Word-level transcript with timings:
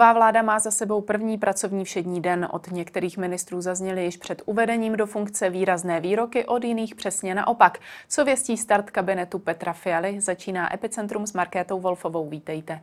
Nová 0.00 0.12
vláda 0.12 0.42
má 0.42 0.58
za 0.58 0.70
sebou 0.70 1.00
první 1.00 1.38
pracovní 1.38 1.84
všední 1.84 2.20
den. 2.20 2.48
Od 2.50 2.70
některých 2.70 3.18
ministrů 3.18 3.60
zazněly 3.60 4.04
již 4.04 4.16
před 4.16 4.42
uvedením 4.46 4.96
do 4.96 5.06
funkce 5.06 5.50
výrazné 5.50 6.00
výroky, 6.00 6.46
od 6.46 6.64
jiných 6.64 6.94
přesně 6.94 7.34
naopak. 7.34 7.78
Co 8.08 8.24
věstí 8.24 8.56
start 8.56 8.90
kabinetu 8.90 9.38
Petra 9.38 9.72
Fialy, 9.72 10.20
začíná 10.20 10.74
Epicentrum 10.74 11.26
s 11.26 11.32
Markétou 11.32 11.80
Wolfovou. 11.80 12.28
Vítejte. 12.28 12.80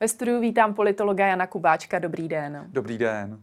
Ve 0.00 0.08
studiu 0.08 0.40
vítám 0.40 0.74
politologa 0.74 1.26
Jana 1.26 1.46
Kubáčka. 1.46 1.98
Dobrý 1.98 2.28
den. 2.28 2.64
Dobrý 2.68 2.98
den. 2.98 3.42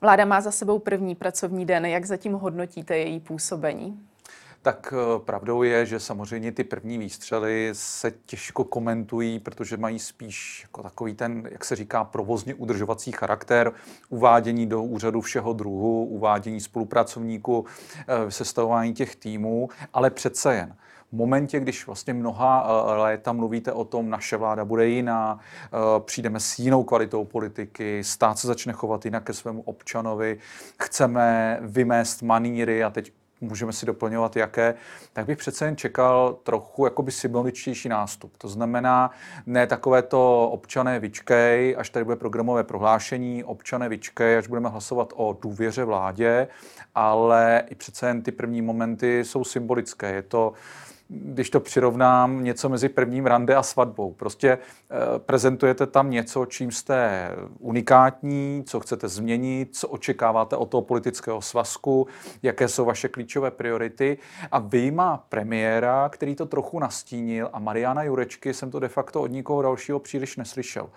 Vláda 0.00 0.24
má 0.24 0.40
za 0.40 0.50
sebou 0.50 0.78
první 0.78 1.14
pracovní 1.14 1.66
den. 1.66 1.86
Jak 1.86 2.04
zatím 2.04 2.32
hodnotíte 2.32 2.96
její 2.98 3.20
působení? 3.20 4.00
Tak 4.64 4.94
eh, 4.96 5.18
pravdou 5.18 5.62
je, 5.62 5.86
že 5.86 6.00
samozřejmě 6.00 6.52
ty 6.52 6.64
první 6.64 6.98
výstřely 6.98 7.70
se 7.72 8.12
těžko 8.26 8.64
komentují, 8.64 9.38
protože 9.38 9.76
mají 9.76 9.98
spíš 9.98 10.60
jako 10.62 10.82
takový 10.82 11.14
ten, 11.14 11.48
jak 11.50 11.64
se 11.64 11.76
říká, 11.76 12.04
provozně 12.04 12.54
udržovací 12.54 13.12
charakter, 13.12 13.72
uvádění 14.08 14.66
do 14.66 14.82
úřadu 14.82 15.20
všeho 15.20 15.52
druhu, 15.52 16.04
uvádění 16.04 16.60
spolupracovníků, 16.60 17.66
eh, 18.08 18.30
sestavování 18.30 18.94
těch 18.94 19.16
týmů, 19.16 19.68
ale 19.92 20.10
přece 20.10 20.54
jen. 20.54 20.76
V 21.12 21.16
momentě, 21.16 21.60
když 21.60 21.86
vlastně 21.86 22.14
mnoha 22.14 22.66
eh, 22.66 22.96
léta 22.96 23.32
mluvíte 23.32 23.72
o 23.72 23.84
tom, 23.84 24.10
naše 24.10 24.36
vláda 24.36 24.64
bude 24.64 24.86
jiná, 24.88 25.40
přijdeme 25.98 26.40
s 26.40 26.58
jinou 26.58 26.84
kvalitou 26.84 27.24
politiky, 27.24 28.04
stát 28.04 28.38
se 28.38 28.46
začne 28.46 28.72
chovat 28.72 29.04
jinak 29.04 29.24
ke 29.24 29.32
svému 29.32 29.62
občanovi, 29.62 30.38
chceme 30.82 31.58
vymést 31.62 32.22
maníry 32.22 32.84
a 32.84 32.90
teď 32.90 33.12
můžeme 33.40 33.72
si 33.72 33.86
doplňovat 33.86 34.36
jaké, 34.36 34.74
tak 35.12 35.26
bych 35.26 35.38
přece 35.38 35.64
jen 35.64 35.76
čekal 35.76 36.36
trochu 36.42 36.84
jakoby 36.84 37.12
symboličtější 37.12 37.88
nástup. 37.88 38.36
To 38.38 38.48
znamená, 38.48 39.10
ne 39.46 39.66
takové 39.66 40.02
to 40.02 40.48
občané 40.50 41.00
vyčkej, 41.00 41.76
až 41.78 41.90
tady 41.90 42.04
bude 42.04 42.16
programové 42.16 42.64
prohlášení, 42.64 43.44
občané 43.44 43.88
vyčkej, 43.88 44.38
až 44.38 44.46
budeme 44.46 44.68
hlasovat 44.68 45.12
o 45.16 45.38
důvěře 45.42 45.84
vládě, 45.84 46.48
ale 46.94 47.62
i 47.70 47.74
přece 47.74 48.06
jen 48.06 48.22
ty 48.22 48.32
první 48.32 48.62
momenty 48.62 49.24
jsou 49.24 49.44
symbolické. 49.44 50.14
Je 50.14 50.22
to 50.22 50.52
když 51.08 51.50
to 51.50 51.60
přirovnám, 51.60 52.44
něco 52.44 52.68
mezi 52.68 52.88
prvním 52.88 53.26
rande 53.26 53.56
a 53.56 53.62
svatbou. 53.62 54.12
Prostě 54.12 54.48
e, 54.48 54.58
prezentujete 55.18 55.86
tam 55.86 56.10
něco, 56.10 56.46
čím 56.46 56.70
jste 56.70 57.30
unikátní, 57.58 58.64
co 58.66 58.80
chcete 58.80 59.08
změnit, 59.08 59.76
co 59.76 59.88
očekáváte 59.88 60.56
od 60.56 60.66
toho 60.66 60.82
politického 60.82 61.42
svazku, 61.42 62.06
jaké 62.42 62.68
jsou 62.68 62.84
vaše 62.84 63.08
klíčové 63.08 63.50
priority. 63.50 64.18
A 64.52 64.58
vyjma 64.58 65.24
premiéra, 65.28 66.08
který 66.08 66.34
to 66.34 66.46
trochu 66.46 66.78
nastínil, 66.78 67.50
a 67.52 67.58
Mariana 67.58 68.02
Jurečky 68.02 68.54
jsem 68.54 68.70
to 68.70 68.80
de 68.80 68.88
facto 68.88 69.22
od 69.22 69.30
nikoho 69.30 69.62
dalšího 69.62 69.98
příliš 69.98 70.36
neslyšel. 70.36 70.90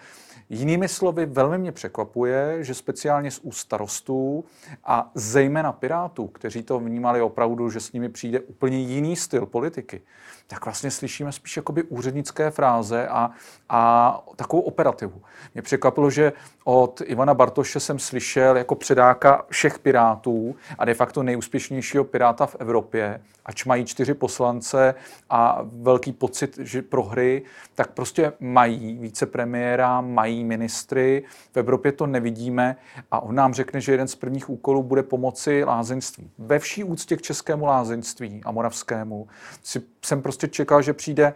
Jinými 0.49 0.87
slovy, 0.87 1.25
velmi 1.25 1.57
mě 1.57 1.71
překvapuje, 1.71 2.63
že 2.63 2.73
speciálně 2.73 3.31
z 3.31 3.39
úst 3.39 3.57
starostů 3.57 4.45
a 4.83 5.11
zejména 5.15 5.71
Pirátů, 5.71 6.27
kteří 6.27 6.63
to 6.63 6.79
vnímali 6.79 7.21
opravdu, 7.21 7.69
že 7.69 7.79
s 7.79 7.91
nimi 7.91 8.09
přijde 8.09 8.39
úplně 8.39 8.79
jiný 8.79 9.15
styl 9.15 9.45
politiky, 9.45 10.01
tak 10.47 10.65
vlastně 10.65 10.91
slyšíme 10.91 11.31
spíš 11.31 11.57
jakoby 11.57 11.83
úřednické 11.83 12.51
fráze 12.51 13.07
a, 13.07 13.31
a 13.69 14.23
takovou 14.35 14.61
operativu. 14.61 15.21
Mě 15.53 15.61
překvapilo, 15.61 16.09
že 16.09 16.33
od 16.63 17.01
Ivana 17.05 17.33
Bartoše 17.33 17.79
jsem 17.79 17.99
slyšel 17.99 18.57
jako 18.57 18.75
předáka 18.75 19.45
všech 19.49 19.79
pirátů 19.79 20.55
a 20.77 20.85
de 20.85 20.93
facto 20.93 21.23
nejúspěšnějšího 21.23 22.03
piráta 22.03 22.45
v 22.45 22.55
Evropě, 22.59 23.21
ač 23.45 23.65
mají 23.65 23.85
čtyři 23.85 24.13
poslance 24.13 24.95
a 25.29 25.59
velký 25.63 26.11
pocit 26.13 26.57
že 26.61 26.81
prohry, 26.81 27.43
tak 27.75 27.91
prostě 27.91 28.33
mají 28.39 28.97
vicepremiéra, 28.97 30.01
mají 30.01 30.43
ministry. 30.43 31.23
V 31.51 31.57
Evropě 31.57 31.91
to 31.91 32.07
nevidíme 32.07 32.75
a 33.11 33.19
on 33.19 33.35
nám 33.35 33.53
řekne, 33.53 33.81
že 33.81 33.91
jeden 33.91 34.07
z 34.07 34.15
prvních 34.15 34.49
úkolů 34.49 34.83
bude 34.83 35.03
pomoci 35.03 35.63
lázeňství. 35.63 36.31
Ve 36.37 36.59
vší 36.59 36.83
úctě 36.83 37.17
k 37.17 37.21
českému 37.21 37.65
lázeňství 37.65 38.41
a 38.45 38.51
moravskému 38.51 39.27
si, 39.63 39.81
jsem 40.05 40.21
prostě 40.21 40.36
čekal, 40.37 40.81
že 40.81 40.93
přijde 40.93 41.33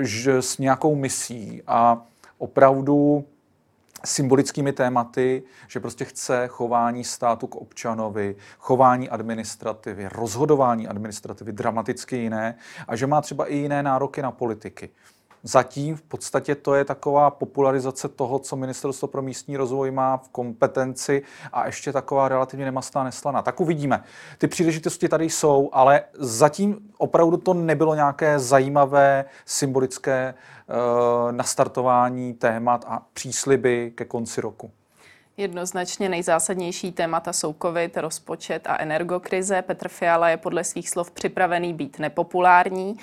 že 0.00 0.42
s 0.42 0.58
nějakou 0.58 0.94
misí 0.94 1.62
a 1.66 2.02
opravdu 2.38 3.24
symbolickými 4.04 4.72
tématy, 4.72 5.42
že 5.68 5.80
prostě 5.80 6.04
chce 6.04 6.48
chování 6.48 7.04
státu 7.04 7.46
k 7.46 7.56
občanovi, 7.56 8.36
chování 8.58 9.08
administrativy, 9.08 10.08
rozhodování 10.12 10.88
administrativy 10.88 11.52
dramaticky 11.52 12.16
jiné 12.16 12.54
a 12.88 12.96
že 12.96 13.06
má 13.06 13.20
třeba 13.20 13.46
i 13.46 13.56
jiné 13.56 13.82
nároky 13.82 14.22
na 14.22 14.30
politiky. 14.30 14.90
Zatím 15.42 15.96
v 15.96 16.02
podstatě 16.02 16.54
to 16.54 16.74
je 16.74 16.84
taková 16.84 17.30
popularizace 17.30 18.08
toho, 18.08 18.38
co 18.38 18.56
Ministerstvo 18.56 19.08
pro 19.08 19.22
místní 19.22 19.56
rozvoj 19.56 19.90
má 19.90 20.16
v 20.16 20.28
kompetenci 20.28 21.22
a 21.52 21.66
ještě 21.66 21.92
taková 21.92 22.28
relativně 22.28 22.64
nemastná 22.64 23.04
neslaná. 23.04 23.42
Tak 23.42 23.60
uvidíme. 23.60 24.04
Ty 24.38 24.48
příležitosti 24.48 25.08
tady 25.08 25.24
jsou, 25.24 25.70
ale 25.72 26.02
zatím 26.14 26.78
opravdu 26.98 27.36
to 27.36 27.54
nebylo 27.54 27.94
nějaké 27.94 28.38
zajímavé 28.38 29.24
symbolické 29.46 30.34
uh, 30.34 31.32
nastartování 31.32 32.34
témat 32.34 32.84
a 32.88 33.02
přísliby 33.12 33.92
ke 33.94 34.04
konci 34.04 34.40
roku. 34.40 34.70
Jednoznačně 35.38 36.08
nejzásadnější 36.08 36.92
témata 36.92 37.32
jsou 37.32 37.54
COVID, 37.62 37.96
rozpočet 37.96 38.66
a 38.66 38.76
energokrize. 38.78 39.62
Petr 39.62 39.88
Fiala 39.88 40.28
je 40.28 40.36
podle 40.36 40.64
svých 40.64 40.90
slov 40.90 41.10
připravený 41.10 41.74
být 41.74 41.98
nepopulární. 41.98 42.96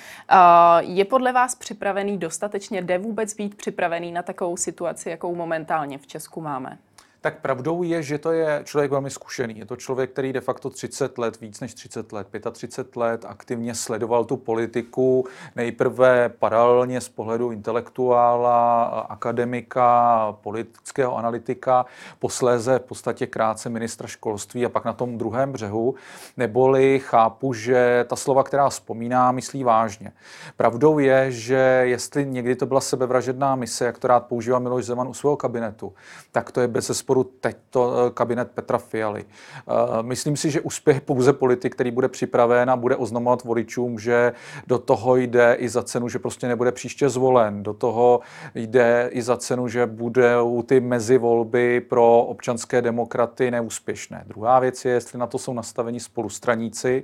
Je 0.80 1.06
podle 1.06 1.32
vás 1.32 1.56
připravený 1.56 2.18
dostatečně? 2.18 2.82
Jde 2.82 2.98
vůbec 2.98 3.34
být 3.34 3.56
připravený 3.56 4.12
na 4.12 4.22
takovou 4.22 4.58
situaci, 4.58 5.10
jakou 5.10 5.36
momentálně 5.36 5.98
v 5.98 6.08
Česku 6.08 6.42
máme? 6.42 6.78
Tak 7.26 7.42
pravdou 7.42 7.84
je, 7.84 8.04
že 8.04 8.18
to 8.18 8.32
je 8.32 8.62
člověk 8.64 8.92
velmi 8.92 9.10
zkušený. 9.10 9.58
Je 9.58 9.66
to 9.66 9.76
člověk, 9.76 10.12
který 10.12 10.34
de 10.34 10.42
facto 10.42 10.70
30 10.70 11.18
let, 11.18 11.42
víc 11.42 11.60
než 11.60 11.74
30 11.74 12.12
let, 12.12 12.28
35 12.52 12.96
let 12.96 13.26
aktivně 13.28 13.76
sledoval 13.76 14.26
tu 14.26 14.38
politiku, 14.38 15.26
nejprve 15.56 16.30
paralelně 16.30 17.02
z 17.02 17.10
pohledu 17.10 17.52
intelektuála, 17.52 18.84
akademika, 18.86 20.38
politického 20.42 21.18
analytika, 21.18 21.86
posléze 22.20 22.80
v 22.80 22.82
podstatě 22.82 23.28
krátce 23.28 23.70
ministra 23.70 24.08
školství 24.08 24.66
a 24.66 24.70
pak 24.70 24.86
na 24.86 24.94
tom 24.94 25.18
druhém 25.18 25.52
břehu, 25.52 25.96
neboli 26.38 27.00
chápu, 27.00 27.54
že 27.54 28.06
ta 28.08 28.16
slova, 28.16 28.44
která 28.44 28.70
vzpomíná, 28.70 29.32
myslí 29.32 29.64
vážně. 29.64 30.12
Pravdou 30.58 31.00
je, 31.00 31.32
že 31.32 31.82
jestli 31.84 32.26
někdy 32.26 32.56
to 32.56 32.66
byla 32.66 32.82
sebevražedná 32.82 33.56
mise, 33.56 33.86
jak 33.86 33.98
to 33.98 34.08
rád 34.08 34.26
používá 34.26 34.60
Miloš 34.60 34.86
Zeman 34.86 35.08
u 35.08 35.14
svého 35.14 35.38
kabinetu, 35.38 35.94
tak 36.32 36.52
to 36.52 36.62
je 36.62 36.68
bez 36.68 36.90
sporu 37.16 37.38
teď 37.40 37.58
to 37.70 37.94
eh, 38.08 38.12
kabinet 38.12 38.52
Petra 38.52 38.78
Fialy. 38.78 39.26
Eh, 39.26 40.04
myslím 40.04 40.38
si, 40.38 40.52
že 40.52 40.62
úspěch 40.62 41.02
pouze 41.02 41.34
politik, 41.34 41.76
který 41.76 41.92
bude 41.92 42.08
připraven 42.08 42.70
a 42.70 42.76
bude 42.76 42.96
oznamovat 42.96 43.44
voličům, 43.44 44.00
že 44.00 44.34
do 44.68 44.78
toho 44.80 45.16
jde 45.16 45.56
i 45.60 45.70
za 45.70 45.84
cenu, 45.84 46.10
že 46.10 46.20
prostě 46.20 46.48
nebude 46.48 46.72
příště 46.72 47.10
zvolen. 47.10 47.64
Do 47.64 47.74
toho 47.74 48.20
jde 48.56 49.10
i 49.12 49.22
za 49.22 49.38
cenu, 49.38 49.68
že 49.68 49.86
budou 49.86 50.62
ty 50.62 50.80
mezivolby 50.80 51.82
pro 51.82 52.22
občanské 52.22 52.82
demokraty 52.82 53.52
neúspěšné. 53.52 54.24
Druhá 54.28 54.60
věc 54.60 54.86
je, 54.86 54.92
jestli 54.92 55.20
na 55.20 55.28
to 55.28 55.38
jsou 55.38 55.54
nastaveni 55.54 56.00
spolustraníci 56.00 57.04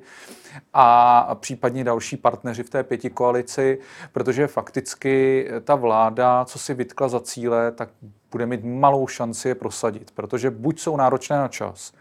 a 0.73 1.35
případně 1.35 1.83
další 1.83 2.17
partneři 2.17 2.63
v 2.63 2.69
té 2.69 2.83
pěti 2.83 3.09
koalici, 3.09 3.79
protože 4.11 4.47
fakticky 4.47 5.47
ta 5.63 5.75
vláda, 5.75 6.45
co 6.45 6.59
si 6.59 6.73
vytkla 6.73 7.07
za 7.07 7.19
cíle, 7.19 7.71
tak 7.71 7.89
bude 8.31 8.45
mít 8.45 8.63
malou 8.63 9.07
šanci 9.07 9.47
je 9.47 9.55
prosadit, 9.55 10.11
protože 10.11 10.51
buď 10.51 10.79
jsou 10.79 10.97
náročné 10.97 11.37
na 11.37 11.47
čas 11.47 11.93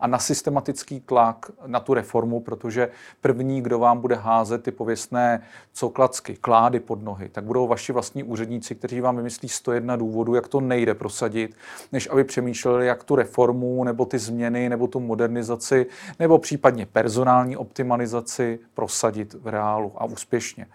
a 0.00 0.06
na 0.06 0.18
systematický 0.18 1.00
tlak 1.00 1.50
na 1.66 1.80
tu 1.80 1.94
reformu, 1.94 2.40
protože 2.40 2.88
první, 3.20 3.62
kdo 3.62 3.78
vám 3.78 4.00
bude 4.00 4.14
házet 4.14 4.62
ty 4.62 4.70
pověstné 4.70 5.42
coklacky, 5.72 6.36
klády 6.36 6.80
pod 6.80 7.02
nohy, 7.02 7.28
tak 7.28 7.44
budou 7.44 7.66
vaši 7.66 7.92
vlastní 7.92 8.22
úředníci, 8.22 8.74
kteří 8.74 9.00
vám 9.00 9.16
vymyslí 9.16 9.48
101 9.48 9.96
důvodů, 9.96 10.34
jak 10.34 10.48
to 10.48 10.60
nejde 10.60 10.94
prosadit, 10.94 11.56
než 11.92 12.08
aby 12.10 12.24
přemýšleli, 12.24 12.86
jak 12.86 13.04
tu 13.04 13.16
reformu, 13.16 13.84
nebo 13.84 14.04
ty 14.04 14.18
změny, 14.18 14.68
nebo 14.68 14.86
tu 14.86 15.00
modernizaci, 15.00 15.86
nebo 16.18 16.38
případně 16.38 16.86
personální 16.86 17.56
optimalizaci 17.56 18.58
prosadit 18.74 19.34
v 19.34 19.48
reálu 19.48 19.92
a 19.96 20.04
úspěšně. 20.04 20.66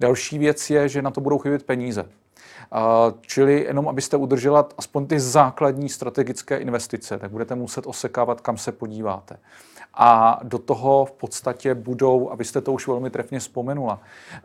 Další 0.00 0.38
věc 0.38 0.70
je, 0.70 0.88
že 0.88 1.02
na 1.02 1.10
to 1.10 1.20
budou 1.20 1.38
chybět 1.38 1.62
peníze. 1.62 2.08
Čili 3.20 3.64
jenom 3.64 3.88
abyste 3.88 4.16
udržela 4.16 4.68
aspoň 4.78 5.06
ty 5.06 5.20
základní 5.20 5.88
strategické 5.88 6.56
investice, 6.56 7.18
tak 7.18 7.30
budete 7.30 7.54
muset 7.54 7.86
osekávat, 7.86 8.40
kam 8.40 8.56
se 8.56 8.72
podíváte. 8.72 9.36
A 9.94 10.40
do 10.42 10.58
toho 10.58 11.04
v 11.04 11.12
podstatě 11.12 11.74
budou, 11.74 12.30
abyste 12.30 12.60
to 12.60 12.72
už 12.72 12.88
velmi 12.88 13.10
trefně 13.10 13.38
vzpomenula, 13.38 14.00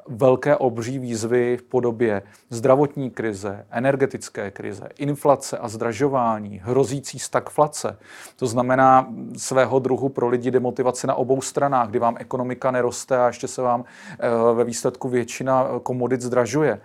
velké 0.07 0.57
obří 0.57 0.99
výzvy 0.99 1.57
v 1.57 1.63
podobě 1.63 2.21
zdravotní 2.49 3.11
krize, 3.11 3.65
energetické 3.71 4.51
krize, 4.51 4.89
inflace 4.97 5.57
a 5.57 5.67
zdražování, 5.67 6.61
hrozící 6.63 7.19
stagflace. 7.19 7.97
To 8.35 8.47
znamená 8.47 9.13
svého 9.37 9.79
druhu 9.79 10.09
pro 10.09 10.27
lidi 10.27 10.51
demotivace 10.51 11.07
na 11.07 11.15
obou 11.15 11.41
stranách, 11.41 11.89
kdy 11.89 11.99
vám 11.99 12.15
ekonomika 12.19 12.71
neroste 12.71 13.17
a 13.17 13.27
ještě 13.27 13.47
se 13.47 13.61
vám 13.61 13.83
eh, 14.09 14.53
ve 14.53 14.63
výsledku 14.63 15.09
většina 15.09 15.67
komodit 15.83 16.21
zdražuje. 16.21 16.81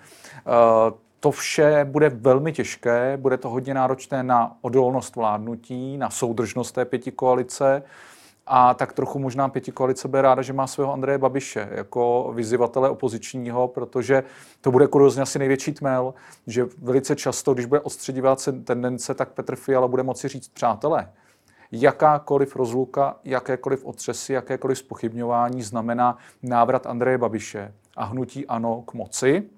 To 1.21 1.31
vše 1.31 1.87
bude 1.91 2.09
velmi 2.09 2.53
těžké, 2.53 3.17
bude 3.17 3.37
to 3.37 3.49
hodně 3.49 3.75
náročné 3.75 4.23
na 4.23 4.57
odolnost 4.61 5.17
vládnutí, 5.17 5.97
na 5.97 6.11
soudržnost 6.11 6.73
té 6.73 6.85
pěti 6.85 7.13
koalice. 7.13 7.83
A 8.47 8.75
tak 8.75 8.93
trochu 8.93 9.19
možná 9.19 9.49
pěti 9.49 9.73
koalice 9.73 10.09
bude 10.09 10.23
ráda, 10.23 10.43
že 10.43 10.53
má 10.53 10.67
svého 10.67 10.93
Andreje 10.93 11.19
Babiše 11.19 11.69
jako 11.71 12.33
vyzývatele 12.35 12.91
opozičního, 12.91 13.69
protože 13.69 14.23
to 14.61 14.71
bude 14.71 14.87
kurozně 14.87 15.23
asi 15.23 15.39
největší 15.39 15.73
tmel, 15.73 16.15
že 16.47 16.67
velice 16.79 17.17
často, 17.17 17.55
když 17.55 17.67
bude 17.67 17.81
odstředivát 17.81 18.49
tendence, 18.65 19.15
tak 19.15 19.29
Petr 19.29 19.57
Fiala 19.57 19.89
bude 19.89 20.03
moci 20.03 20.29
říct, 20.29 20.49
přátelé, 20.49 21.13
jakákoliv 21.73 22.57
rozluka, 22.57 23.17
jakékoliv 23.25 23.85
otřesy, 23.85 24.33
jakékoliv 24.33 24.79
spochybňování 24.79 25.63
znamená 25.63 26.19
návrat 26.43 26.87
Andreje 26.87 27.19
Babiše 27.19 27.75
a 27.97 28.05
hnutí 28.05 28.47
ano 28.47 28.83
k 28.83 28.95
moci. 28.95 29.51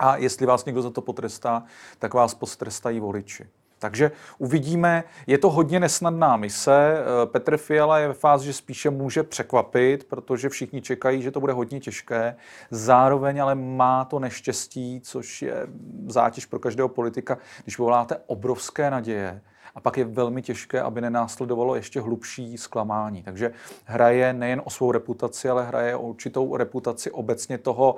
A 0.00 0.16
jestli 0.16 0.46
vás 0.46 0.64
někdo 0.64 0.82
za 0.82 0.90
to 0.90 1.00
potrestá, 1.00 1.62
tak 1.98 2.14
vás 2.14 2.34
potrestají 2.34 3.00
voliči. 3.00 3.46
Takže 3.78 4.10
uvidíme, 4.38 5.04
je 5.26 5.38
to 5.38 5.50
hodně 5.50 5.80
nesnadná 5.80 6.36
mise. 6.36 6.96
Eh, 6.98 7.26
Petr 7.26 7.56
Fiala 7.56 7.98
je 7.98 8.08
ve 8.08 8.14
fázi, 8.14 8.46
že 8.46 8.52
spíše 8.52 8.90
může 8.90 9.22
překvapit, 9.22 10.04
protože 10.04 10.48
všichni 10.48 10.82
čekají, 10.82 11.22
že 11.22 11.30
to 11.30 11.40
bude 11.40 11.52
hodně 11.52 11.80
těžké. 11.80 12.36
Zároveň 12.70 13.42
ale 13.42 13.54
má 13.54 14.04
to 14.04 14.18
neštěstí, 14.18 15.00
což 15.04 15.42
je 15.42 15.66
zátěž 16.06 16.46
pro 16.46 16.58
každého 16.58 16.88
politika, 16.88 17.38
když 17.62 17.78
voláte 17.78 18.16
obrovské 18.26 18.90
naděje, 18.90 19.40
a 19.74 19.80
pak 19.80 19.98
je 19.98 20.04
velmi 20.04 20.42
těžké, 20.42 20.82
aby 20.82 21.00
nenásledovalo 21.00 21.74
ještě 21.74 22.00
hlubší 22.00 22.58
zklamání. 22.58 23.22
Takže 23.22 23.52
hraje 23.84 24.32
nejen 24.32 24.62
o 24.64 24.70
svou 24.70 24.92
reputaci, 24.92 25.48
ale 25.48 25.66
hraje 25.66 25.96
o 25.96 26.00
určitou 26.00 26.56
reputaci 26.56 27.10
obecně 27.10 27.58
toho 27.58 27.96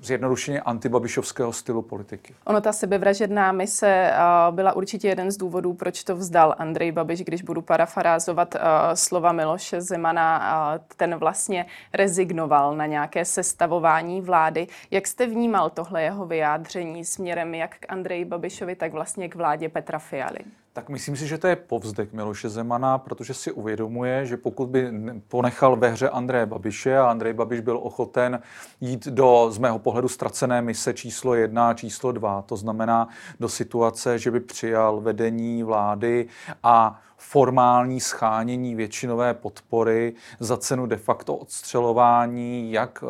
zjednodušeně 0.00 0.60
antibabišovského 0.60 1.52
stylu 1.52 1.82
politiky. 1.82 2.34
Ono, 2.44 2.60
ta 2.60 2.72
sebevražedná 2.72 3.52
mise 3.52 4.12
byla 4.50 4.72
určitě 4.72 5.08
jeden 5.08 5.30
z 5.30 5.36
důvodů, 5.36 5.74
proč 5.74 6.04
to 6.04 6.16
vzdal 6.16 6.54
Andrej 6.58 6.92
Babiš, 6.92 7.20
když 7.20 7.42
budu 7.42 7.62
parafarázovat 7.62 8.54
slova 8.94 9.32
Miloše 9.32 9.80
Zemana, 9.80 10.78
ten 10.96 11.16
vlastně 11.16 11.66
rezignoval 11.92 12.76
na 12.76 12.86
nějaké 12.86 13.24
sestavování 13.24 14.20
vlády. 14.20 14.66
Jak 14.90 15.06
jste 15.06 15.26
vnímal 15.26 15.70
tohle 15.70 16.02
jeho 16.02 16.26
vyjádření 16.26 17.04
směrem 17.04 17.54
jak 17.54 17.78
k 17.78 17.92
Andreji 17.92 18.24
Babišovi, 18.24 18.76
tak 18.76 18.92
vlastně 18.92 19.28
k 19.28 19.34
vládě 19.34 19.68
Petra 19.68 19.98
Fialy? 19.98 20.38
Tak 20.72 20.88
myslím 20.88 21.16
si, 21.16 21.26
že 21.26 21.38
to 21.38 21.46
je 21.46 21.56
povzdek 21.56 22.12
Miloše 22.12 22.48
Zemana, 22.48 22.98
protože 22.98 23.34
si 23.34 23.52
uvědomuje, 23.52 24.26
že 24.26 24.36
pokud 24.36 24.68
by 24.68 24.90
ponechal 25.28 25.76
ve 25.76 25.88
hře 25.88 26.08
Andreje 26.08 26.46
Babiše 26.46 26.98
a 26.98 27.10
Andrej 27.10 27.32
Babiš 27.32 27.60
byl 27.60 27.80
ochoten 27.82 28.42
jít 28.80 29.06
do, 29.06 29.23
z 29.48 29.58
mého 29.58 29.78
pohledu, 29.78 30.08
ztracené 30.08 30.62
mise 30.62 30.94
číslo 30.94 31.34
jedna 31.34 31.68
a 31.68 31.74
číslo 31.74 32.12
dva, 32.12 32.42
to 32.42 32.56
znamená 32.56 33.08
do 33.40 33.48
situace, 33.48 34.18
že 34.18 34.30
by 34.30 34.40
přijal 34.40 35.00
vedení 35.00 35.62
vlády 35.62 36.26
a 36.62 37.00
formální 37.30 38.00
schánění 38.00 38.74
většinové 38.74 39.34
podpory 39.34 40.14
za 40.40 40.56
cenu 40.56 40.86
de 40.86 40.96
facto 40.96 41.36
odstřelování 41.36 42.72
jak 42.72 43.04
e, 43.04 43.06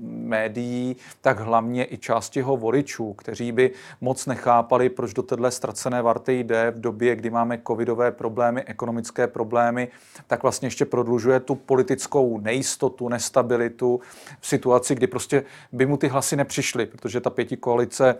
médií, 0.00 0.96
tak 1.20 1.40
hlavně 1.40 1.86
i 1.92 1.98
části 1.98 2.38
jeho 2.38 2.56
voličů, 2.56 3.12
kteří 3.12 3.52
by 3.52 3.70
moc 4.00 4.26
nechápali, 4.26 4.88
proč 4.88 5.14
do 5.14 5.22
téhle 5.22 5.50
ztracené 5.50 6.02
varty 6.02 6.38
jde 6.38 6.70
v 6.70 6.80
době, 6.80 7.16
kdy 7.16 7.30
máme 7.30 7.60
covidové 7.66 8.12
problémy, 8.12 8.64
ekonomické 8.64 9.26
problémy, 9.26 9.88
tak 10.26 10.42
vlastně 10.42 10.66
ještě 10.66 10.84
prodlužuje 10.84 11.40
tu 11.40 11.54
politickou 11.54 12.38
nejistotu, 12.38 13.08
nestabilitu 13.08 14.00
v 14.40 14.46
situaci, 14.46 14.94
kdy 14.94 15.06
prostě 15.06 15.31
by 15.72 15.86
mu 15.86 15.96
ty 15.96 16.08
hlasy 16.08 16.36
nepřišly, 16.36 16.86
protože 16.86 17.20
ta 17.20 17.30
pěti 17.30 17.56
koalice 17.56 18.14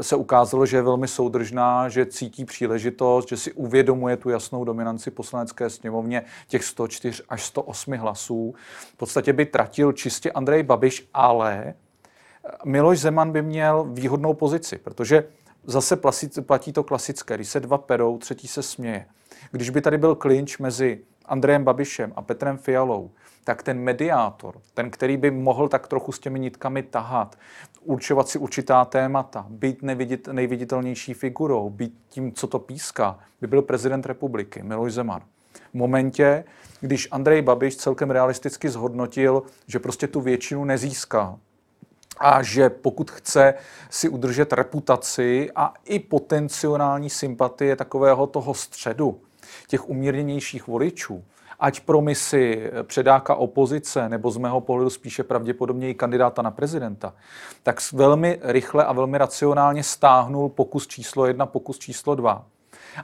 se 0.00 0.16
ukázalo, 0.16 0.66
že 0.66 0.76
je 0.76 0.82
velmi 0.82 1.08
soudržná, 1.08 1.88
že 1.88 2.06
cítí 2.06 2.44
příležitost, 2.44 3.28
že 3.28 3.36
si 3.36 3.52
uvědomuje 3.52 4.16
tu 4.16 4.30
jasnou 4.30 4.64
dominanci 4.64 5.10
poslanecké 5.10 5.70
sněmovně 5.70 6.22
těch 6.48 6.64
104 6.64 7.22
až 7.28 7.44
108 7.44 7.92
hlasů. 7.92 8.54
V 8.94 8.96
podstatě 8.96 9.32
by 9.32 9.46
tratil 9.46 9.92
čistě 9.92 10.32
Andrej 10.32 10.62
Babiš, 10.62 11.08
ale 11.14 11.74
Miloš 12.64 13.00
Zeman 13.00 13.32
by 13.32 13.42
měl 13.42 13.86
výhodnou 13.90 14.34
pozici, 14.34 14.78
protože 14.78 15.24
zase 15.64 15.96
platí 16.46 16.72
to 16.72 16.84
klasické, 16.84 17.34
když 17.34 17.48
se 17.48 17.60
dva 17.60 17.78
perou, 17.78 18.18
třetí 18.18 18.48
se 18.48 18.62
směje. 18.62 19.06
Když 19.50 19.70
by 19.70 19.80
tady 19.80 19.98
byl 19.98 20.14
klinč 20.14 20.58
mezi 20.58 21.00
Andrejem 21.26 21.64
Babišem 21.64 22.12
a 22.16 22.22
Petrem 22.22 22.58
Fialou, 22.58 23.10
tak 23.48 23.62
ten 23.62 23.80
mediátor, 23.80 24.60
ten, 24.74 24.90
který 24.90 25.16
by 25.16 25.30
mohl 25.30 25.68
tak 25.68 25.86
trochu 25.86 26.12
s 26.12 26.18
těmi 26.18 26.40
nitkami 26.40 26.82
tahat, 26.82 27.36
určovat 27.84 28.28
si 28.28 28.38
určitá 28.38 28.84
témata, 28.84 29.46
být 29.48 29.82
nevidit, 29.82 30.28
nejviditelnější 30.32 31.14
figurou, 31.14 31.70
být 31.70 31.94
tím, 32.08 32.32
co 32.32 32.46
to 32.46 32.58
píská, 32.58 33.18
by 33.40 33.46
byl 33.46 33.62
prezident 33.62 34.06
republiky, 34.06 34.62
Miloš 34.62 34.92
Zeman. 34.92 35.22
V 35.70 35.74
momentě, 35.74 36.44
když 36.80 37.08
Andrej 37.10 37.42
Babiš 37.42 37.76
celkem 37.76 38.10
realisticky 38.10 38.68
zhodnotil, 38.68 39.42
že 39.66 39.78
prostě 39.78 40.06
tu 40.06 40.20
většinu 40.20 40.64
nezíská, 40.64 41.38
a 42.18 42.42
že 42.42 42.70
pokud 42.70 43.10
chce 43.10 43.54
si 43.90 44.08
udržet 44.08 44.52
reputaci 44.52 45.50
a 45.56 45.74
i 45.84 45.98
potenciální 45.98 47.10
sympatie 47.10 47.76
takového 47.76 48.26
toho 48.26 48.54
středu, 48.54 49.20
těch 49.68 49.88
umírněnějších 49.88 50.66
voličů, 50.66 51.24
ať 51.60 51.80
pro 51.80 52.00
misi 52.00 52.70
předáka 52.82 53.34
opozice, 53.34 54.08
nebo 54.08 54.30
z 54.30 54.36
mého 54.36 54.60
pohledu 54.60 54.90
spíše 54.90 55.22
pravděpodobně 55.22 55.90
i 55.90 55.94
kandidáta 55.94 56.42
na 56.42 56.50
prezidenta, 56.50 57.14
tak 57.62 57.92
velmi 57.92 58.38
rychle 58.42 58.84
a 58.84 58.92
velmi 58.92 59.18
racionálně 59.18 59.82
stáhnul 59.82 60.48
pokus 60.48 60.86
číslo 60.86 61.26
jedna, 61.26 61.46
pokus 61.46 61.78
číslo 61.78 62.14
dva. 62.14 62.44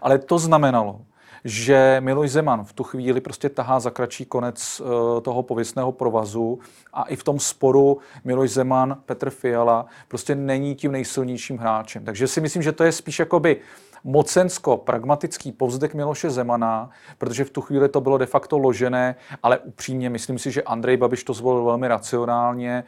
Ale 0.02 0.18
to 0.18 0.38
znamenalo, 0.38 1.00
že 1.44 1.96
Miloš 2.00 2.30
Zeman 2.30 2.64
v 2.64 2.72
tu 2.72 2.84
chvíli 2.84 3.20
prostě 3.20 3.48
tahá 3.48 3.80
za 3.80 3.90
kratší 3.90 4.24
konec 4.24 4.80
uh, 4.80 5.20
toho 5.20 5.42
pověstného 5.42 5.92
provazu 5.92 6.58
a 6.92 7.02
i 7.02 7.16
v 7.16 7.24
tom 7.24 7.40
sporu 7.40 7.98
Miloš 8.24 8.50
Zeman, 8.50 8.96
Petr 9.06 9.30
Fiala 9.30 9.86
prostě 10.08 10.34
není 10.34 10.74
tím 10.74 10.92
nejsilnějším 10.92 11.58
hráčem. 11.58 12.04
Takže 12.04 12.26
si 12.26 12.40
myslím, 12.40 12.62
že 12.62 12.72
to 12.72 12.84
je 12.84 12.92
spíš 12.92 13.18
jakoby 13.18 13.60
mocensko-pragmatický 14.04 15.52
povzdek 15.52 15.94
Miloše 15.94 16.30
Zemana, 16.30 16.90
protože 17.18 17.44
v 17.44 17.50
tu 17.50 17.60
chvíli 17.60 17.88
to 17.88 18.00
bylo 18.00 18.18
de 18.18 18.26
facto 18.26 18.58
ložené, 18.58 19.16
ale 19.42 19.58
upřímně 19.58 20.10
myslím 20.10 20.38
si, 20.38 20.50
že 20.50 20.62
Andrej 20.62 20.96
Babiš 20.96 21.24
to 21.24 21.34
zvolil 21.34 21.64
velmi 21.64 21.88
racionálně, 21.88 22.84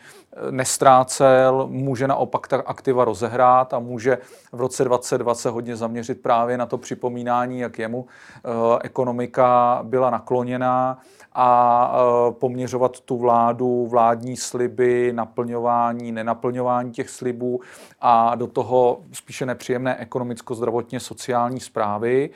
nestrácel, 0.51 1.67
může 1.71 2.09
naopak 2.09 2.49
ta 2.49 2.57
aktiva 2.67 3.05
rozehrát 3.05 3.75
a 3.75 3.79
může 3.79 4.19
v 4.53 4.61
roce 4.61 4.85
2020 4.85 5.51
hodně 5.51 5.77
zaměřit 5.77 6.23
právě 6.23 6.59
na 6.59 6.67
to 6.67 6.79
připomínání, 6.79 7.59
jak 7.59 7.79
jemu 7.79 8.07
eh, 8.07 8.49
ekonomika 8.83 9.81
byla 9.83 10.11
nakloněná 10.11 10.99
a 11.33 11.93
eh, 11.95 12.33
poměřovat 12.33 13.01
tu 13.01 13.17
vládu, 13.17 13.87
vládní 13.87 14.37
sliby, 14.37 15.13
naplňování, 15.13 16.13
nenaplňování 16.13 16.93
těch 16.93 17.11
slibů 17.11 17.61
a 18.01 18.35
do 18.35 18.47
toho 18.47 19.01
spíše 19.13 19.47
nepříjemné 19.47 19.97
ekonomicko-zdravotně 20.01 21.01
sociální 21.07 21.61
zprávy. 21.61 22.31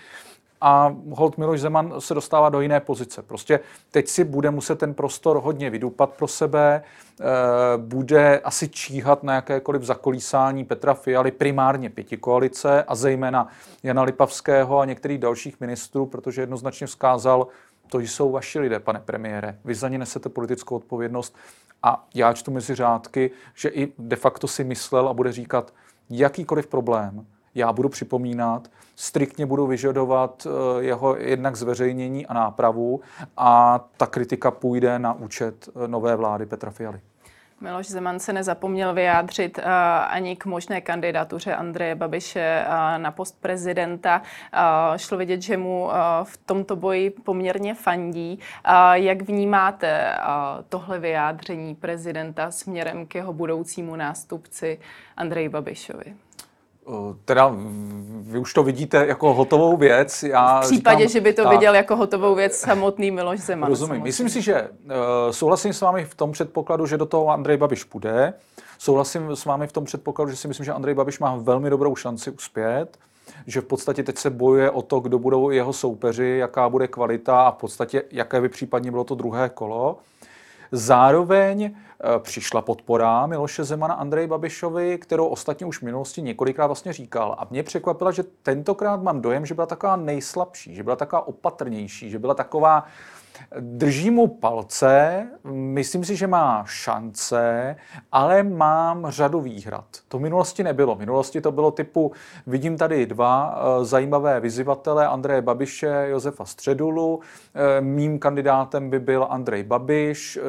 A 0.60 0.96
Holt 1.10 1.38
Miloš 1.38 1.60
Zeman 1.60 1.94
se 1.98 2.14
dostává 2.14 2.48
do 2.48 2.60
jiné 2.60 2.80
pozice. 2.80 3.22
Prostě 3.22 3.60
teď 3.90 4.08
si 4.08 4.24
bude 4.24 4.50
muset 4.50 4.78
ten 4.78 4.94
prostor 4.94 5.40
hodně 5.42 5.70
vydupat 5.70 6.10
pro 6.10 6.28
sebe, 6.28 6.82
eh, 6.82 7.24
bude 7.76 8.38
asi 8.38 8.68
číhat 8.68 9.22
na 9.22 9.34
jakékoliv 9.34 9.82
zakolísání 9.82 10.64
Petra 10.64 10.94
Fialy, 10.94 11.30
primárně 11.30 11.90
pěti 11.90 12.16
koalice 12.16 12.82
a 12.82 12.94
zejména 12.94 13.48
Jana 13.82 14.02
Lipavského 14.02 14.78
a 14.78 14.84
některých 14.84 15.18
dalších 15.18 15.60
ministrů, 15.60 16.06
protože 16.06 16.42
jednoznačně 16.42 16.86
vzkázal, 16.86 17.46
to 17.90 18.00
jsou 18.00 18.30
vaši 18.30 18.58
lidé, 18.58 18.80
pane 18.80 19.00
premiére. 19.00 19.58
Vy 19.64 19.74
za 19.74 19.88
ně 19.88 19.98
nesete 19.98 20.28
politickou 20.28 20.76
odpovědnost 20.76 21.36
a 21.82 22.06
já 22.14 22.32
čtu 22.32 22.50
mezi 22.50 22.74
řádky, 22.74 23.30
že 23.54 23.68
i 23.68 23.92
de 23.98 24.16
facto 24.16 24.48
si 24.48 24.64
myslel 24.64 25.08
a 25.08 25.14
bude 25.14 25.32
říkat, 25.32 25.72
jakýkoliv 26.10 26.66
problém, 26.66 27.26
já 27.54 27.72
budu 27.72 27.88
připomínat, 27.88 28.70
striktně 28.96 29.46
budu 29.46 29.66
vyžadovat 29.66 30.46
eh, 30.46 30.82
jeho 30.82 31.16
jednak 31.16 31.56
zveřejnění 31.56 32.26
a 32.26 32.34
nápravu 32.34 33.00
a 33.36 33.80
ta 33.96 34.06
kritika 34.06 34.50
půjde 34.50 34.98
na 34.98 35.12
účet 35.12 35.68
eh, 35.68 35.88
nové 35.88 36.16
vlády 36.16 36.46
Petra 36.46 36.70
Fialy. 36.70 37.00
Miloš 37.62 37.88
Zeman 37.88 38.18
se 38.18 38.32
nezapomněl 38.32 38.94
vyjádřit 38.94 39.58
uh, 39.58 39.64
ani 40.08 40.36
k 40.36 40.46
možné 40.46 40.80
kandidatuře 40.80 41.54
Andreje 41.54 41.94
Babiše 41.94 42.64
na 42.96 43.10
post 43.10 43.40
prezidenta. 43.40 44.22
Šlo 44.96 45.18
vidět, 45.18 45.42
že 45.42 45.56
mu 45.56 45.90
v 46.24 46.36
tomto 46.36 46.76
boji 46.76 47.10
poměrně 47.10 47.74
fandí. 47.74 48.38
Jak 48.92 49.22
vnímáte 49.22 50.16
tohle 50.68 50.98
vyjádření 50.98 51.74
prezidenta 51.74 52.50
směrem 52.50 53.06
k 53.06 53.14
jeho 53.14 53.32
budoucímu 53.32 53.96
nástupci 53.96 54.78
Andreji 55.16 55.48
Babišovi? 55.48 56.14
Teda 57.24 57.56
vy 58.20 58.38
už 58.38 58.54
to 58.54 58.62
vidíte 58.62 59.06
jako 59.06 59.34
hotovou 59.34 59.76
věc. 59.76 60.22
Já 60.22 60.60
v 60.60 60.64
případě, 60.64 60.98
říkám, 60.98 61.12
že 61.12 61.20
by 61.20 61.32
to 61.32 61.42
tak, 61.42 61.52
viděl 61.52 61.74
jako 61.74 61.96
hotovou 61.96 62.34
věc 62.34 62.56
samotný 62.56 63.10
Miloš 63.10 63.40
Zeman. 63.40 63.68
Rozumím. 63.68 63.88
Samozřejmě. 63.88 64.04
Myslím 64.04 64.28
si, 64.28 64.42
že 64.42 64.62
uh, 64.62 64.90
souhlasím 65.30 65.72
s 65.72 65.80
vámi 65.80 66.04
v 66.04 66.14
tom 66.14 66.32
předpokladu, 66.32 66.86
že 66.86 66.96
do 66.96 67.06
toho 67.06 67.28
Andrej 67.28 67.56
Babiš 67.56 67.84
půjde. 67.84 68.34
Souhlasím 68.78 69.36
s 69.36 69.44
vámi 69.44 69.66
v 69.66 69.72
tom 69.72 69.84
předpokladu, 69.84 70.30
že 70.30 70.36
si 70.36 70.48
myslím, 70.48 70.64
že 70.64 70.72
Andrej 70.72 70.94
Babiš 70.94 71.18
má 71.18 71.36
velmi 71.36 71.70
dobrou 71.70 71.96
šanci 71.96 72.30
uspět 72.30 72.98
že 73.46 73.60
v 73.60 73.64
podstatě 73.64 74.02
teď 74.02 74.18
se 74.18 74.30
bojuje 74.30 74.70
o 74.70 74.82
to, 74.82 75.00
kdo 75.00 75.18
budou 75.18 75.50
jeho 75.50 75.72
soupeři, 75.72 76.36
jaká 76.40 76.68
bude 76.68 76.88
kvalita 76.88 77.42
a 77.42 77.50
v 77.50 77.54
podstatě 77.54 78.02
jaké 78.10 78.40
by 78.40 78.48
případně 78.48 78.90
bylo 78.90 79.04
to 79.04 79.14
druhé 79.14 79.48
kolo. 79.48 79.98
Zároveň 80.72 81.64
eh, 81.64 82.18
přišla 82.18 82.62
podpora 82.62 83.26
Miloše 83.26 83.64
Zemana 83.64 83.94
Andrej 83.94 84.26
Babišovi, 84.26 84.98
kterou 84.98 85.26
ostatně 85.26 85.66
už 85.66 85.78
v 85.78 85.82
minulosti 85.82 86.22
několikrát 86.22 86.66
vlastně 86.66 86.92
říkal. 86.92 87.36
A 87.38 87.46
mě 87.50 87.62
překvapila, 87.62 88.10
že 88.10 88.22
tentokrát 88.22 89.02
mám 89.02 89.20
dojem, 89.20 89.46
že 89.46 89.54
byla 89.54 89.66
taková 89.66 89.96
nejslabší, 89.96 90.74
že 90.74 90.82
byla 90.82 90.96
taková 90.96 91.26
opatrnější, 91.28 92.10
že 92.10 92.18
byla 92.18 92.34
taková 92.34 92.84
Držím 93.60 94.14
mu 94.14 94.26
palce, 94.26 95.26
myslím 95.52 96.04
si, 96.04 96.16
že 96.16 96.26
má 96.26 96.64
šance, 96.66 97.76
ale 98.12 98.42
mám 98.42 99.06
řadu 99.10 99.40
výhrad. 99.40 99.84
To 100.08 100.18
v 100.18 100.20
minulosti 100.20 100.62
nebylo. 100.62 100.94
V 100.94 100.98
minulosti 100.98 101.40
to 101.40 101.52
bylo 101.52 101.70
typu, 101.70 102.12
vidím 102.46 102.76
tady 102.76 103.06
dva 103.06 103.54
eh, 103.54 103.84
zajímavé 103.84 104.40
vyzivatele, 104.40 105.06
Andreje 105.06 105.42
Babiše, 105.42 106.06
Josefa 106.10 106.44
Středulu. 106.44 107.20
Eh, 107.54 107.80
mým 107.80 108.18
kandidátem 108.18 108.90
by 108.90 109.00
byl 109.00 109.26
Andrej 109.30 109.62
Babiš, 109.62 110.36
eh, 110.36 110.40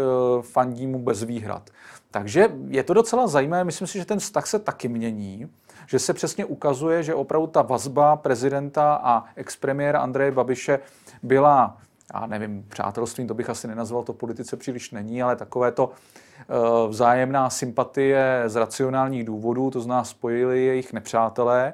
fandím 0.42 0.92
mu 0.92 1.00
bez 1.00 1.24
výhrad. 1.24 1.70
Takže 2.12 2.50
je 2.68 2.84
to 2.84 2.94
docela 2.94 3.28
zajímavé, 3.28 3.64
myslím 3.64 3.88
si, 3.88 3.98
že 3.98 4.06
ten 4.06 4.20
vztah 4.20 4.48
se 4.48 4.60
taky 4.60 4.88
mění, 4.88 5.50
že 5.88 6.00
se 6.00 6.14
přesně 6.14 6.46
ukazuje, 6.46 7.04
že 7.04 7.16
opravdu 7.16 7.48
ta 7.48 7.62
vazba 7.62 8.16
prezidenta 8.16 8.94
a 9.04 9.24
expremiéra 9.36 10.00
Andreje 10.00 10.32
Babiše 10.32 10.80
byla 11.24 11.78
já 12.13 12.25
nevím, 12.25 12.65
přátelstvím, 12.70 13.27
to 13.27 13.34
bych 13.34 13.50
asi 13.50 13.68
nenazval, 13.68 14.03
to 14.03 14.13
politice 14.13 14.58
příliš 14.58 14.91
není, 14.91 15.24
ale 15.24 15.36
takové 15.36 15.72
to 15.72 15.91
eh, 16.39 16.44
vzájemná 16.88 17.50
sympatie 17.50 18.44
z 18.48 18.56
racionálních 18.56 19.24
důvodů, 19.24 19.72
to 19.72 19.82
z 19.82 19.88
nás 19.88 20.10
spojili 20.10 20.65
jejich 20.65 20.94
nepřátelé, 20.94 21.74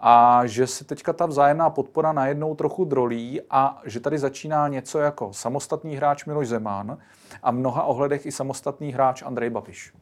a 0.00 0.46
že 0.46 0.66
se 0.66 0.84
teďka 0.84 1.12
ta 1.12 1.26
vzájemná 1.26 1.70
podpora 1.70 2.12
najednou 2.12 2.54
trochu 2.54 2.84
drolí 2.84 3.40
a 3.50 3.82
že 3.84 4.00
tady 4.00 4.18
začíná 4.18 4.68
něco 4.68 4.98
jako 4.98 5.32
samostatný 5.32 5.96
hráč 5.96 6.24
Miloš 6.24 6.48
Zeman 6.48 6.98
a 7.42 7.50
mnoha 7.50 7.82
ohledech 7.82 8.26
i 8.26 8.32
samostatný 8.32 8.92
hráč 8.92 9.22
Andrej 9.22 9.50
Babiš. 9.50 9.92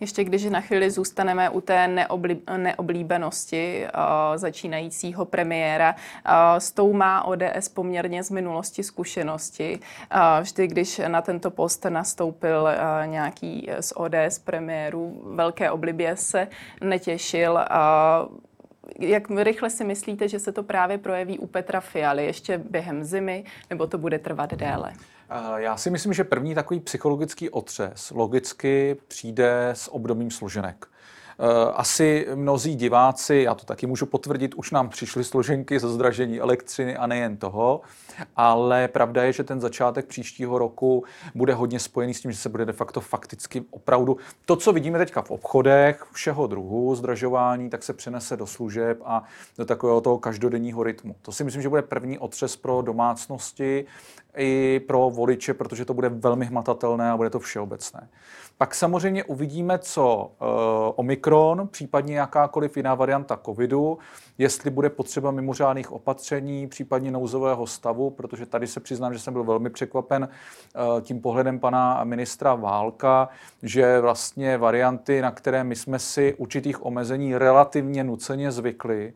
Ještě 0.00 0.24
když 0.24 0.44
na 0.44 0.60
chvíli 0.60 0.90
zůstaneme 0.90 1.50
u 1.50 1.60
té 1.60 1.88
neoblí, 1.88 2.42
neoblíbenosti 2.56 3.84
uh, 3.84 4.36
začínajícího 4.36 5.24
premiéra, 5.24 5.94
uh, 5.94 6.58
s 6.58 6.72
tou 6.72 6.92
má 6.92 7.24
ODS 7.24 7.68
poměrně 7.74 8.22
z 8.22 8.30
minulosti 8.30 8.82
zkušenosti. 8.82 9.78
Uh, 10.14 10.20
vždy, 10.40 10.66
když 10.66 11.00
na 11.08 11.22
tento 11.22 11.50
post 11.50 11.84
nastoupil 11.88 12.68
nějaký 13.06 13.68
z 13.80 13.92
ODS 13.96 14.38
premiérů, 14.44 15.22
velké 15.34 15.70
oblibě 15.70 16.16
se 16.16 16.48
netěšil. 16.80 17.58
Jak 18.98 19.30
rychle 19.30 19.70
si 19.70 19.84
myslíte, 19.84 20.28
že 20.28 20.38
se 20.38 20.52
to 20.52 20.62
právě 20.62 20.98
projeví 20.98 21.38
u 21.38 21.46
Petra 21.46 21.80
Fialy? 21.80 22.24
Ještě 22.24 22.58
během 22.58 23.04
zimy, 23.04 23.44
nebo 23.70 23.86
to 23.86 23.98
bude 23.98 24.18
trvat 24.18 24.54
déle? 24.54 24.92
Já 25.56 25.76
si 25.76 25.90
myslím, 25.90 26.12
že 26.12 26.24
první 26.24 26.54
takový 26.54 26.80
psychologický 26.80 27.50
otřes 27.50 28.10
logicky 28.10 28.96
přijde 29.08 29.70
s 29.70 29.94
obdobím 29.94 30.30
složenek. 30.30 30.86
Eh, 31.42 31.72
asi 31.72 32.26
mnozí 32.34 32.74
diváci, 32.74 33.42
já 33.44 33.54
to 33.54 33.64
taky 33.64 33.86
můžu 33.86 34.06
potvrdit, 34.06 34.54
už 34.54 34.70
nám 34.70 34.88
přišly 34.88 35.24
složenky 35.24 35.78
ze 35.78 35.88
zdražení 35.88 36.40
elektřiny 36.40 36.96
a 36.96 37.06
nejen 37.06 37.36
toho, 37.36 37.80
ale 38.36 38.88
pravda 38.88 39.22
je, 39.22 39.32
že 39.32 39.44
ten 39.44 39.60
začátek 39.60 40.06
příštího 40.06 40.58
roku 40.58 41.04
bude 41.34 41.54
hodně 41.54 41.80
spojený 41.80 42.14
s 42.14 42.20
tím, 42.20 42.32
že 42.32 42.38
se 42.38 42.48
bude 42.48 42.64
de 42.64 42.72
facto 42.72 43.00
fakticky 43.00 43.64
opravdu 43.70 44.16
to, 44.44 44.56
co 44.56 44.72
vidíme 44.72 44.98
teďka 44.98 45.22
v 45.22 45.30
obchodech 45.30 46.06
všeho 46.12 46.46
druhu, 46.46 46.94
zdražování, 46.94 47.70
tak 47.70 47.82
se 47.82 47.92
přenese 47.92 48.36
do 48.36 48.46
služeb 48.46 48.98
a 49.04 49.24
do 49.58 49.64
takového 49.64 50.00
toho 50.00 50.18
každodenního 50.18 50.82
rytmu. 50.82 51.16
To 51.22 51.32
si 51.32 51.44
myslím, 51.44 51.62
že 51.62 51.68
bude 51.68 51.82
první 51.82 52.18
otřes 52.18 52.56
pro 52.56 52.82
domácnosti 52.82 53.86
i 54.36 54.80
pro 54.86 55.10
voliče, 55.10 55.54
protože 55.54 55.84
to 55.84 55.94
bude 55.94 56.08
velmi 56.08 56.46
hmatatelné 56.46 57.10
a 57.10 57.16
bude 57.16 57.30
to 57.30 57.38
všeobecné. 57.38 58.08
Pak 58.58 58.74
samozřejmě 58.74 59.24
uvidíme, 59.24 59.78
co 59.78 60.16
uh, 60.40 60.48
Omikron, 60.96 61.68
případně 61.70 62.18
jakákoliv 62.18 62.76
jiná 62.76 62.94
varianta 62.94 63.36
covidu, 63.44 63.98
jestli 64.38 64.70
bude 64.70 64.90
potřeba 64.90 65.30
mimořádných 65.30 65.92
opatření, 65.92 66.66
případně 66.66 67.10
nouzového 67.10 67.66
stavu, 67.66 68.10
protože 68.10 68.46
tady 68.46 68.66
se 68.66 68.80
přiznám, 68.80 69.12
že 69.12 69.18
jsem 69.18 69.32
byl 69.32 69.44
velmi 69.44 69.70
překvapen 69.70 70.28
uh, 70.28 71.00
tím 71.00 71.20
pohledem 71.20 71.58
pana 71.58 72.04
ministra 72.04 72.54
Válka, 72.54 73.28
že 73.62 74.00
vlastně 74.00 74.58
varianty, 74.58 75.20
na 75.20 75.30
které 75.30 75.64
my 75.64 75.76
jsme 75.76 75.98
si 75.98 76.34
určitých 76.34 76.86
omezení 76.86 77.38
relativně 77.38 78.04
nuceně 78.04 78.52
zvykli, 78.52 79.12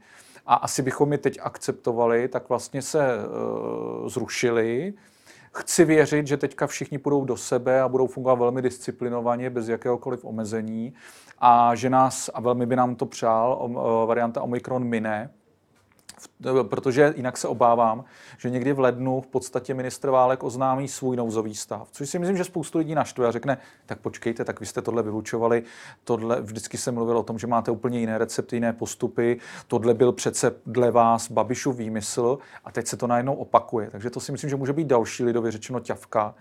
a 0.47 0.55
asi 0.55 0.83
bychom 0.83 1.13
je 1.13 1.19
teď 1.19 1.39
akceptovali, 1.43 2.29
tak 2.29 2.49
vlastně 2.49 2.83
se 2.83 3.09
uh, 3.17 4.09
zrušili. 4.09 4.95
Chci 5.57 5.85
věřit, 5.85 6.27
že 6.27 6.37
teďka 6.37 6.67
všichni 6.67 6.99
půjdou 6.99 7.25
do 7.25 7.37
sebe 7.37 7.81
a 7.81 7.89
budou 7.89 8.07
fungovat 8.07 8.39
velmi 8.39 8.63
disciplinovaně, 8.63 9.51
bez 9.51 9.69
jakéhokoliv 9.69 10.25
omezení 10.25 10.95
a 11.39 11.75
že 11.75 11.91
nás, 11.91 12.31
a 12.35 12.41
velmi 12.41 12.67
by 12.67 12.77
nám 12.77 12.97
to 12.97 13.07
přál, 13.07 13.71
varianta 14.07 14.43
Omikron 14.43 14.85
mine, 14.85 15.31
protože 16.63 17.15
jinak 17.17 17.37
se 17.37 17.49
obávám, 17.49 18.05
že 18.39 18.51
někdy 18.51 18.73
v 18.73 18.79
lednu 18.79 19.21
v 19.21 19.27
podstatě 19.27 19.75
ministr 19.75 20.11
Válek 20.11 20.43
oznámí 20.43 20.89
svůj 20.89 21.17
nouzový 21.17 21.55
stav, 21.55 21.89
což 21.91 22.11
si 22.11 22.19
myslím, 22.19 22.37
že 22.37 22.45
spoustu 22.45 22.79
lidí 22.79 22.95
naštve 22.95 23.27
a 23.27 23.31
řekne, 23.31 23.59
tak 23.87 23.99
počkejte, 23.99 24.45
tak 24.45 24.61
vy 24.61 24.67
jste 24.67 24.83
tohle 24.83 25.03
vylučovali, 25.03 25.63
tohle, 26.05 26.41
vždycky 26.41 26.79
se 26.79 26.93
mluvil 26.93 27.19
o 27.19 27.23
tom, 27.23 27.39
že 27.39 27.47
máte 27.47 27.71
úplně 27.71 28.01
jiné 28.01 28.19
recepty, 28.19 28.57
jiné 28.57 28.73
postupy, 28.73 29.41
tohle 29.69 29.95
byl 29.95 30.13
přece 30.13 30.53
dle 30.67 30.91
vás 30.91 31.31
Babišův 31.31 31.77
výmysl 31.77 32.39
a 32.65 32.73
teď 32.73 32.87
se 32.87 32.97
to 32.97 33.07
najednou 33.07 33.35
opakuje. 33.35 33.91
Takže 33.91 34.11
to 34.11 34.21
si 34.21 34.33
myslím, 34.33 34.51
že 34.51 34.57
může 34.57 34.73
být 34.73 34.87
další 34.87 35.25
lidově 35.25 35.53
řečeno 35.53 35.81
ťavka. 35.81 36.35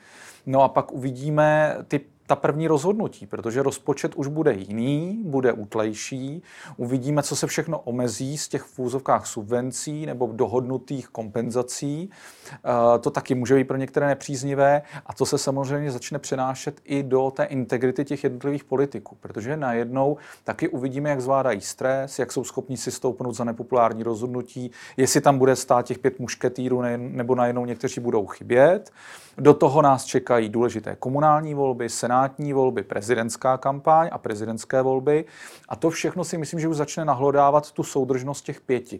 No 0.45 0.61
a 0.61 0.69
pak 0.69 0.91
uvidíme 0.91 1.77
ty 1.87 1.99
ta 2.33 2.37
první 2.37 2.67
rozhodnutí, 2.67 3.25
protože 3.25 3.63
rozpočet 3.63 4.15
už 4.15 4.27
bude 4.27 4.53
jiný, 4.53 5.23
bude 5.25 5.53
útlejší. 5.53 6.43
Uvidíme, 6.77 7.23
co 7.23 7.35
se 7.35 7.47
všechno 7.47 7.79
omezí 7.79 8.37
z 8.37 8.47
těch 8.47 8.61
v 8.61 8.79
úzovkách 8.79 9.27
subvencí 9.27 10.05
nebo 10.05 10.29
dohodnutých 10.33 11.07
kompenzací. 11.07 12.09
Eh, 12.51 12.99
to 12.99 13.11
taky 13.11 13.35
může 13.35 13.55
být 13.55 13.63
pro 13.63 13.77
některé 13.77 14.07
nepříznivé 14.07 14.81
a 15.05 15.13
to 15.13 15.25
se 15.25 15.37
samozřejmě 15.37 15.91
začne 15.91 16.19
přenášet 16.19 16.81
i 16.83 17.03
do 17.03 17.31
té 17.35 17.43
integrity 17.43 18.05
těch 18.05 18.23
jednotlivých 18.23 18.63
politiků, 18.63 19.17
protože 19.19 19.57
najednou 19.57 20.17
taky 20.43 20.69
uvidíme, 20.69 21.09
jak 21.09 21.21
zvládají 21.21 21.61
stres, 21.61 22.19
jak 22.19 22.31
jsou 22.31 22.43
schopni 22.43 22.77
si 22.77 22.91
stoupnout 22.91 23.33
za 23.33 23.43
nepopulární 23.43 24.03
rozhodnutí, 24.03 24.71
jestli 24.97 25.21
tam 25.21 25.37
bude 25.37 25.55
stát 25.55 25.85
těch 25.85 25.99
pět 25.99 26.19
mušketýrů 26.19 26.81
nebo 26.97 27.35
najednou 27.35 27.65
někteří 27.65 28.01
budou 28.01 28.25
chybět. 28.27 28.91
Do 29.37 29.53
toho 29.53 29.81
nás 29.81 30.05
čekají 30.05 30.49
důležité 30.49 30.95
komunální 30.95 31.53
volby, 31.53 31.89
senátní 31.89 32.53
volby, 32.53 32.83
prezidentská 32.83 33.57
kampaň 33.57 34.09
a 34.11 34.17
prezidentské 34.17 34.81
volby. 34.81 35.25
A 35.69 35.75
to 35.75 35.89
všechno 35.89 36.23
si 36.23 36.37
myslím, 36.37 36.59
že 36.59 36.67
už 36.67 36.77
začne 36.77 37.05
nahlodávat 37.05 37.71
tu 37.71 37.83
soudržnost 37.83 38.45
těch 38.45 38.61
pěti. 38.61 38.99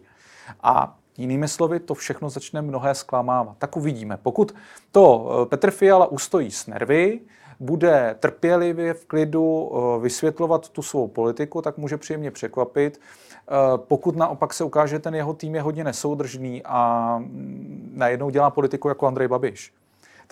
A 0.62 0.96
Jinými 1.18 1.48
slovy, 1.48 1.80
to 1.80 1.94
všechno 1.94 2.30
začne 2.30 2.62
mnohé 2.62 2.94
zklamávat. 2.94 3.56
Tak 3.58 3.76
uvidíme. 3.76 4.18
Pokud 4.22 4.54
to 4.92 5.30
eh, 5.42 5.46
Petr 5.46 5.70
Fiala 5.70 6.06
ustojí 6.06 6.50
s 6.50 6.66
nervy, 6.66 7.20
bude 7.60 8.16
trpělivě 8.20 8.94
v 8.94 9.06
klidu 9.06 9.70
eh, 9.72 10.00
vysvětlovat 10.00 10.68
tu 10.68 10.82
svou 10.82 11.08
politiku, 11.08 11.62
tak 11.62 11.78
může 11.78 11.96
příjemně 11.96 12.30
překvapit. 12.30 13.00
Eh, 13.00 13.52
pokud 13.76 14.16
naopak 14.16 14.54
se 14.54 14.64
ukáže, 14.64 14.90
že 14.90 14.98
ten 14.98 15.14
jeho 15.14 15.34
tým 15.34 15.54
je 15.54 15.62
hodně 15.62 15.84
nesoudržný 15.84 16.62
a 16.64 17.14
mm, 17.18 17.92
najednou 17.94 18.30
dělá 18.30 18.50
politiku 18.50 18.88
jako 18.88 19.06
Andrej 19.06 19.28
Babiš, 19.28 19.72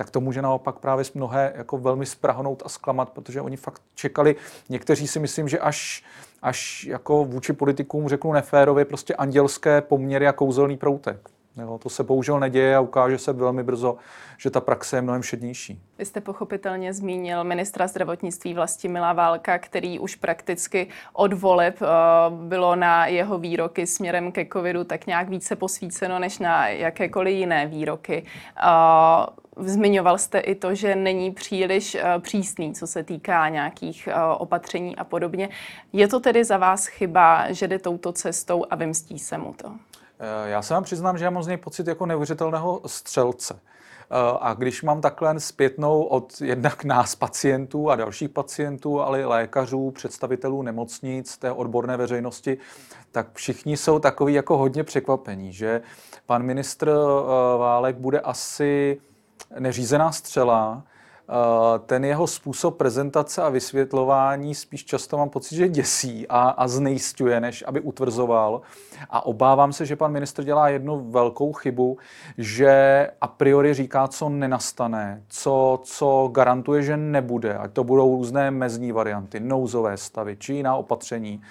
tak 0.02 0.10
to 0.10 0.20
může 0.20 0.42
naopak 0.42 0.78
právě 0.78 1.04
mnohé 1.14 1.52
jako 1.56 1.78
velmi 1.78 2.06
sprahnout 2.06 2.62
a 2.66 2.68
zklamat, 2.68 3.08
protože 3.08 3.40
oni 3.40 3.56
fakt 3.56 3.82
čekali, 3.94 4.36
někteří 4.68 5.08
si 5.08 5.18
myslím, 5.18 5.48
že 5.48 5.58
až, 5.58 6.04
až 6.42 6.84
jako 6.84 7.24
vůči 7.24 7.52
politikům 7.52 8.08
řeknu 8.08 8.32
neférově, 8.32 8.84
prostě 8.84 9.14
andělské 9.14 9.80
poměry 9.80 10.28
a 10.28 10.32
kouzelný 10.32 10.76
proutek. 10.76 11.30
Jo, 11.56 11.78
to 11.78 11.88
se 11.88 12.02
bohužel 12.02 12.40
neděje 12.40 12.76
a 12.76 12.80
ukáže 12.80 13.18
se 13.18 13.32
velmi 13.32 13.62
brzo, 13.62 13.96
že 14.38 14.50
ta 14.50 14.60
praxe 14.60 14.96
je 14.96 15.02
mnohem 15.02 15.22
všednější. 15.22 15.82
Vy 15.98 16.04
jste 16.04 16.20
pochopitelně 16.20 16.92
zmínil 16.92 17.44
ministra 17.44 17.86
zdravotnictví 17.86 18.54
Vlastimila 18.54 19.12
Válka, 19.12 19.58
který 19.58 19.98
už 19.98 20.14
prakticky 20.14 20.86
od 21.12 21.32
voleb 21.32 21.82
uh, 21.82 21.88
bylo 22.34 22.76
na 22.76 23.06
jeho 23.06 23.38
výroky 23.38 23.86
směrem 23.86 24.32
ke 24.32 24.46
covidu 24.52 24.84
tak 24.84 25.06
nějak 25.06 25.28
více 25.28 25.56
posvíceno 25.56 26.18
než 26.18 26.38
na 26.38 26.68
jakékoliv 26.68 27.34
jiné 27.34 27.66
výroky. 27.66 28.24
Uh, 29.56 29.66
zmiňoval 29.66 30.18
jste 30.18 30.38
i 30.38 30.54
to, 30.54 30.74
že 30.74 30.96
není 30.96 31.30
příliš 31.30 31.94
uh, 31.94 32.00
přísný, 32.22 32.74
co 32.74 32.86
se 32.86 33.04
týká 33.04 33.48
nějakých 33.48 34.08
opatření 34.38 34.96
a 34.96 35.04
podobně. 35.04 35.48
Je 35.92 36.08
to 36.08 36.20
tedy 36.20 36.44
za 36.44 36.56
vás 36.56 36.86
chyba, 36.86 37.52
že 37.52 37.68
jde 37.68 37.78
touto 37.78 38.12
cestou 38.12 38.64
a 38.70 38.76
vymstí 38.76 39.18
se 39.18 39.38
mu 39.38 39.52
to? 39.52 39.72
Eh, 40.22 40.50
já 40.50 40.62
se 40.62 40.74
vám 40.74 40.84
přiznám, 40.84 41.18
že 41.18 41.24
já 41.24 41.30
mám 41.30 41.42
z 41.42 41.46
něj 41.46 41.56
pocit 41.56 41.86
jako 41.86 42.06
neuvěřitelného 42.06 42.80
střelce. 42.86 43.54
Eh, 43.54 44.38
a 44.40 44.54
když 44.54 44.82
mám 44.82 45.00
takhle 45.00 45.40
zpětnou 45.40 46.02
od 46.02 46.40
jednak 46.40 46.84
nás 46.84 47.14
pacientů 47.14 47.90
a 47.90 47.96
dalších 47.96 48.28
pacientů, 48.30 49.00
ale 49.00 49.20
i 49.20 49.24
lékařů, 49.24 49.90
představitelů 49.90 50.62
nemocnic, 50.62 51.38
té 51.38 51.52
odborné 51.52 51.96
veřejnosti, 51.96 52.58
tak 53.12 53.26
všichni 53.32 53.76
jsou 53.76 53.98
takový 53.98 54.34
jako 54.34 54.56
hodně 54.56 54.84
překvapení, 54.84 55.52
že 55.52 55.82
pan 56.26 56.42
ministr 56.42 56.88
eh, 56.88 57.58
Válek 57.58 57.96
bude 57.96 58.20
asi 58.20 59.00
neřízená 59.58 60.12
střela, 60.12 60.82
ten 61.86 62.04
jeho 62.04 62.26
způsob 62.26 62.76
prezentace 62.76 63.42
a 63.42 63.48
vysvětlování 63.48 64.54
spíš 64.54 64.84
často 64.84 65.16
mám 65.16 65.30
pocit, 65.30 65.56
že 65.56 65.68
děsí 65.68 66.28
a, 66.28 66.40
a 66.40 66.68
znejistuje, 66.68 67.40
než 67.40 67.64
aby 67.66 67.80
utvrzoval. 67.80 68.60
A 69.10 69.26
obávám 69.26 69.72
se, 69.72 69.86
že 69.86 69.96
pan 69.96 70.12
ministr 70.12 70.44
dělá 70.44 70.68
jednu 70.68 71.10
velkou 71.10 71.52
chybu, 71.52 71.98
že 72.38 73.08
a 73.20 73.26
priori 73.26 73.74
říká, 73.74 74.08
co 74.08 74.28
nenastane, 74.28 75.22
co, 75.28 75.80
co 75.84 76.30
garantuje, 76.32 76.82
že 76.82 76.96
nebude. 76.96 77.54
Ať 77.54 77.72
to 77.72 77.84
budou 77.84 78.16
různé 78.16 78.50
mezní 78.50 78.92
varianty, 78.92 79.40
nouzové 79.40 79.96
stavy 79.96 80.36
či 80.36 80.52
jiná 80.52 80.76
opatření. 80.76 81.42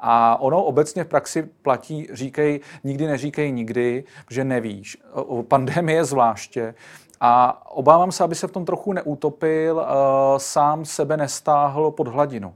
A 0.00 0.40
ono 0.40 0.64
obecně 0.64 1.04
v 1.04 1.08
praxi 1.08 1.48
platí, 1.62 2.08
říkej, 2.12 2.60
nikdy 2.84 3.06
neříkej 3.06 3.52
nikdy, 3.52 4.04
že 4.30 4.44
nevíš. 4.44 4.98
Pandemie 5.48 6.04
zvláště 6.04 6.74
a 7.20 7.62
obávám 7.70 8.12
se, 8.12 8.24
aby 8.24 8.34
se 8.34 8.46
v 8.46 8.52
tom 8.52 8.64
trochu 8.64 8.92
neutopil, 8.92 9.76
uh, 9.76 9.84
sám 10.38 10.84
sebe 10.84 11.16
nestáhl 11.16 11.90
pod 11.90 12.08
hladinu. 12.08 12.54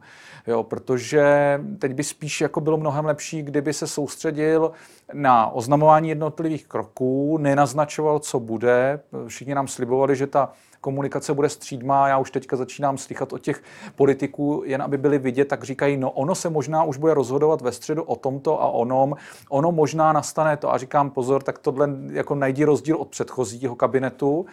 Jo, 0.51 0.63
protože 0.63 1.61
teď 1.79 1.95
by 1.95 2.05
spíš 2.05 2.41
jako 2.41 2.61
bylo 2.61 2.77
mnohem 2.77 3.05
lepší, 3.05 3.43
kdyby 3.43 3.73
se 3.73 3.87
soustředil 3.87 4.73
na 5.13 5.51
oznamování 5.51 6.09
jednotlivých 6.09 6.67
kroků, 6.67 7.39
nenaznačoval, 7.39 8.19
co 8.19 8.41
bude. 8.41 9.01
Všichni 9.27 9.55
nám 9.55 9.69
slibovali, 9.69 10.17
že 10.17 10.27
ta 10.27 10.53
komunikace 10.81 11.35
bude 11.35 11.49
střídmá. 11.49 12.09
Já 12.09 12.19
už 12.19 12.31
teďka 12.31 12.57
začínám 12.57 12.99
slychat 12.99 13.33
od 13.33 13.39
těch 13.39 13.63
politiků, 13.97 14.63
jen 14.67 14.83
aby 14.83 14.99
byli 14.99 15.19
vidět, 15.19 15.45
tak 15.45 15.65
říkají, 15.65 15.97
no 15.97 16.11
ono 16.11 16.35
se 16.35 16.51
možná 16.51 16.85
už 16.85 16.97
bude 16.97 17.15
rozhodovat 17.15 17.61
ve 17.61 17.73
středu 17.73 18.03
o 18.03 18.17
tomto 18.17 18.63
a 18.63 18.69
onom, 18.69 19.17
ono 19.49 19.73
možná 19.73 20.13
nastane 20.13 20.57
to. 20.57 20.73
A 20.73 20.79
říkám, 20.79 21.11
pozor, 21.11 21.43
tak 21.43 21.59
tohle 21.59 21.89
jako 22.11 22.35
najdi 22.35 22.65
rozdíl 22.65 22.97
od 22.97 23.09
předchozího 23.09 23.77
kabinetu 23.77 24.47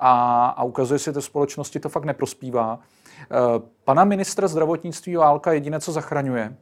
a, 0.00 0.46
a 0.46 0.62
ukazuje 0.62 0.98
se, 0.98 1.04
že 1.04 1.12
to 1.12 1.22
společnosti 1.22 1.80
to 1.80 1.88
fakt 1.88 2.04
neprospívá. 2.04 2.78
Eh, 3.22 3.60
pana 3.84 4.04
ministra 4.04 4.48
zdravotnictví 4.48 5.16
Válka 5.16 5.52
jediné, 5.52 5.80
co 5.80 5.92
zachraňuje, 5.92 6.56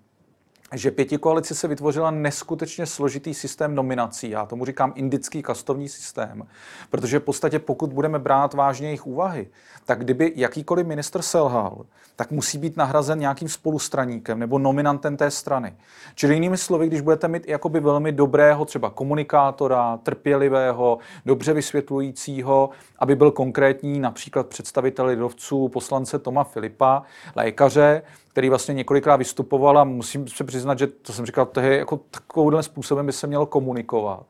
že 0.75 0.91
pěti 0.91 1.19
koalici 1.19 1.55
se 1.55 1.69
vytvořila 1.69 2.11
neskutečně 2.11 2.87
složitý 2.87 3.35
systém 3.35 3.75
nominací. 3.75 4.31
Já 4.31 4.47
tomu 4.47 4.65
říkám 4.65 4.93
indický 4.95 5.43
kastovní 5.43 5.89
systém, 5.89 6.47
protože 6.91 7.19
v 7.19 7.23
podstatě 7.23 7.59
pokud 7.59 7.93
budeme 7.93 8.19
brát 8.19 8.55
vážně 8.55 8.89
jejich 8.89 9.07
úvahy, 9.07 9.49
tak 9.85 9.99
kdyby 9.99 10.33
jakýkoliv 10.37 10.87
minister 10.87 11.23
selhal, 11.23 11.87
tak 12.17 12.31
musí 12.31 12.59
být 12.59 12.77
nahrazen 12.77 13.19
nějakým 13.19 13.49
spolustraníkem 13.49 14.39
nebo 14.39 14.59
nominantem 14.59 15.17
té 15.17 15.31
strany. 15.31 15.77
Čili 16.15 16.35
jinými 16.35 16.57
slovy, 16.57 16.87
když 16.87 17.01
budete 17.01 17.29
mít 17.29 17.49
jakoby 17.49 17.81
velmi 17.81 18.13
dobrého 18.13 18.65
třeba 18.65 18.91
komunikátora, 18.91 19.97
trpělivého, 19.97 20.99
dobře 21.27 21.53
vysvětlujícího, 21.53 22.71
aby 22.99 23.17
byl 23.17 23.31
konkrétní 23.31 24.01
například 24.01 24.47
představitel 24.47 25.07
lidovců, 25.07 25.69
poslance 25.69 26.19
Toma 26.19 26.45
Filipa, 26.45 27.03
lékaře, 27.37 28.03
který 28.29 28.49
vlastně 28.49 28.75
několikrát 28.75 29.17
vystupoval 29.17 29.79
a 29.79 29.85
musím 29.85 30.29
se 30.29 30.45
přiznat, 30.45 30.79
že 30.79 30.87
to 30.87 31.13
jsem 31.13 31.27
říkal, 31.27 31.47
to 31.47 31.61
je 31.61 31.79
jako 31.79 31.97
takovým 31.97 32.63
způsobem 32.63 33.07
by 33.07 33.13
se 33.13 33.27
mělo 33.27 33.47
komunikovat 33.47 34.27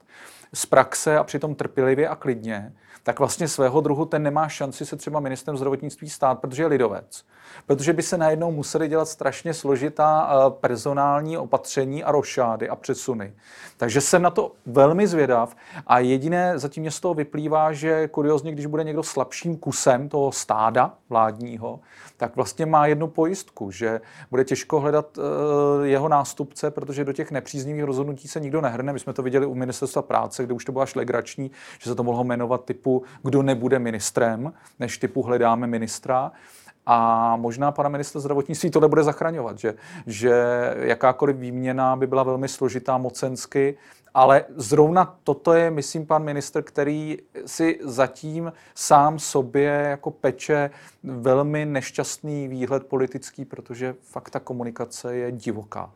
z 0.54 0.66
praxe 0.66 1.18
a 1.18 1.24
přitom 1.24 1.54
trpělivě 1.54 2.08
a 2.08 2.16
klidně, 2.16 2.72
tak 3.08 3.18
vlastně 3.18 3.48
svého 3.48 3.80
druhu 3.80 4.04
ten 4.04 4.22
nemá 4.22 4.48
šanci 4.48 4.86
se 4.86 4.96
třeba 4.96 5.20
ministrem 5.20 5.56
zdravotnictví 5.56 6.10
stát, 6.10 6.38
protože 6.38 6.62
je 6.62 6.66
lidovec. 6.66 7.24
Protože 7.66 7.92
by 7.92 8.02
se 8.02 8.18
najednou 8.18 8.52
museli 8.52 8.88
dělat 8.88 9.08
strašně 9.08 9.54
složitá 9.54 10.30
eh, 10.30 10.50
personální 10.60 11.38
opatření 11.38 12.04
a 12.04 12.12
rošády 12.12 12.68
a 12.68 12.76
přesuny. 12.76 13.32
Takže 13.76 14.00
jsem 14.00 14.22
na 14.22 14.30
to 14.30 14.52
velmi 14.66 15.06
zvědav 15.06 15.56
a 15.86 15.98
jediné 15.98 16.58
zatím 16.58 16.80
mě 16.80 16.90
z 16.90 17.00
toho 17.00 17.14
vyplývá, 17.14 17.72
že 17.72 18.08
kuriozně, 18.08 18.52
když 18.52 18.66
bude 18.66 18.84
někdo 18.84 19.02
slabším 19.02 19.56
kusem 19.56 20.08
toho 20.08 20.32
stáda 20.32 20.94
vládního, 21.08 21.80
tak 22.16 22.36
vlastně 22.36 22.66
má 22.66 22.86
jednu 22.86 23.08
pojistku, 23.08 23.70
že 23.70 24.00
bude 24.30 24.44
těžko 24.44 24.80
hledat 24.80 25.18
uh, 25.18 25.24
jeho 25.82 26.08
nástupce, 26.08 26.70
protože 26.70 27.04
do 27.04 27.12
těch 27.12 27.30
nepříznivých 27.30 27.84
rozhodnutí 27.84 28.28
se 28.28 28.40
nikdo 28.40 28.60
nehrne. 28.60 28.92
My 28.92 28.98
jsme 28.98 29.12
to 29.12 29.22
viděli 29.22 29.46
u 29.46 29.54
ministerstva 29.54 30.02
práce, 30.02 30.44
kde 30.44 30.54
už 30.54 30.64
to 30.64 30.72
bylo 30.72 30.82
až 30.82 30.94
legrační, 30.94 31.50
že 31.78 31.90
se 31.90 31.94
to 31.94 32.02
mohlo 32.02 32.24
jmenovat 32.24 32.64
typu, 32.64 32.97
kdo 33.22 33.42
nebude 33.42 33.78
ministrem, 33.78 34.52
než 34.78 34.98
typu 34.98 35.22
hledáme 35.22 35.66
ministra. 35.66 36.32
A 36.86 37.36
možná 37.36 37.72
pana 37.72 37.88
ministra 37.88 38.20
zdravotnictví 38.20 38.70
to 38.70 38.80
nebude 38.80 39.02
zachraňovat, 39.02 39.58
že, 39.58 39.74
že 40.06 40.32
jakákoliv 40.80 41.36
výměna 41.36 41.96
by 41.96 42.06
byla 42.06 42.22
velmi 42.22 42.48
složitá 42.48 42.98
mocensky, 42.98 43.76
ale 44.14 44.44
zrovna 44.56 45.18
toto 45.24 45.52
je, 45.52 45.70
myslím, 45.70 46.06
pan 46.06 46.24
minister, 46.24 46.62
který 46.62 47.18
si 47.46 47.78
zatím 47.82 48.52
sám 48.74 49.18
sobě 49.18 49.86
jako 49.90 50.10
peče 50.10 50.70
velmi 51.04 51.66
nešťastný 51.66 52.48
výhled 52.48 52.86
politický, 52.86 53.44
protože 53.44 53.94
fakt 54.02 54.30
ta 54.30 54.40
komunikace 54.40 55.16
je 55.16 55.32
divoká. 55.32 55.90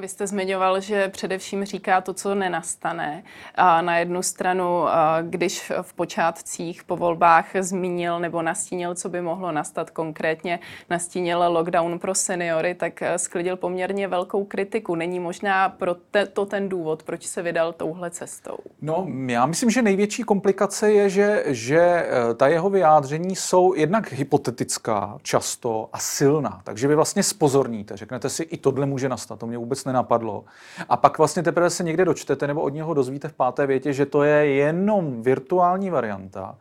Vy 0.00 0.08
jste 0.08 0.26
zmiňoval, 0.26 0.80
že 0.80 1.08
především 1.08 1.64
říká 1.64 2.00
to, 2.00 2.14
co 2.14 2.34
nenastane. 2.34 3.22
A 3.54 3.82
na 3.82 3.98
jednu 3.98 4.22
stranu, 4.22 4.84
když 5.22 5.72
v 5.82 5.94
počátcích 5.94 6.84
po 6.84 6.96
volbách 6.96 7.46
zmínil 7.60 8.20
nebo 8.20 8.42
nastínil, 8.42 8.94
co 8.94 9.08
by 9.08 9.20
mohlo 9.20 9.52
nastat 9.52 9.90
konkrétně, 9.90 10.58
nastínil 10.90 11.44
lockdown 11.48 11.98
pro 11.98 12.14
seniory, 12.14 12.74
tak 12.74 13.02
sklidil 13.16 13.56
poměrně 13.56 14.08
velkou 14.08 14.44
kritiku. 14.44 14.94
Není 14.94 15.20
možná 15.20 15.68
pro 15.68 15.94
te, 15.94 16.26
to 16.26 16.46
ten 16.46 16.68
důvod, 16.68 17.02
proč 17.02 17.26
se 17.26 17.42
vydal 17.42 17.72
touhle 17.72 18.10
cestou? 18.10 18.56
No, 18.82 19.06
já 19.26 19.46
myslím, 19.46 19.70
že 19.70 19.82
největší 19.82 20.22
komplikace 20.22 20.92
je, 20.92 21.10
že, 21.10 21.44
že 21.46 21.80
e, 21.80 22.34
ta 22.34 22.48
jeho 22.48 22.70
vyjádření 22.70 23.36
jsou 23.36 23.74
jednak 23.74 24.12
hypotetická 24.12 25.18
často 25.22 25.88
a 25.92 25.98
silná. 25.98 26.60
Takže 26.64 26.88
vy 26.88 26.94
vlastně 26.94 27.22
spozorníte, 27.22 27.96
řeknete 27.96 28.28
si, 28.28 28.42
i 28.42 28.56
tohle 28.56 28.86
může 28.86 29.08
nastat, 29.08 29.38
to 29.38 29.46
mě 29.46 29.58
vůbec 29.58 29.85
nenapadlo. 29.86 30.44
A 30.88 30.96
pak 30.96 31.18
vlastně 31.18 31.42
teprve 31.42 31.70
se 31.70 31.84
někde 31.84 32.04
dočtete 32.04 32.46
nebo 32.46 32.62
od 32.62 32.74
něho 32.74 32.94
dozvíte 32.94 33.28
v 33.28 33.32
páté 33.32 33.66
větě, 33.66 33.92
že 33.92 34.06
to 34.06 34.22
je 34.22 34.46
jenom 34.46 35.22
virtuální 35.22 35.90
varianta. 35.90 36.58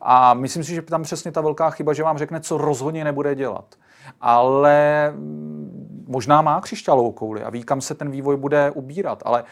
A 0.00 0.34
myslím 0.34 0.64
si, 0.64 0.74
že 0.74 0.82
tam 0.82 1.02
přesně 1.02 1.32
ta 1.32 1.40
velká 1.40 1.70
chyba, 1.70 1.92
že 1.92 2.02
vám 2.02 2.18
řekne, 2.18 2.40
co 2.40 2.58
rozhodně 2.58 3.04
nebude 3.04 3.34
dělat. 3.34 3.74
Ale 4.20 5.10
mm, 5.16 6.04
možná 6.08 6.42
má 6.42 6.60
křišťálovou 6.60 7.12
kouli 7.12 7.42
a 7.42 7.50
ví, 7.50 7.62
kam 7.62 7.80
se 7.80 7.94
ten 7.94 8.10
vývoj 8.10 8.36
bude 8.36 8.70
ubírat, 8.70 9.22
ale 9.24 9.44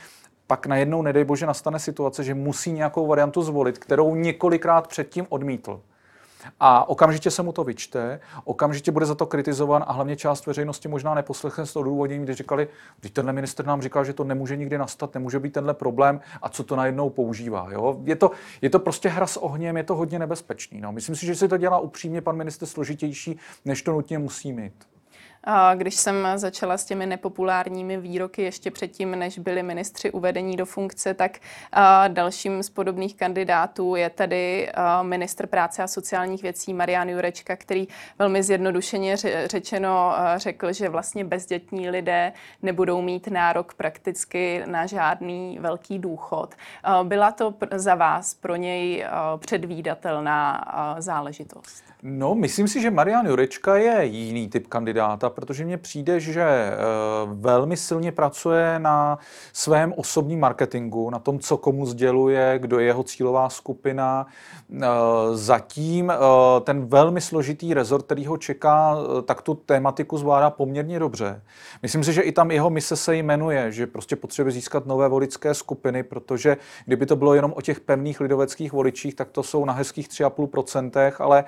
pak 0.46 0.66
najednou, 0.66 1.02
nedej 1.02 1.24
bože, 1.24 1.46
nastane 1.46 1.78
situace, 1.78 2.24
že 2.24 2.34
musí 2.34 2.72
nějakou 2.72 3.06
variantu 3.06 3.42
zvolit, 3.42 3.78
kterou 3.78 4.14
několikrát 4.14 4.88
předtím 4.88 5.26
odmítl. 5.28 5.80
A 6.60 6.88
okamžitě 6.88 7.30
se 7.30 7.42
mu 7.42 7.52
to 7.52 7.64
vyčte, 7.64 8.20
okamžitě 8.44 8.92
bude 8.92 9.06
za 9.06 9.14
to 9.14 9.26
kritizovan 9.26 9.84
a 9.86 9.92
hlavně 9.92 10.16
část 10.16 10.46
veřejnosti 10.46 10.88
možná 10.88 11.14
neposlechne 11.14 11.66
s 11.66 11.72
to 11.72 11.80
odůvodněním, 11.80 12.24
když 12.24 12.36
říkali, 12.36 12.68
když 13.00 13.12
tenhle 13.12 13.32
minister 13.32 13.66
nám 13.66 13.82
říkal, 13.82 14.04
že 14.04 14.12
to 14.12 14.24
nemůže 14.24 14.56
nikdy 14.56 14.78
nastat, 14.78 15.14
nemůže 15.14 15.38
být 15.38 15.52
tenhle 15.52 15.74
problém 15.74 16.20
a 16.42 16.48
co 16.48 16.64
to 16.64 16.76
najednou 16.76 17.10
používá. 17.10 17.68
Jo? 17.70 17.96
Je, 18.04 18.16
to, 18.16 18.30
je 18.62 18.70
to 18.70 18.78
prostě 18.78 19.08
hra 19.08 19.26
s 19.26 19.36
ohněm, 19.36 19.76
je 19.76 19.84
to 19.84 19.94
hodně 19.94 20.18
nebezpečný. 20.18 20.80
No. 20.80 20.92
Myslím 20.92 21.16
si, 21.16 21.26
že 21.26 21.34
si 21.34 21.48
to 21.48 21.56
dělá 21.56 21.78
upřímně 21.78 22.20
pan 22.20 22.36
minister 22.36 22.68
složitější, 22.68 23.38
než 23.64 23.82
to 23.82 23.92
nutně 23.92 24.18
musí 24.18 24.52
mít. 24.52 24.93
Když 25.74 25.94
jsem 25.94 26.28
začala 26.36 26.78
s 26.78 26.84
těmi 26.84 27.06
nepopulárními 27.06 27.96
výroky 27.96 28.42
ještě 28.42 28.70
předtím, 28.70 29.10
než 29.10 29.38
byli 29.38 29.62
ministři 29.62 30.10
uvedení 30.10 30.56
do 30.56 30.66
funkce, 30.66 31.14
tak 31.14 31.38
dalším 32.08 32.62
z 32.62 32.70
podobných 32.70 33.16
kandidátů 33.16 33.96
je 33.96 34.10
tady 34.10 34.72
ministr 35.02 35.46
práce 35.46 35.82
a 35.82 35.86
sociálních 35.86 36.42
věcí 36.42 36.74
Marian 36.74 37.08
Jurečka, 37.08 37.56
který 37.56 37.88
velmi 38.18 38.42
zjednodušeně 38.42 39.16
řečeno 39.44 40.14
řekl, 40.36 40.72
že 40.72 40.88
vlastně 40.88 41.24
bezdětní 41.24 41.90
lidé 41.90 42.32
nebudou 42.62 43.02
mít 43.02 43.28
nárok 43.28 43.74
prakticky 43.74 44.62
na 44.66 44.86
žádný 44.86 45.58
velký 45.60 45.98
důchod. 45.98 46.54
Byla 47.02 47.32
to 47.32 47.54
za 47.74 47.94
vás 47.94 48.34
pro 48.34 48.56
něj 48.56 49.06
předvídatelná 49.38 50.64
záležitost? 50.98 51.84
No, 52.02 52.34
myslím 52.34 52.68
si, 52.68 52.80
že 52.80 52.90
Marian 52.90 53.26
Jurečka 53.26 53.76
je 53.76 54.04
jiný 54.04 54.48
typ 54.48 54.66
kandidáta, 54.66 55.30
protože 55.34 55.64
mně 55.64 55.78
přijde, 55.78 56.20
že 56.20 56.42
eh, 56.42 56.76
velmi 57.32 57.76
silně 57.76 58.12
pracuje 58.12 58.78
na 58.78 59.18
svém 59.52 59.94
osobním 59.96 60.40
marketingu, 60.40 61.10
na 61.10 61.18
tom, 61.18 61.38
co 61.38 61.56
komu 61.56 61.86
sděluje, 61.86 62.58
kdo 62.58 62.78
je 62.78 62.86
jeho 62.86 63.02
cílová 63.02 63.48
skupina. 63.48 64.26
Eh, 64.82 64.86
zatím 65.32 66.10
eh, 66.10 66.16
ten 66.60 66.86
velmi 66.86 67.20
složitý 67.20 67.74
rezort, 67.74 68.04
který 68.04 68.26
ho 68.26 68.36
čeká, 68.36 68.96
tak 69.24 69.42
tu 69.42 69.54
tématiku 69.54 70.18
zvládá 70.18 70.50
poměrně 70.50 70.98
dobře. 70.98 71.42
Myslím 71.82 72.04
si, 72.04 72.12
že 72.12 72.22
i 72.22 72.32
tam 72.32 72.50
jeho 72.50 72.70
mise 72.70 72.96
se 72.96 73.16
jmenuje, 73.16 73.72
že 73.72 73.86
prostě 73.86 74.16
potřebuje 74.16 74.52
získat 74.52 74.86
nové 74.86 75.08
voličské 75.08 75.54
skupiny, 75.54 76.02
protože 76.02 76.56
kdyby 76.86 77.06
to 77.06 77.16
bylo 77.16 77.34
jenom 77.34 77.52
o 77.56 77.60
těch 77.60 77.80
pevných 77.80 78.20
lidoveckých 78.20 78.72
voličích, 78.72 79.14
tak 79.14 79.30
to 79.30 79.42
jsou 79.42 79.64
na 79.64 79.72
hezkých 79.72 80.08
3,5%, 80.08 81.12
ale 81.18 81.44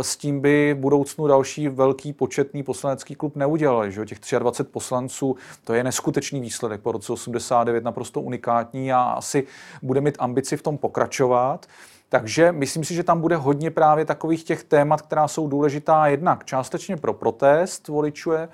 s 0.00 0.16
tím 0.16 0.40
by 0.40 0.74
v 0.74 0.80
budoucnu 0.80 1.26
další 1.26 1.68
velký 1.68 2.12
početný 2.12 2.62
poslanecký 2.62 3.11
klub 3.14 3.36
neudělali. 3.36 3.92
Že? 3.92 4.04
Těch 4.04 4.18
23 4.38 4.72
poslanců, 4.72 5.36
to 5.64 5.74
je 5.74 5.84
neskutečný 5.84 6.40
výsledek 6.40 6.80
po 6.80 6.92
roce 6.92 7.12
89, 7.12 7.84
naprosto 7.84 8.20
unikátní 8.20 8.92
a 8.92 9.00
asi 9.00 9.46
bude 9.82 10.00
mít 10.00 10.16
ambici 10.18 10.56
v 10.56 10.62
tom 10.62 10.78
pokračovat. 10.78 11.66
Takže 12.08 12.52
myslím 12.52 12.84
si, 12.84 12.94
že 12.94 13.02
tam 13.02 13.20
bude 13.20 13.36
hodně 13.36 13.70
právě 13.70 14.04
takových 14.04 14.44
těch 14.44 14.64
témat, 14.64 15.02
která 15.02 15.28
jsou 15.28 15.48
důležitá 15.48 16.06
jednak 16.06 16.44
částečně 16.44 16.96
pro 16.96 17.12
protest 17.12 17.88
voličuje, 17.88 18.48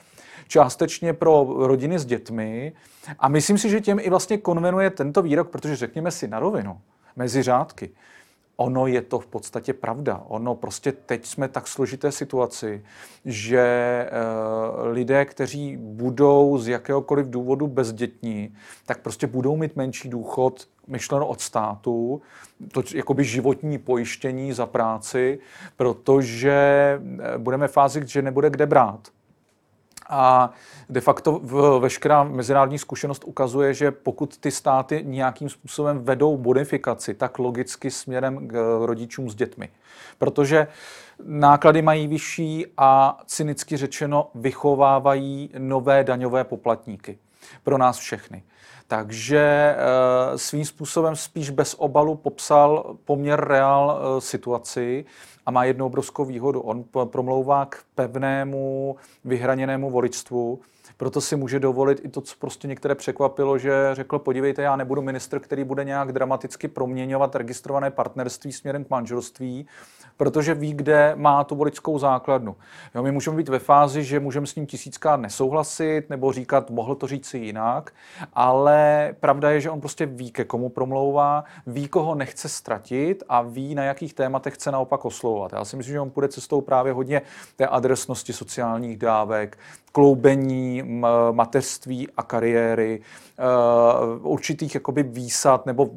částečně 0.49 1.12
pro 1.12 1.47
rodiny 1.59 1.99
s 1.99 2.05
dětmi. 2.05 2.73
A 3.18 3.29
myslím 3.29 3.59
si, 3.59 3.71
že 3.71 3.81
těm 3.81 3.99
i 3.99 4.11
vlastně 4.11 4.38
konvenuje 4.38 4.90
tento 4.90 5.23
výrok, 5.23 5.51
protože 5.51 5.77
řekněme 5.77 6.11
si 6.11 6.29
na 6.29 6.40
rovinu, 6.40 6.81
mezi 7.16 7.42
řádky 7.42 7.90
ono 8.61 8.87
je 8.87 9.03
to 9.03 9.18
v 9.18 9.27
podstatě 9.27 9.73
pravda. 9.73 10.23
Ono 10.29 10.55
prostě 10.55 10.92
teď 10.92 11.27
jsme 11.27 11.49
tak 11.49 11.68
složité 11.68 12.12
situaci, 12.12 12.85
že 13.25 13.61
e, 13.61 14.09
lidé, 14.88 15.25
kteří 15.25 15.77
budou 15.77 16.59
z 16.59 16.68
jakéhokoliv 16.68 17.27
důvodu 17.27 17.66
bezdětní, 17.66 18.55
tak 18.87 19.01
prostě 19.01 19.27
budou 19.27 19.57
mít 19.57 19.77
menší 19.77 20.09
důchod, 20.09 20.68
myšleno 20.88 21.27
od 21.27 21.40
státu, 21.40 22.23
to 22.73 22.83
jakoby 22.94 23.25
životní 23.25 23.79
pojištění 23.79 24.53
za 24.53 24.66
práci, 24.66 25.38
protože 25.77 26.53
eh, 27.21 27.38
budeme 27.38 27.68
v 27.68 27.73
fázi, 27.73 28.03
že 28.07 28.23
nebude 28.23 28.51
kde 28.51 28.66
brát. 28.66 29.09
A 30.09 30.51
de 30.88 31.01
facto 31.01 31.40
veškerá 31.81 32.25
mezinárodní 32.25 32.79
zkušenost 32.79 33.25
ukazuje, 33.25 33.75
že 33.75 33.90
pokud 33.90 34.37
ty 34.37 34.51
státy 34.51 35.03
nějakým 35.07 35.49
způsobem 35.49 36.05
vedou 36.05 36.37
bonifikaci, 36.37 37.14
tak 37.14 37.38
logicky 37.38 37.90
směrem 37.90 38.49
k 38.49 38.79
rodičům 38.85 39.31
s 39.31 39.35
dětmi. 39.35 39.68
Protože 40.18 40.66
náklady 41.25 41.83
mají 41.83 42.07
vyšší 42.07 42.66
a 42.77 43.21
cynicky 43.27 43.77
řečeno 43.77 44.31
vychovávají 44.35 45.51
nové 45.59 46.05
daňové 46.05 46.44
poplatníky. 46.44 47.18
Pro 47.62 47.79
nás 47.79 47.99
všechny. 47.99 48.42
Takže 48.87 49.77
eh, 49.77 50.38
svým 50.38 50.64
způsobem 50.64 51.16
spíš 51.16 51.51
bez 51.51 51.75
obalu 51.75 52.14
popsal 52.14 52.97
poměr 53.05 53.44
reál 53.49 54.01
eh, 54.01 54.21
situaci 54.21 55.05
a 55.48 55.50
má 55.50 55.64
jednu 55.64 55.87
obrovskou 55.87 56.24
výhodu. 56.24 56.61
On 56.61 56.84
promlouvá 57.04 57.66
k 57.66 57.82
pevnému, 57.94 58.96
vyhraněnému 59.24 59.90
voličstvu, 59.90 60.61
proto 60.96 61.20
si 61.20 61.37
může 61.37 61.61
dovolit 61.61 62.00
i 62.04 62.08
to, 62.08 62.20
co 62.20 62.34
prostě 62.38 62.68
některé 62.68 62.94
překvapilo, 62.94 63.58
že 63.58 63.72
řekl, 63.92 64.18
podívejte, 64.18 64.62
já 64.62 64.76
nebudu 64.76 65.02
ministr, 65.02 65.38
který 65.38 65.64
bude 65.64 65.84
nějak 65.84 66.12
dramaticky 66.12 66.68
proměňovat 66.68 67.37
registrované 67.37 67.90
partnerství 67.90 68.52
směrem 68.52 68.84
k 68.84 68.90
manželství, 68.90 69.66
protože 70.18 70.54
ví, 70.54 70.74
kde 70.74 71.12
má 71.16 71.44
tu 71.44 71.57
voličskou 71.57 71.98
základnu. 71.98 72.57
Jo, 72.94 73.02
my 73.02 73.12
můžeme 73.12 73.37
být 73.37 73.48
ve 73.48 73.59
fázi, 73.59 74.04
že 74.04 74.20
můžeme 74.20 74.46
s 74.46 74.54
ním 74.54 74.66
tisíckrát 74.66 75.20
nesouhlasit 75.20 76.11
nebo 76.11 76.33
říkat, 76.33 76.70
mohl 76.70 76.94
to 76.94 77.07
říct 77.07 77.26
si 77.26 77.38
jinak, 77.38 77.92
ale 78.33 79.14
pravda 79.20 79.50
je, 79.50 79.61
že 79.61 79.70
on 79.70 79.81
prostě 79.81 80.07
ví, 80.07 80.31
ke 80.31 80.44
komu 80.44 80.68
promlouvá, 80.68 81.44
ví, 81.66 81.88
koho 81.88 82.14
nechce 82.14 82.48
ztratit 82.48 83.22
a 83.28 83.42
ví, 83.42 83.74
na 83.74 83.83
jakých 83.83 84.14
tématech 84.14 84.54
chce 84.54 84.72
naopak 84.72 85.04
oslovovat. 85.04 85.52
Já 85.52 85.64
si 85.64 85.76
myslím, 85.76 85.92
že 85.92 86.00
on 86.00 86.11
půjde 86.11 86.28
cestou 86.28 86.61
právě 86.61 86.92
hodně 86.92 87.22
té 87.57 87.66
adresnosti 87.66 88.33
sociálních 88.33 88.96
dávek, 88.96 89.59
kloubení 89.92 90.83
mateřství 91.33 92.09
a 92.16 92.22
kariéry, 92.22 93.00
eh, 93.38 93.42
určitých 94.20 94.74
jakoby 94.74 95.02
výsad 95.02 95.66
nebo 95.66 95.90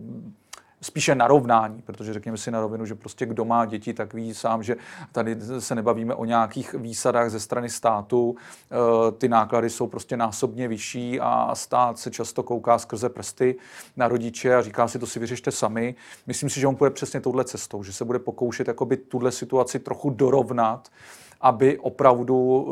spíše 0.82 1.16
narovnání, 1.16 1.82
protože 1.82 2.14
řekněme 2.14 2.38
si 2.38 2.52
na 2.52 2.60
rovinu, 2.60 2.86
že 2.86 2.96
prostě 2.96 3.26
kdo 3.26 3.46
má 3.46 3.66
děti, 3.66 3.94
tak 3.94 4.14
ví 4.14 4.34
sám, 4.34 4.64
že 4.64 4.76
tady 5.12 5.38
se 5.60 5.76
nebavíme 5.76 6.16
o 6.16 6.26
nějakých 6.26 6.74
výsadách 6.74 7.30
ze 7.30 7.40
strany 7.40 7.70
státu. 7.70 8.36
Eh, 8.72 9.12
ty 9.12 9.30
náklady 9.30 9.70
jsou 9.70 9.88
prostě 9.88 10.18
násobně 10.18 10.68
vyšší 10.68 11.20
a 11.20 11.56
stát 11.56 12.00
se 12.00 12.12
často 12.12 12.44
kouká 12.44 12.78
skrze 12.78 13.10
prsty 13.10 13.56
na 13.98 14.08
rodiče 14.08 14.56
a 14.56 14.62
říká 14.62 14.88
si, 14.88 15.00
to 15.00 15.08
si 15.08 15.20
vyřešte 15.20 15.52
sami. 15.52 15.96
Myslím 16.28 16.50
si, 16.50 16.60
že 16.60 16.68
on 16.68 16.76
půjde 16.76 16.90
přesně 16.90 17.22
touhle 17.22 17.44
cestou, 17.44 17.84
že 17.84 17.94
se 17.94 18.06
bude 18.06 18.20
pokoušet 18.20 18.68
jakoby 18.68 18.98
tuhle 18.98 19.32
situaci 19.32 19.80
trochu 19.80 20.10
dorovnat, 20.10 20.90
aby 21.42 21.80
opravdu 21.80 22.68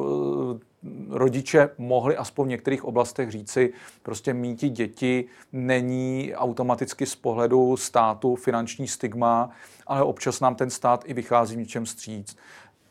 eh, 0.64 0.69
rodiče 1.10 1.70
mohli 1.78 2.18
aspoň 2.18 2.48
v 2.48 2.50
některých 2.50 2.86
oblastech 2.86 3.32
říci, 3.32 3.74
prostě 4.04 4.34
mít 4.34 4.66
děti 4.66 5.26
není 5.54 6.34
automaticky 6.36 7.06
z 7.06 7.16
pohledu 7.16 7.78
státu 7.78 8.36
finanční 8.36 8.88
stigma, 8.88 9.50
ale 9.88 10.04
občas 10.04 10.40
nám 10.40 10.56
ten 10.56 10.70
stát 10.70 11.04
i 11.08 11.14
vychází 11.14 11.56
v 11.56 11.60
něčem 11.60 11.86
stříc 11.86 12.38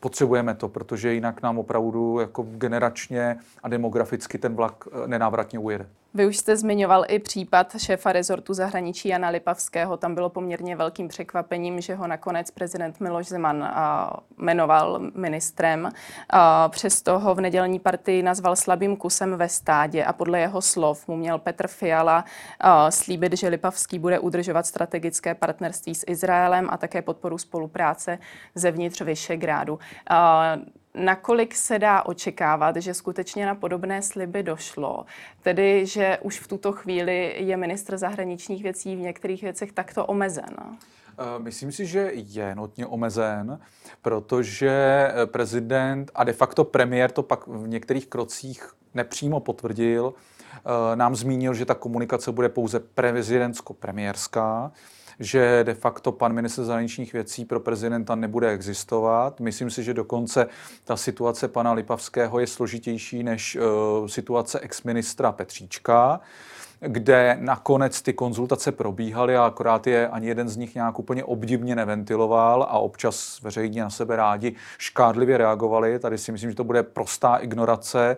potřebujeme 0.01 0.55
to, 0.55 0.69
protože 0.69 1.15
jinak 1.15 1.43
nám 1.43 1.59
opravdu 1.59 2.21
jako 2.21 2.43
generačně 2.43 3.37
a 3.63 3.69
demograficky 3.69 4.39
ten 4.39 4.55
vlak 4.55 4.85
eh, 4.87 5.09
nenávratně 5.09 5.59
ujede. 5.59 5.89
Vy 6.15 6.27
už 6.27 6.37
jste 6.37 6.57
zmiňoval 6.57 7.05
i 7.09 7.19
případ 7.19 7.77
šéfa 7.79 8.13
rezortu 8.13 8.55
zahraničí 8.55 9.09
Jana 9.09 9.29
Lipavského. 9.29 9.97
Tam 9.97 10.15
bylo 10.15 10.29
poměrně 10.29 10.77
velkým 10.77 11.09
překvapením, 11.09 11.81
že 11.81 11.95
ho 11.95 12.07
nakonec 12.07 12.51
prezident 12.51 13.01
Miloš 13.01 13.27
Zeman 13.27 13.75
jmenoval 14.39 15.01
ministrem. 15.15 15.89
Přesto 16.69 17.19
ho 17.19 17.35
v 17.35 17.41
nedělní 17.41 17.79
partii 17.79 18.23
nazval 18.23 18.57
slabým 18.57 18.97
kusem 18.97 19.37
ve 19.37 19.49
stádě 19.49 20.05
a 20.05 20.13
podle 20.13 20.41
jeho 20.41 20.63
slov 20.63 21.09
mu 21.09 21.17
měl 21.17 21.39
Petr 21.39 21.69
Fiala 21.69 22.25
slíbit, 22.89 23.33
že 23.33 23.49
Lipavský 23.49 23.99
bude 23.99 24.19
udržovat 24.19 24.67
strategické 24.67 25.35
partnerství 25.35 25.95
s 25.95 26.05
Izraelem 26.07 26.69
a 26.71 26.77
také 26.77 27.03
podporu 27.03 27.39
spolupráce 27.39 28.19
zevnitř 28.55 29.01
Vyšegrádu 29.01 29.79
nakolik 30.95 31.55
se 31.55 31.79
dá 31.79 32.03
očekávat, 32.03 32.77
že 32.77 32.95
skutečně 32.95 33.47
na 33.47 33.55
podobné 33.55 34.03
sliby 34.03 34.43
došlo? 34.43 35.07
Tedy, 35.43 35.87
že 35.87 36.19
už 36.23 36.41
v 36.41 36.49
tuto 36.49 36.73
chvíli 36.73 37.35
je 37.39 37.57
ministr 37.57 37.97
zahraničních 37.97 38.63
věcí 38.63 38.97
v 38.97 39.01
některých 39.01 39.43
věcech 39.43 39.73
takto 39.73 40.07
omezen? 40.07 40.57
Eh, 41.19 41.39
myslím 41.39 41.73
si, 41.73 41.87
že 41.87 42.11
je 42.15 42.55
notně 42.55 42.87
omezen, 42.87 43.61
protože 44.03 44.71
eh, 45.13 45.27
prezident 45.27 46.11
a 46.15 46.25
de 46.25 46.33
facto 46.33 46.65
premiér 46.65 47.11
to 47.11 47.23
pak 47.23 47.47
v 47.47 47.69
některých 47.69 48.07
krocích 48.07 48.71
nepřímo 48.95 49.41
potvrdil. 49.41 50.15
Eh, 50.55 50.97
nám 50.97 51.17
zmínil, 51.17 51.55
že 51.55 51.65
ta 51.65 51.75
komunikace 51.75 52.33
bude 52.33 52.49
pouze 52.49 52.81
prezidentsko-premiérská 52.81 54.73
že 55.21 55.65
de 55.65 55.75
facto 55.75 56.13
pan 56.13 56.33
minister 56.33 56.65
zahraničních 56.65 57.13
věcí 57.13 57.45
pro 57.45 57.61
prezidenta 57.61 58.15
nebude 58.15 58.51
existovat. 58.51 59.41
Myslím 59.41 59.71
si, 59.71 59.83
že 59.83 59.95
dokonce 59.95 60.47
ta 60.85 60.97
situace 60.97 61.49
pana 61.49 61.73
Lipavského 61.73 62.41
je 62.41 62.47
složitější 62.47 63.23
než 63.23 63.57
uh, 63.57 64.07
situace 64.07 64.61
exministra 64.61 65.33
Petříčka 65.33 66.21
kde 66.81 67.37
nakonec 67.41 68.03
ty 68.03 68.13
konzultace 68.13 68.73
probíhaly 68.73 69.37
a 69.37 69.47
akorát 69.47 69.87
je 69.87 70.09
ani 70.09 70.29
jeden 70.29 70.49
z 70.49 70.57
nich 70.57 70.75
nějak 70.75 70.99
úplně 70.99 71.25
obdivně 71.25 71.77
neventiloval 71.77 72.63
a 72.63 72.79
občas 72.79 73.41
veřejně 73.43 73.83
na 73.83 73.91
sebe 73.91 74.17
rádi 74.17 74.55
škádlivě 74.79 75.39
reagovali. 75.39 75.99
Tady 75.99 76.19
si 76.19 76.33
myslím, 76.33 76.51
že 76.51 76.57
to 76.57 76.65
bude 76.65 76.83
prostá 76.83 77.37
ignorace 77.37 78.17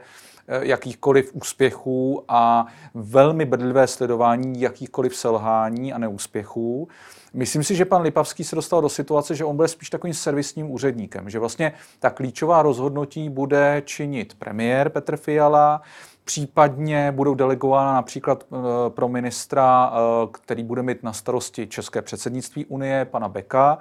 jakýchkoliv 0.60 1.30
úspěchů 1.34 2.24
a 2.28 2.66
velmi 2.94 3.44
bedlivé 3.44 3.86
sledování 3.86 4.60
jakýchkoliv 4.60 5.16
selhání 5.16 5.92
a 5.92 5.98
neúspěchů. 5.98 6.88
Myslím 7.34 7.64
si, 7.64 7.74
že 7.76 7.84
pan 7.84 8.02
Lipavský 8.02 8.44
se 8.44 8.56
dostal 8.56 8.82
do 8.82 8.88
situace, 8.88 9.34
že 9.34 9.44
on 9.44 9.56
bude 9.56 9.68
spíš 9.68 9.90
takovým 9.90 10.14
servisním 10.14 10.70
úředníkem, 10.70 11.30
že 11.30 11.38
vlastně 11.38 11.72
ta 11.98 12.10
klíčová 12.10 12.62
rozhodnutí 12.62 13.28
bude 13.28 13.82
činit 13.84 14.34
premiér 14.34 14.88
Petr 14.88 15.16
Fiala, 15.16 15.82
Případně 16.30 17.12
budou 17.12 17.34
delegována 17.34 17.94
například 17.94 18.44
eh, 18.52 18.56
pro 18.88 19.08
ministra, 19.08 19.92
eh, 19.92 20.28
který 20.32 20.62
bude 20.64 20.82
mít 20.82 21.02
na 21.02 21.12
starosti 21.12 21.66
České 21.66 22.02
předsednictví 22.02 22.64
Unie, 22.64 23.04
pana 23.04 23.28
Beka. 23.28 23.78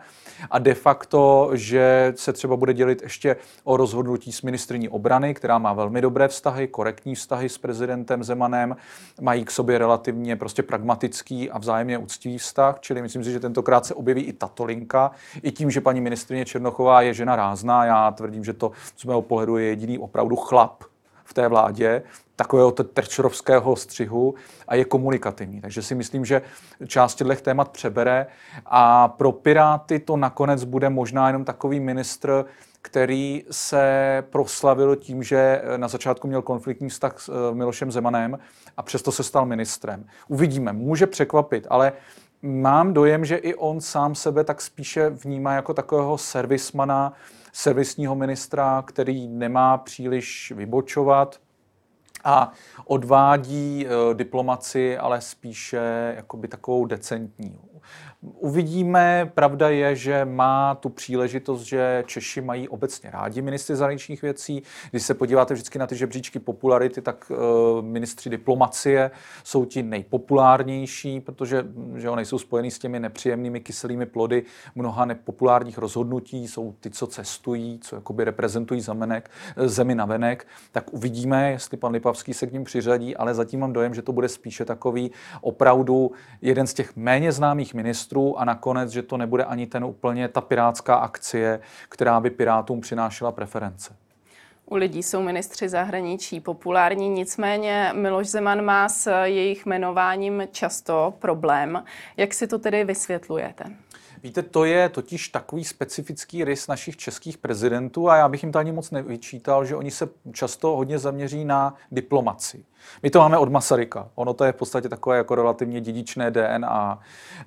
A 0.52 0.60
de 0.60 0.74
facto, 0.74 1.50
že 1.54 2.14
se 2.16 2.34
třeba 2.34 2.56
bude 2.56 2.74
dělit 2.74 3.02
ještě 3.02 3.36
o 3.64 3.78
rozhodnutí 3.78 4.32
s 4.32 4.42
ministriní 4.42 4.90
obrany, 4.90 5.34
která 5.34 5.58
má 5.58 5.74
velmi 5.74 6.02
dobré 6.02 6.28
vztahy, 6.28 6.68
korektní 6.68 7.16
vztahy 7.16 7.50
s 7.50 7.58
prezidentem 7.58 8.24
Zemanem, 8.24 8.76
mají 9.22 9.46
k 9.46 9.52
sobě 9.52 9.78
relativně 9.78 10.36
prostě 10.36 10.64
pragmatický 10.64 11.52
a 11.52 11.58
vzájemně 11.58 11.98
úctivý 11.98 12.38
vztah, 12.38 12.80
čili 12.80 13.02
myslím 13.02 13.24
si, 13.24 13.32
že 13.32 13.40
tentokrát 13.40 13.86
se 13.86 13.94
objeví 13.94 14.22
i 14.22 14.34
tato 14.34 14.66
linka. 14.66 15.12
I 15.44 15.52
tím, 15.52 15.72
že 15.72 15.82
paní 15.82 16.02
ministrině 16.02 16.46
Černochová 16.46 17.02
je 17.02 17.14
žena 17.14 17.36
rázná, 17.36 17.86
já 17.86 18.12
tvrdím, 18.12 18.44
že 18.44 18.54
to 18.54 18.72
z 18.98 19.06
mého 19.06 19.22
pohledu 19.22 19.58
je 19.58 19.68
jediný 19.68 20.00
opravdu 20.00 20.36
chlap 20.36 20.84
v 21.24 21.34
té 21.34 21.48
vládě, 21.48 22.04
takového 22.40 22.72
terčerovského 22.72 23.76
střihu 23.76 24.36
a 24.68 24.76
je 24.76 24.86
komunikativní. 24.86 25.62
Takže 25.62 25.82
si 25.82 25.96
myslím, 25.96 26.26
že 26.26 26.42
část 26.88 27.16
těchto 27.16 27.36
témat 27.36 27.70
přebere 27.70 28.28
a 28.66 29.08
pro 29.08 29.32
Piráty 29.32 30.00
to 30.00 30.18
nakonec 30.18 30.64
bude 30.64 30.90
možná 30.90 31.28
jenom 31.28 31.46
takový 31.46 31.80
ministr, 31.80 32.46
který 32.82 33.44
se 33.52 33.84
proslavil 34.30 34.96
tím, 34.96 35.24
že 35.24 35.62
na 35.78 35.88
začátku 35.88 36.28
měl 36.28 36.42
konfliktní 36.42 36.90
vztah 36.90 37.20
s 37.20 37.30
eh, 37.30 37.56
Milošem 37.56 37.92
Zemanem 37.92 38.40
a 38.78 38.84
přesto 38.84 39.12
se 39.12 39.24
stal 39.24 39.46
ministrem. 39.46 40.06
Uvidíme, 40.28 40.74
může 40.74 41.08
překvapit, 41.08 41.68
ale 41.70 41.94
mám 42.42 42.94
dojem, 42.94 43.26
že 43.26 43.36
i 43.36 43.56
on 43.56 43.82
sám 43.82 44.16
sebe 44.16 44.44
tak 44.44 44.62
spíše 44.62 45.10
vnímá 45.10 45.54
jako 45.54 45.74
takového 45.74 46.18
servismana, 46.18 47.14
servisního 47.54 48.16
ministra, 48.16 48.84
který 48.88 49.28
nemá 49.28 49.78
příliš 49.78 50.54
vybočovat, 50.56 51.40
a 52.24 52.52
odvádí 52.86 53.88
e, 53.88 54.14
diplomaci, 54.14 54.98
ale 54.98 55.22
spíše 55.22 56.14
jakoby 56.16 56.48
takovou 56.48 56.86
decentní. 56.86 57.60
Uvidíme, 58.22 59.32
pravda 59.36 59.70
je, 59.70 59.96
že 59.96 60.26
má 60.26 60.76
tu 60.76 60.90
příležitost, 60.90 61.62
že 61.62 62.04
Češi 62.08 62.42
mají 62.42 62.70
obecně 62.70 63.12
rádi 63.12 63.42
ministry 63.42 63.76
zahraničních 63.76 64.22
věcí. 64.22 64.64
Když 64.92 65.04
se 65.04 65.14
podíváte 65.14 65.54
vždycky 65.54 65.80
na 65.80 65.88
ty 65.88 65.96
žebříčky 65.96 66.40
popularity, 66.40 67.02
tak 67.02 67.32
uh, 67.32 67.38
ministři 67.86 68.30
diplomacie 68.30 69.12
jsou 69.44 69.66
ti 69.66 69.84
nejpopulárnější, 69.84 71.20
protože 71.20 71.66
že 71.96 72.10
nejsou 72.16 72.40
spojení 72.40 72.72
s 72.72 72.80
těmi 72.80 73.00
nepříjemnými 73.00 73.60
kyselými 73.60 74.06
plody. 74.06 74.44
Mnoha 74.76 75.06
nepopulárních 75.06 75.78
rozhodnutí, 75.78 76.48
jsou 76.48 76.76
ty, 76.80 76.90
co 76.90 77.08
cestují, 77.08 77.80
co 77.82 77.96
jakoby 77.96 78.24
reprezentují 78.24 78.82
zamenek, 78.82 79.32
zemi 79.58 79.96
na 79.96 80.06
venek, 80.06 80.48
tak 80.72 80.94
uvidíme, 80.94 81.52
jestli 81.52 81.78
pan 81.78 81.92
Lipavský 81.92 82.34
se 82.34 82.48
k 82.48 82.54
ním 82.54 82.64
přiřadí, 82.64 83.18
ale 83.18 83.34
zatím 83.34 83.60
mám 83.60 83.74
dojem, 83.74 83.94
že 83.94 84.02
to 84.02 84.12
bude 84.12 84.30
spíše 84.30 84.66
takový 84.66 85.12
opravdu 85.42 86.12
jeden 86.42 86.68
z 86.68 86.74
těch 86.74 86.96
méně 86.96 87.32
známých 87.32 87.74
ministrů 87.74 88.09
a 88.38 88.46
nakonec, 88.46 88.92
že 88.92 89.04
to 89.04 89.18
nebude 89.18 89.44
ani 89.44 89.68
ten 89.68 89.84
úplně 89.84 90.28
ta 90.28 90.42
pirátská 90.42 90.96
akcie, 90.96 91.60
která 91.90 92.20
by 92.20 92.30
pirátům 92.30 92.82
přinášela 92.82 93.32
preference. 93.32 93.96
U 94.66 94.76
lidí 94.76 95.04
jsou 95.04 95.22
ministři 95.22 95.70
zahraničí 95.70 96.40
populární, 96.40 97.10
nicméně 97.10 97.92
Miloš 97.94 98.28
Zeman 98.28 98.66
má 98.66 98.90
s 98.90 99.24
jejich 99.24 99.66
jmenováním 99.66 100.44
často 100.52 101.14
problém. 101.20 101.84
Jak 102.18 102.34
si 102.34 102.48
to 102.48 102.60
tedy 102.60 102.84
vysvětlujete? 102.84 103.64
Víte, 104.24 104.44
to 104.44 104.66
je 104.66 104.90
totiž 104.90 105.30
takový 105.30 105.64
specifický 105.64 106.44
rys 106.44 106.68
našich 106.68 106.98
českých 106.98 107.38
prezidentů 107.38 108.10
a 108.10 108.18
já 108.18 108.30
bych 108.30 108.44
jim 108.44 108.52
to 108.52 108.60
ani 108.60 108.72
moc 108.72 108.92
nevyčítal, 108.92 109.66
že 109.66 109.76
oni 109.76 109.92
se 109.92 110.10
často 110.32 110.68
hodně 110.68 111.00
zaměří 111.00 111.46
na 111.46 111.76
diplomaci. 111.92 112.66
My 113.04 113.10
to 113.10 113.20
máme 113.20 113.38
od 113.38 113.50
Masaryka. 113.50 114.10
Ono 114.16 114.34
to 114.34 114.44
je 114.44 114.52
v 114.52 114.56
podstatě 114.56 114.90
takové 114.90 115.18
jako 115.18 115.36
relativně 115.36 115.82
dědičné 115.82 116.32
DNA. 116.32 117.00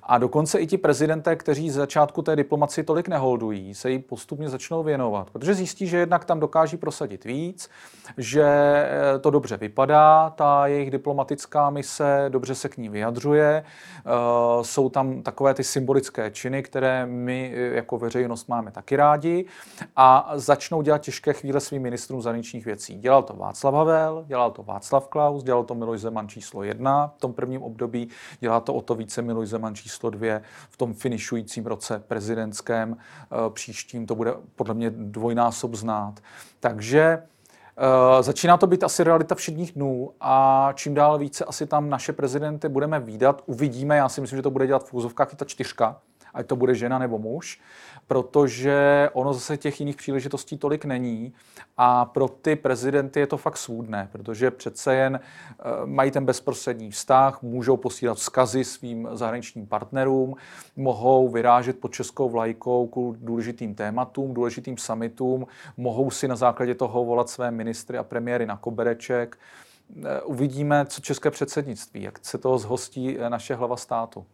A 0.03 0.17
dokonce 0.17 0.59
i 0.59 0.67
ti 0.67 0.77
prezidenté, 0.77 1.35
kteří 1.35 1.69
z 1.69 1.73
začátku 1.73 2.21
té 2.21 2.35
diplomaci 2.35 2.83
tolik 2.83 3.07
neholdují, 3.07 3.73
se 3.73 3.91
jí 3.91 3.99
postupně 3.99 4.49
začnou 4.49 4.83
věnovat, 4.83 5.29
protože 5.29 5.53
zjistí, 5.53 5.87
že 5.87 5.97
jednak 5.97 6.25
tam 6.25 6.39
dokáží 6.39 6.77
prosadit 6.77 7.25
víc, 7.25 7.69
že 8.17 8.43
eh, 8.45 9.19
to 9.19 9.29
dobře 9.29 9.57
vypadá, 9.57 10.29
ta 10.29 10.67
jejich 10.67 10.91
diplomatická 10.91 11.69
mise, 11.69 12.25
dobře 12.29 12.55
se 12.55 12.69
k 12.69 12.77
ní 12.77 12.89
vyjadřuje, 12.89 13.63
eh, 13.65 14.09
jsou 14.61 14.89
tam 14.89 15.21
takové 15.21 15.53
ty 15.53 15.63
symbolické 15.63 16.31
činy, 16.31 16.63
které 16.63 17.05
my 17.05 17.53
eh, 17.55 17.75
jako 17.75 17.97
veřejnost 17.97 18.49
máme 18.49 18.71
taky 18.71 18.95
rádi 18.95 19.45
a 19.95 20.31
začnou 20.35 20.81
dělat 20.81 21.01
těžké 21.01 21.33
chvíle 21.33 21.59
svým 21.59 21.81
ministrům 21.81 22.21
zahraničních 22.21 22.65
věcí. 22.65 22.97
Dělal 22.97 23.23
to 23.23 23.33
Václav 23.33 23.73
Havel, 23.73 24.23
dělal 24.27 24.51
to 24.51 24.63
Václav 24.63 25.07
Klaus, 25.07 25.22
Klaus, 25.23 25.43
dělal 25.43 25.63
to 25.63 25.75
Miloš 25.75 26.01
Zeman 26.01 26.27
číslo 26.27 26.63
jedna 26.63 27.13
v 27.17 27.19
tom 27.19 27.33
prvním 27.33 27.63
období, 27.63 28.09
dělá 28.39 28.59
to 28.59 28.73
o 28.73 28.81
to 28.81 28.95
více 28.95 29.21
Miloš 29.21 29.49
Zeman 29.49 29.75
číslo 29.75 30.09
dvě 30.09 30.41
v 30.69 30.77
tom 30.77 30.93
finišujícím 30.93 31.65
roce 31.65 32.03
prezidentském. 32.07 32.97
Eh, 32.97 33.49
příštím 33.49 34.05
to 34.05 34.15
bude 34.15 34.33
podle 34.55 34.73
mě 34.73 34.89
dvojnásob 34.89 35.75
znát. 35.75 36.19
Takže 36.59 37.23
Uh, 37.77 38.21
začíná 38.21 38.57
to 38.57 38.67
být 38.67 38.83
asi 38.83 39.03
realita 39.03 39.35
všedních 39.35 39.71
dnů 39.71 40.11
a 40.21 40.69
čím 40.75 40.93
dál 40.93 41.17
více 41.17 41.45
asi 41.45 41.65
tam 41.65 41.89
naše 41.89 42.13
prezidenty 42.13 42.69
budeme 42.69 42.99
výdat, 42.99 43.41
uvidíme, 43.45 43.97
já 43.97 44.09
si 44.09 44.21
myslím, 44.21 44.37
že 44.37 44.43
to 44.43 44.51
bude 44.51 44.67
dělat 44.67 44.87
v 44.87 44.93
úzovkách 44.93 45.33
i 45.33 45.35
ta 45.35 45.45
čtyřka, 45.45 46.01
ať 46.33 46.47
to 46.47 46.55
bude 46.55 46.75
žena 46.75 46.99
nebo 46.99 47.19
muž, 47.19 47.59
protože 48.07 49.09
ono 49.13 49.33
zase 49.33 49.57
těch 49.57 49.79
jiných 49.79 49.95
příležitostí 49.95 50.57
tolik 50.57 50.85
není 50.85 51.33
a 51.77 52.05
pro 52.05 52.27
ty 52.27 52.55
prezidenty 52.55 53.19
je 53.19 53.27
to 53.27 53.37
fakt 53.37 53.57
svůdné, 53.57 54.09
protože 54.11 54.51
přece 54.51 54.95
jen 54.95 55.19
eh, 55.19 55.63
mají 55.85 56.11
ten 56.11 56.25
bezprostřední 56.25 56.91
vztah, 56.91 57.41
můžou 57.41 57.77
posílat 57.77 58.17
vzkazy 58.17 58.63
svým 58.63 59.09
zahraničním 59.13 59.67
partnerům, 59.67 60.35
mohou 60.75 61.29
vyrážet 61.29 61.79
pod 61.79 61.93
českou 61.93 62.29
vlajkou 62.29 62.87
k 62.87 63.17
důležitým 63.25 63.75
tématům, 63.75 64.33
důležitým 64.33 64.77
summitům, 64.77 65.47
mohou 65.77 66.11
si 66.11 66.27
na 66.27 66.35
základě 66.35 66.75
toho 66.75 67.05
volat 67.05 67.29
své 67.29 67.51
ministry 67.51 67.97
a 67.97 68.03
premiéry 68.03 68.45
na 68.45 68.57
kobereček. 68.57 69.37
Eh, 70.05 70.21
uvidíme, 70.21 70.85
co 70.85 71.01
české 71.01 71.31
předsednictví, 71.31 72.01
jak 72.01 72.25
se 72.25 72.37
toho 72.37 72.57
zhostí 72.57 73.19
eh, 73.19 73.29
naše 73.29 73.55
hlava 73.55 73.77
státu. 73.77 74.25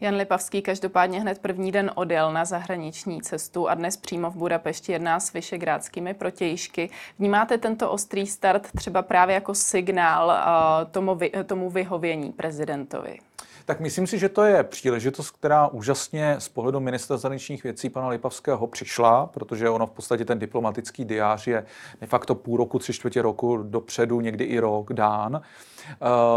Jan 0.00 0.16
Lipavský 0.16 0.62
každopádně 0.62 1.20
hned 1.20 1.38
první 1.38 1.72
den 1.72 1.90
odjel 1.94 2.32
na 2.32 2.44
zahraniční 2.44 3.22
cestu 3.22 3.68
a 3.68 3.74
dnes 3.74 3.96
přímo 3.96 4.30
v 4.30 4.36
Budapešti 4.36 4.92
jedná 4.92 5.20
s 5.20 5.32
vyšegrádskými 5.32 6.14
protějšky. 6.14 6.90
Vnímáte 7.18 7.58
tento 7.58 7.90
ostrý 7.90 8.26
start 8.26 8.68
třeba 8.76 9.02
právě 9.02 9.34
jako 9.34 9.54
signál 9.54 10.26
uh, 10.26 10.90
tomu, 10.90 11.14
vy, 11.14 11.32
tomu 11.46 11.70
vyhovění 11.70 12.32
prezidentovi? 12.32 13.18
Tak 13.64 13.80
myslím 13.80 14.06
si, 14.06 14.18
že 14.18 14.28
to 14.28 14.42
je 14.42 14.64
příležitost, 14.64 15.30
která 15.30 15.68
úžasně 15.68 16.36
z 16.38 16.48
pohledu 16.48 16.80
ministra 16.80 17.16
zahraničních 17.16 17.64
věcí 17.64 17.90
pana 17.90 18.08
Lipavského 18.08 18.66
přišla, 18.66 19.26
protože 19.26 19.70
ono 19.70 19.86
v 19.86 19.90
podstatě 19.90 20.24
ten 20.24 20.38
diplomatický 20.38 21.04
diář 21.04 21.46
je 21.46 21.66
de 22.00 22.06
facto 22.06 22.34
půl 22.34 22.56
roku, 22.56 22.78
tři 22.78 22.92
čtvrtě 22.92 23.22
roku 23.22 23.56
dopředu, 23.56 24.20
někdy 24.20 24.44
i 24.44 24.58
rok 24.58 24.92
dán. 24.92 25.36
Eh, 25.36 25.40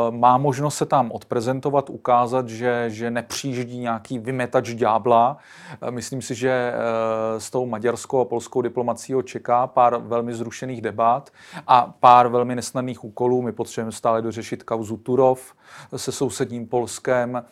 má 0.09 0.37
možnost 0.37 0.75
se 0.75 0.85
tam 0.85 1.11
odprezentovat, 1.11 1.89
ukázat, 1.89 2.49
že, 2.49 2.85
že 2.87 3.11
nepřijíždí 3.11 3.77
nějaký 3.77 4.19
vymetač 4.19 4.69
ďábla. 4.69 5.37
Eh, 5.81 5.91
myslím 5.91 6.21
si, 6.21 6.35
že 6.35 6.49
eh, 6.49 7.39
s 7.39 7.49
tou 7.49 7.65
maďarskou 7.65 8.19
a 8.19 8.25
polskou 8.25 8.61
diplomací 8.61 9.13
čeká 9.23 9.67
pár 9.67 9.97
velmi 9.97 10.33
zrušených 10.33 10.81
debat 10.81 11.29
a 11.67 11.93
pár 11.99 12.27
velmi 12.27 12.55
nesnadných 12.55 13.03
úkolů. 13.03 13.41
My 13.41 13.51
potřebujeme 13.51 13.91
stále 13.91 14.21
dořešit 14.21 14.63
kauzu 14.63 14.97
Turov 14.97 15.53
se 15.95 16.11
sousedním 16.11 16.67
Polskem. 16.67 17.43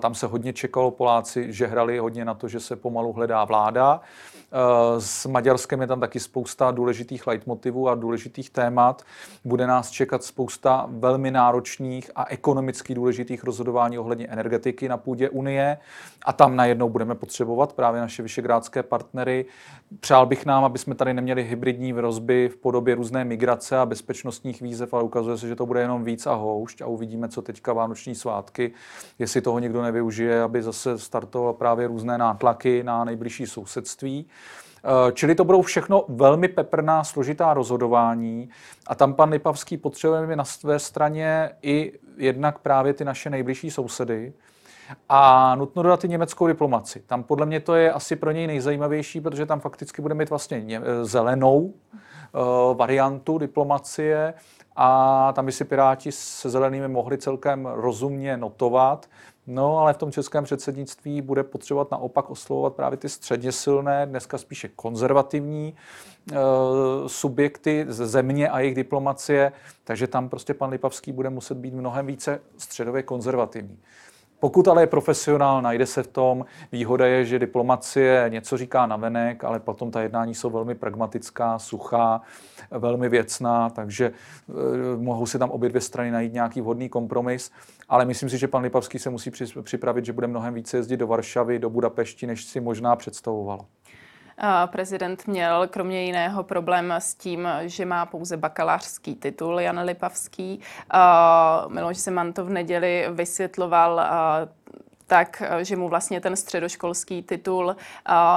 Tam 0.00 0.14
se 0.14 0.26
hodně 0.26 0.52
čekalo, 0.52 0.90
Poláci 0.90 1.52
že 1.52 1.66
hrali 1.66 1.98
hodně 1.98 2.24
na 2.24 2.34
to, 2.34 2.48
že 2.48 2.60
se 2.60 2.76
pomalu 2.76 3.12
hledá 3.12 3.44
vláda. 3.44 4.00
Eh, 4.54 5.00
s 5.00 5.26
Maďarskem 5.26 5.80
je 5.80 5.86
tam 5.86 6.00
taky 6.00 6.20
spousta 6.20 6.70
důležitých 6.70 7.26
leitmotivů 7.26 7.88
a 7.88 7.94
důležitých 7.94 8.50
témat. 8.50 9.02
Bude 9.44 9.66
nás 9.66 9.90
čekat 9.90 10.24
spousta 10.24 10.86
velmi 10.88 11.13
náročných 11.18 12.10
a 12.16 12.24
ekonomicky 12.28 12.94
důležitých 12.94 13.44
rozhodování 13.44 13.98
ohledně 13.98 14.26
energetiky 14.26 14.88
na 14.88 14.96
půdě 14.96 15.30
Unie 15.30 15.78
a 16.24 16.32
tam 16.32 16.56
najednou 16.56 16.88
budeme 16.88 17.14
potřebovat 17.14 17.72
právě 17.72 18.00
naše 18.00 18.22
vyšegrádské 18.22 18.82
partnery. 18.82 19.46
Přál 20.00 20.26
bych 20.26 20.46
nám, 20.46 20.64
aby 20.64 20.78
jsme 20.78 20.94
tady 20.94 21.14
neměli 21.14 21.44
hybridní 21.44 21.92
hrozby 21.92 22.48
v 22.48 22.56
podobě 22.56 22.94
různé 22.94 23.24
migrace 23.24 23.78
a 23.78 23.86
bezpečnostních 23.86 24.62
výzev, 24.62 24.94
ale 24.94 25.02
ukazuje 25.02 25.38
se, 25.38 25.48
že 25.48 25.56
to 25.56 25.66
bude 25.66 25.80
jenom 25.80 26.04
víc 26.04 26.26
a 26.26 26.34
houšť 26.34 26.82
a 26.82 26.86
uvidíme, 26.86 27.28
co 27.28 27.42
teďka 27.42 27.72
vánoční 27.72 28.14
svátky, 28.14 28.72
jestli 29.18 29.40
toho 29.40 29.58
někdo 29.58 29.82
nevyužije, 29.82 30.42
aby 30.42 30.62
zase 30.62 30.98
startoval 30.98 31.52
právě 31.52 31.86
různé 31.86 32.18
nátlaky 32.18 32.82
na 32.82 33.04
nejbližší 33.04 33.46
sousedství. 33.46 34.26
Čili 35.12 35.34
to 35.34 35.44
budou 35.44 35.62
všechno 35.62 36.04
velmi 36.08 36.48
peprná, 36.48 37.04
složitá 37.04 37.54
rozhodování 37.54 38.48
a 38.86 38.94
tam 38.94 39.14
pan 39.14 39.28
Lipavský 39.28 39.76
potřebujeme 39.76 40.36
na 40.36 40.44
své 40.44 40.78
straně 40.78 41.50
i 41.62 41.92
jednak 42.16 42.58
právě 42.58 42.92
ty 42.92 43.04
naše 43.04 43.30
nejbližší 43.30 43.70
sousedy, 43.70 44.32
a 45.08 45.54
nutno 45.54 45.82
dodat 45.82 46.04
i 46.04 46.08
německou 46.08 46.46
diplomaci. 46.46 47.02
Tam 47.06 47.22
podle 47.22 47.46
mě 47.46 47.60
to 47.60 47.74
je 47.74 47.92
asi 47.92 48.16
pro 48.16 48.30
něj 48.30 48.46
nejzajímavější, 48.46 49.20
protože 49.20 49.46
tam 49.46 49.60
fakticky 49.60 50.02
bude 50.02 50.14
mít 50.14 50.30
vlastně 50.30 50.82
zelenou 51.02 51.58
uh, 51.58 51.72
variantu 52.76 53.38
diplomacie 53.38 54.34
a 54.76 55.32
tam 55.32 55.46
by 55.46 55.52
si 55.52 55.64
Piráti 55.64 56.12
se 56.12 56.50
zelenými 56.50 56.88
mohli 56.88 57.18
celkem 57.18 57.66
rozumně 57.66 58.36
notovat. 58.36 59.06
No, 59.46 59.78
ale 59.78 59.92
v 59.92 59.96
tom 59.96 60.12
českém 60.12 60.44
předsednictví 60.44 61.22
bude 61.22 61.42
potřebovat 61.42 61.90
naopak 61.90 62.30
oslovovat 62.30 62.74
právě 62.74 62.96
ty 62.96 63.08
středně 63.08 63.52
silné, 63.52 64.06
dneska 64.06 64.38
spíše 64.38 64.68
konzervativní 64.68 65.74
e, 66.32 66.36
subjekty 67.06 67.86
ze 67.88 68.06
země 68.06 68.48
a 68.48 68.60
jejich 68.60 68.74
diplomacie, 68.74 69.52
takže 69.84 70.06
tam 70.06 70.28
prostě 70.28 70.54
pan 70.54 70.70
Lipavský 70.70 71.12
bude 71.12 71.30
muset 71.30 71.54
být 71.54 71.74
mnohem 71.74 72.06
více 72.06 72.40
středově 72.58 73.02
konzervativní. 73.02 73.78
Pokud 74.44 74.68
ale 74.68 74.82
je 74.82 74.86
profesionál, 74.86 75.62
najde 75.62 75.86
se 75.86 76.02
v 76.02 76.06
tom. 76.06 76.44
Výhoda 76.72 77.06
je, 77.06 77.24
že 77.24 77.38
diplomacie 77.38 78.26
něco 78.28 78.56
říká 78.56 78.86
navenek, 78.86 79.44
ale 79.44 79.60
potom 79.60 79.90
ta 79.90 80.02
jednání 80.02 80.34
jsou 80.34 80.50
velmi 80.50 80.74
pragmatická, 80.74 81.58
suchá, 81.58 82.20
velmi 82.70 83.08
věcná, 83.08 83.70
takže 83.70 84.06
e, 84.06 84.12
mohou 84.96 85.26
si 85.26 85.38
tam 85.38 85.50
obě 85.50 85.68
dvě 85.68 85.80
strany 85.80 86.10
najít 86.10 86.32
nějaký 86.32 86.60
vhodný 86.60 86.88
kompromis. 86.88 87.50
Ale 87.88 88.04
myslím 88.04 88.28
si, 88.28 88.38
že 88.38 88.48
pan 88.48 88.62
Lipavský 88.62 88.98
se 88.98 89.10
musí 89.10 89.30
připravit, 89.62 90.04
že 90.04 90.12
bude 90.12 90.26
mnohem 90.26 90.54
více 90.54 90.76
jezdit 90.76 90.96
do 90.96 91.06
Varšavy, 91.06 91.58
do 91.58 91.70
Budapešti, 91.70 92.26
než 92.26 92.44
si 92.44 92.60
možná 92.60 92.96
představovalo. 92.96 93.66
Prezident 94.66 95.26
měl 95.26 95.68
kromě 95.68 96.04
jiného 96.04 96.42
problém 96.42 96.92
s 96.92 97.14
tím, 97.14 97.48
že 97.60 97.86
má 97.86 98.06
pouze 98.06 98.36
bakalářský 98.36 99.14
titul 99.14 99.60
Jan 99.60 99.80
Lipavský. 99.84 100.60
Miloš 101.68 101.96
Zeman 101.96 102.32
to 102.32 102.44
v 102.44 102.50
neděli 102.50 103.06
vysvětloval 103.10 104.00
tak, 105.06 105.42
že 105.62 105.76
mu 105.76 105.88
vlastně 105.88 106.20
ten 106.20 106.36
středoškolský 106.36 107.22
titul 107.22 107.76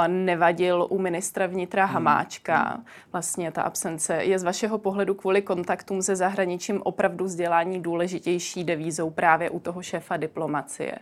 nevadil 0.08 0.88
u 0.90 1.00
ministra 1.00 1.48
vnitra 1.48 1.86
hmm. 1.86 1.94
Hamáčka. 1.94 2.80
Vlastně 3.12 3.52
ta 3.52 3.62
absence 3.62 4.16
je 4.16 4.40
z 4.40 4.44
vašeho 4.44 4.78
pohledu 4.78 5.14
kvůli 5.14 5.42
kontaktům 5.42 6.02
se 6.02 6.16
zahraničím 6.16 6.82
opravdu 6.84 7.26
vzdělání 7.26 7.82
důležitější 7.82 8.64
devízou 8.64 9.10
právě 9.10 9.50
u 9.50 9.60
toho 9.60 9.82
šéfa 9.82 10.18
diplomacie? 10.18 10.96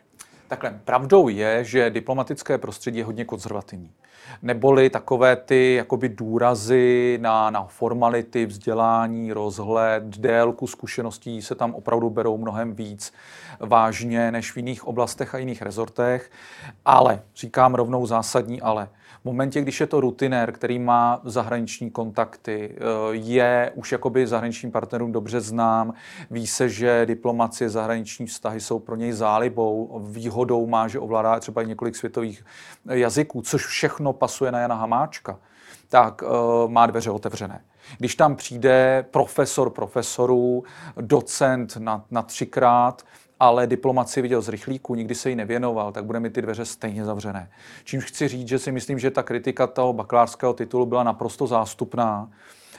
Takhle, 0.48 0.80
pravdou 0.86 1.28
je, 1.28 1.64
že 1.64 1.90
diplomatické 1.90 2.58
prostředí 2.58 2.98
je 2.98 3.06
hodně 3.06 3.26
konzervativní. 3.26 3.92
Neboli 4.42 4.90
takové 4.90 5.36
ty 5.36 5.74
jakoby 5.74 6.10
důrazy 6.10 7.18
na, 7.22 7.50
na 7.50 7.64
formality, 7.64 8.46
vzdělání, 8.46 9.34
rozhled, 9.34 10.04
délku 10.04 10.68
zkušeností 10.68 11.42
se 11.42 11.56
tam 11.56 11.76
opravdu 11.76 12.10
berou 12.10 12.38
mnohem 12.38 12.76
víc 12.76 13.14
vážně 13.60 14.32
než 14.32 14.52
v 14.52 14.58
jiných 14.58 14.88
oblastech 14.88 15.36
a 15.36 15.38
jiných 15.38 15.62
rezortech. 15.62 16.32
Ale, 16.86 17.22
říkám 17.36 17.76
rovnou 17.76 18.06
zásadní 18.06 18.62
ale, 18.62 18.90
v 19.26 19.28
momentě, 19.28 19.62
když 19.62 19.80
je 19.80 19.88
to 19.88 20.00
rutinér, 20.00 20.52
který 20.52 20.80
má 20.80 21.22
zahraniční 21.24 21.92
kontakty, 21.92 22.76
eh, 22.76 22.80
je 23.12 23.72
už 23.76 23.92
jakoby 23.92 24.28
zahraničním 24.28 24.72
partnerům 24.72 25.12
dobře 25.12 25.42
znám, 25.42 25.94
ví 26.32 26.48
se, 26.48 26.70
že 26.70 27.06
diplomacie, 27.06 27.70
zahraniční 27.70 28.26
vztahy 28.26 28.62
jsou 28.62 28.80
pro 28.80 28.96
něj 28.96 29.12
zálibou, 29.12 30.02
výhodou 30.08 30.68
má, 30.68 30.88
že 30.88 31.00
ovládá 31.00 31.40
třeba 31.40 31.62
i 31.62 31.68
několik 31.68 31.96
světových 31.96 32.46
jazyků, 32.90 33.42
což 33.42 33.66
všechno 33.66 34.14
pasuje 34.14 34.52
na 34.52 34.60
Jana 34.60 34.76
Hamáčka, 34.76 35.40
tak 35.90 36.22
uh, 36.22 36.72
má 36.72 36.86
dveře 36.86 37.12
otevřené. 37.12 37.62
Když 37.98 38.16
tam 38.16 38.36
přijde 38.36 39.06
profesor 39.12 39.70
profesorů, 39.70 40.64
docent 41.02 41.78
na, 41.78 42.06
na 42.12 42.22
třikrát, 42.22 43.04
ale 43.40 43.68
diplomaci 43.68 44.22
viděl 44.22 44.42
z 44.42 44.50
rychlíku, 44.50 44.96
nikdy 44.96 45.16
se 45.16 45.30
jí 45.30 45.36
nevěnoval, 45.36 45.92
tak 45.92 46.06
bude 46.06 46.20
mít 46.20 46.34
ty 46.34 46.42
dveře 46.42 46.66
stejně 46.66 47.06
zavřené. 47.06 47.50
Čímž 47.84 48.06
chci 48.06 48.28
říct, 48.28 48.48
že 48.48 48.60
si 48.60 48.72
myslím, 48.72 49.00
že 49.00 49.12
ta 49.12 49.24
kritika 49.24 49.68
toho 49.68 49.94
bakalářského 49.94 50.54
titulu 50.54 50.86
byla 50.86 51.04
naprosto 51.04 51.48
zástupná, 51.48 52.30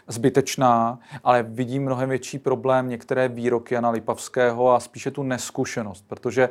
zbytečná, 0.08 0.98
ale 1.24 1.42
vidím 1.42 1.82
mnohem 1.82 2.08
větší 2.08 2.38
problém 2.38 2.88
některé 2.88 3.28
výroky 3.28 3.74
Jana 3.74 3.90
Lipavského 3.90 4.74
a 4.74 4.80
spíše 4.80 5.10
tu 5.10 5.22
neskušenost, 5.22 6.04
protože 6.08 6.48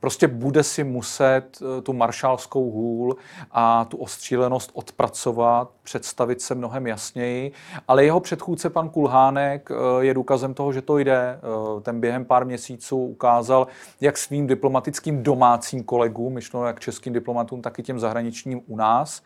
prostě 0.00 0.28
bude 0.28 0.62
si 0.62 0.84
muset 0.84 1.42
eh, 1.62 1.82
tu 1.82 1.92
maršálskou 1.92 2.70
hůl 2.70 3.16
a 3.50 3.84
tu 3.84 3.96
ostřílenost 3.96 4.70
odpracovat, 4.74 5.70
představit 5.82 6.40
se 6.40 6.54
mnohem 6.54 6.86
jasněji, 6.86 7.52
ale 7.88 8.04
jeho 8.04 8.20
předchůdce 8.20 8.70
pan 8.70 8.88
Kulhánek 8.88 9.70
eh, 9.70 10.04
je 10.04 10.14
důkazem 10.14 10.54
toho, 10.54 10.72
že 10.72 10.82
to 10.82 10.98
jde. 10.98 11.18
Eh, 11.18 11.80
ten 11.80 12.00
během 12.00 12.24
pár 12.24 12.46
měsíců 12.46 13.04
ukázal, 13.06 13.66
jak 14.00 14.18
svým 14.18 14.46
diplomatickým 14.46 15.22
domácím 15.22 15.84
kolegům, 15.84 16.32
myšleno 16.32 16.66
jak 16.66 16.80
českým 16.80 17.12
diplomatům, 17.12 17.62
tak 17.62 17.78
i 17.78 17.82
těm 17.82 17.98
zahraničním 17.98 18.60
u 18.66 18.76
nás, 18.76 19.22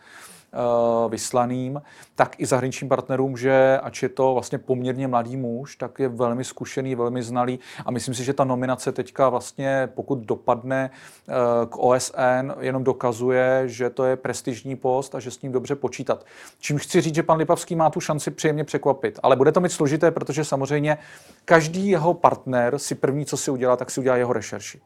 vyslaným, 1.09 1.83
tak 2.15 2.41
i 2.41 2.47
zahraničním 2.47 2.89
partnerům, 2.89 3.37
že 3.37 3.79
ač 3.83 4.03
je 4.03 4.09
to 4.09 4.33
vlastně 4.35 4.59
poměrně 4.59 5.09
mladý 5.09 5.37
muž, 5.37 5.77
tak 5.77 5.99
je 5.99 6.09
velmi 6.09 6.45
zkušený, 6.45 6.95
velmi 6.95 7.23
znalý 7.23 7.59
a 7.87 7.91
myslím 7.91 8.15
si, 8.15 8.25
že 8.25 8.33
ta 8.33 8.45
nominace 8.45 8.93
teďka 8.93 9.29
vlastně, 9.29 9.89
pokud 9.95 10.19
dopadne 10.19 10.91
eh, 11.29 11.33
k 11.67 11.79
OSN, 11.79 12.53
jenom 12.61 12.85
dokazuje, 12.85 13.63
že 13.67 13.91
to 13.91 14.05
je 14.05 14.17
prestižní 14.17 14.77
post 14.77 15.15
a 15.15 15.21
že 15.21 15.31
s 15.31 15.43
ním 15.43 15.53
dobře 15.53 15.75
počítat. 15.75 16.27
Čím 16.59 16.79
chci 16.79 17.01
říct, 17.01 17.15
že 17.15 17.23
pan 17.23 17.39
Lipavský 17.39 17.77
má 17.77 17.91
tu 17.91 18.01
šanci 18.01 18.31
příjemně 18.31 18.65
překvapit, 18.65 19.21
ale 19.23 19.37
bude 19.37 19.53
to 19.53 19.61
mít 19.61 19.73
složité, 19.73 20.11
protože 20.11 20.45
samozřejmě 20.45 20.99
každý 21.45 21.89
jeho 21.89 22.15
partner 22.15 22.79
si 22.79 22.95
první, 22.95 23.27
co 23.27 23.37
si 23.37 23.51
udělá, 23.51 23.77
tak 23.77 23.91
si 23.91 24.01
udělá 24.01 24.17
jeho 24.17 24.33
rešerši 24.33 24.81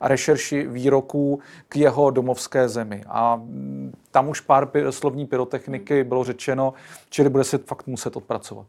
a 0.00 0.08
rešerši 0.08 0.66
výroků 0.66 1.40
k 1.68 1.76
jeho 1.76 2.10
domovské 2.10 2.68
zemi. 2.68 3.02
A 3.08 3.42
tam 4.10 4.28
už 4.28 4.40
pár 4.40 4.70
slovní 4.90 5.26
pyrotechniky 5.26 6.04
bylo 6.04 6.24
řečeno, 6.24 6.74
čili 7.10 7.28
bude 7.28 7.44
se 7.44 7.58
fakt 7.58 7.86
muset 7.86 8.16
odpracovat. 8.16 8.66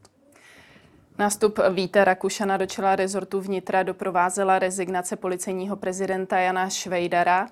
Nástup 1.22 1.60
Víta 1.70 2.04
Rakušana 2.04 2.58
do 2.58 2.66
čela 2.66 2.96
rezortu 2.96 3.42
vnitra 3.42 3.84
doprovázela 3.84 4.60
rezignace 4.60 5.16
policejního 5.16 5.76
prezidenta 5.76 6.40
Jana 6.40 6.70
Švejdara. 6.70 7.48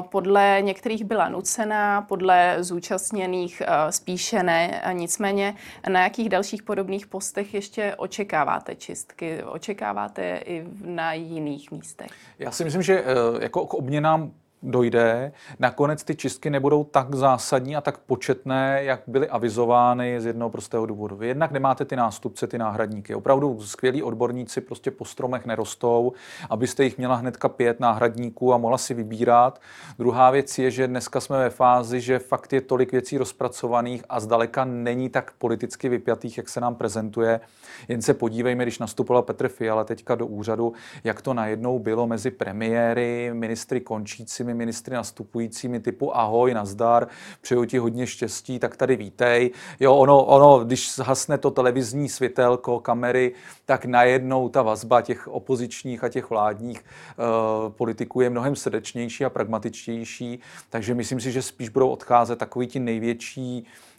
Podle 0.00 0.58
některých 0.60 1.04
byla 1.04 1.28
nucená, 1.28 2.02
podle 2.02 2.56
zúčastněných 2.58 3.62
spíše 3.90 4.42
ne. 4.42 4.82
Nicméně 4.92 5.54
na 5.88 6.02
jakých 6.02 6.28
dalších 6.28 6.62
podobných 6.62 7.06
postech 7.06 7.54
ještě 7.54 7.94
očekáváte 7.96 8.74
čistky? 8.74 9.42
Očekáváte 9.44 10.40
i 10.44 10.66
na 10.84 11.12
jiných 11.12 11.70
místech? 11.70 12.10
Já 12.38 12.50
si 12.50 12.64
myslím, 12.64 12.82
že 12.82 13.00
e, 13.00 13.04
jako 13.42 13.66
k 13.66 13.74
obměnám 13.74 14.32
dojde. 14.62 15.32
Nakonec 15.58 16.04
ty 16.04 16.14
čistky 16.14 16.50
nebudou 16.50 16.84
tak 16.84 17.14
zásadní 17.14 17.76
a 17.76 17.80
tak 17.80 17.98
početné, 17.98 18.80
jak 18.84 19.02
byly 19.06 19.28
avizovány 19.28 20.20
z 20.20 20.26
jednoho 20.26 20.50
prostého 20.50 20.86
důvodu. 20.86 21.16
Vy 21.16 21.28
jednak 21.28 21.50
nemáte 21.50 21.84
ty 21.84 21.96
nástupce, 21.96 22.46
ty 22.46 22.58
náhradníky. 22.58 23.14
Opravdu 23.14 23.60
skvělí 23.62 24.02
odborníci 24.02 24.60
prostě 24.60 24.90
po 24.90 25.04
stromech 25.04 25.46
nerostou, 25.46 26.12
abyste 26.50 26.84
jich 26.84 26.98
měla 26.98 27.14
hnedka 27.14 27.48
pět 27.48 27.80
náhradníků 27.80 28.54
a 28.54 28.58
mohla 28.58 28.78
si 28.78 28.94
vybírat. 28.94 29.60
Druhá 29.98 30.30
věc 30.30 30.58
je, 30.58 30.70
že 30.70 30.88
dneska 30.88 31.20
jsme 31.20 31.38
ve 31.38 31.50
fázi, 31.50 32.00
že 32.00 32.18
fakt 32.18 32.52
je 32.52 32.60
tolik 32.60 32.92
věcí 32.92 33.18
rozpracovaných 33.18 34.04
a 34.08 34.20
zdaleka 34.20 34.64
není 34.64 35.08
tak 35.08 35.32
politicky 35.38 35.88
vypjatých, 35.88 36.36
jak 36.36 36.48
se 36.48 36.60
nám 36.60 36.74
prezentuje. 36.74 37.40
Jen 37.88 38.02
se 38.02 38.14
podívejme, 38.14 38.64
když 38.64 38.78
nastupoval 38.78 39.22
Petr 39.22 39.48
Fiala 39.48 39.84
teďka 39.84 40.14
do 40.14 40.26
úřadu, 40.26 40.72
jak 41.04 41.22
to 41.22 41.34
najednou 41.34 41.78
bylo 41.78 42.06
mezi 42.06 42.30
premiéry, 42.30 43.30
ministry 43.32 43.80
končícími, 43.80 44.49
svými 44.50 44.58
ministry 44.58 44.94
nastupujícími 44.94 45.80
typu 45.80 46.16
ahoj, 46.16 46.54
nazdar, 46.54 47.08
přeju 47.40 47.64
ti 47.64 47.78
hodně 47.78 48.06
štěstí, 48.06 48.58
tak 48.58 48.76
tady 48.76 48.96
vítej. 48.96 49.50
Jo, 49.80 49.94
ono, 49.94 50.24
ono, 50.24 50.64
když 50.64 50.94
zhasne 50.94 51.38
to 51.38 51.50
televizní 51.50 52.08
světelko, 52.08 52.80
kamery, 52.80 53.32
tak 53.64 53.84
najednou 53.84 54.48
ta 54.48 54.62
vazba 54.62 55.02
těch 55.02 55.28
opozičních 55.28 56.04
a 56.04 56.08
těch 56.08 56.30
vládních 56.30 56.80
uh, 56.80 57.72
politiků 57.72 58.20
je 58.20 58.30
mnohem 58.30 58.56
srdečnější 58.56 59.24
a 59.24 59.30
pragmatičtější, 59.30 60.40
takže 60.70 60.94
myslím 60.94 61.20
si, 61.20 61.32
že 61.32 61.42
spíš 61.42 61.68
budou 61.68 61.88
odcházet 61.88 62.38
takový 62.38 62.66
ti 62.66 62.80
největší 62.80 63.66
Eh, 63.66 63.89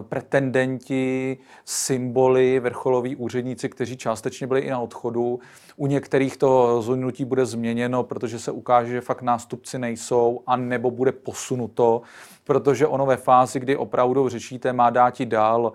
pretendenti, 0.00 1.38
symboly, 1.64 2.60
vrcholoví 2.60 3.16
úředníci, 3.16 3.68
kteří 3.68 3.96
částečně 3.96 4.46
byli 4.46 4.60
i 4.60 4.70
na 4.70 4.78
odchodu. 4.78 5.40
U 5.76 5.86
některých 5.86 6.36
to 6.36 6.66
rozhodnutí 6.66 7.24
bude 7.24 7.46
změněno, 7.46 8.02
protože 8.02 8.38
se 8.38 8.50
ukáže, 8.50 8.92
že 8.92 9.00
fakt 9.00 9.22
nástupci 9.22 9.78
nejsou, 9.78 10.40
a 10.46 10.56
nebo 10.56 10.90
bude 10.90 11.12
posunuto, 11.12 12.02
protože 12.44 12.86
ono 12.86 13.06
ve 13.06 13.16
fázi, 13.16 13.60
kdy 13.60 13.76
opravdu 13.76 14.28
řešíte, 14.28 14.72
má 14.72 14.90
dát 14.90 15.22
dál 15.22 15.72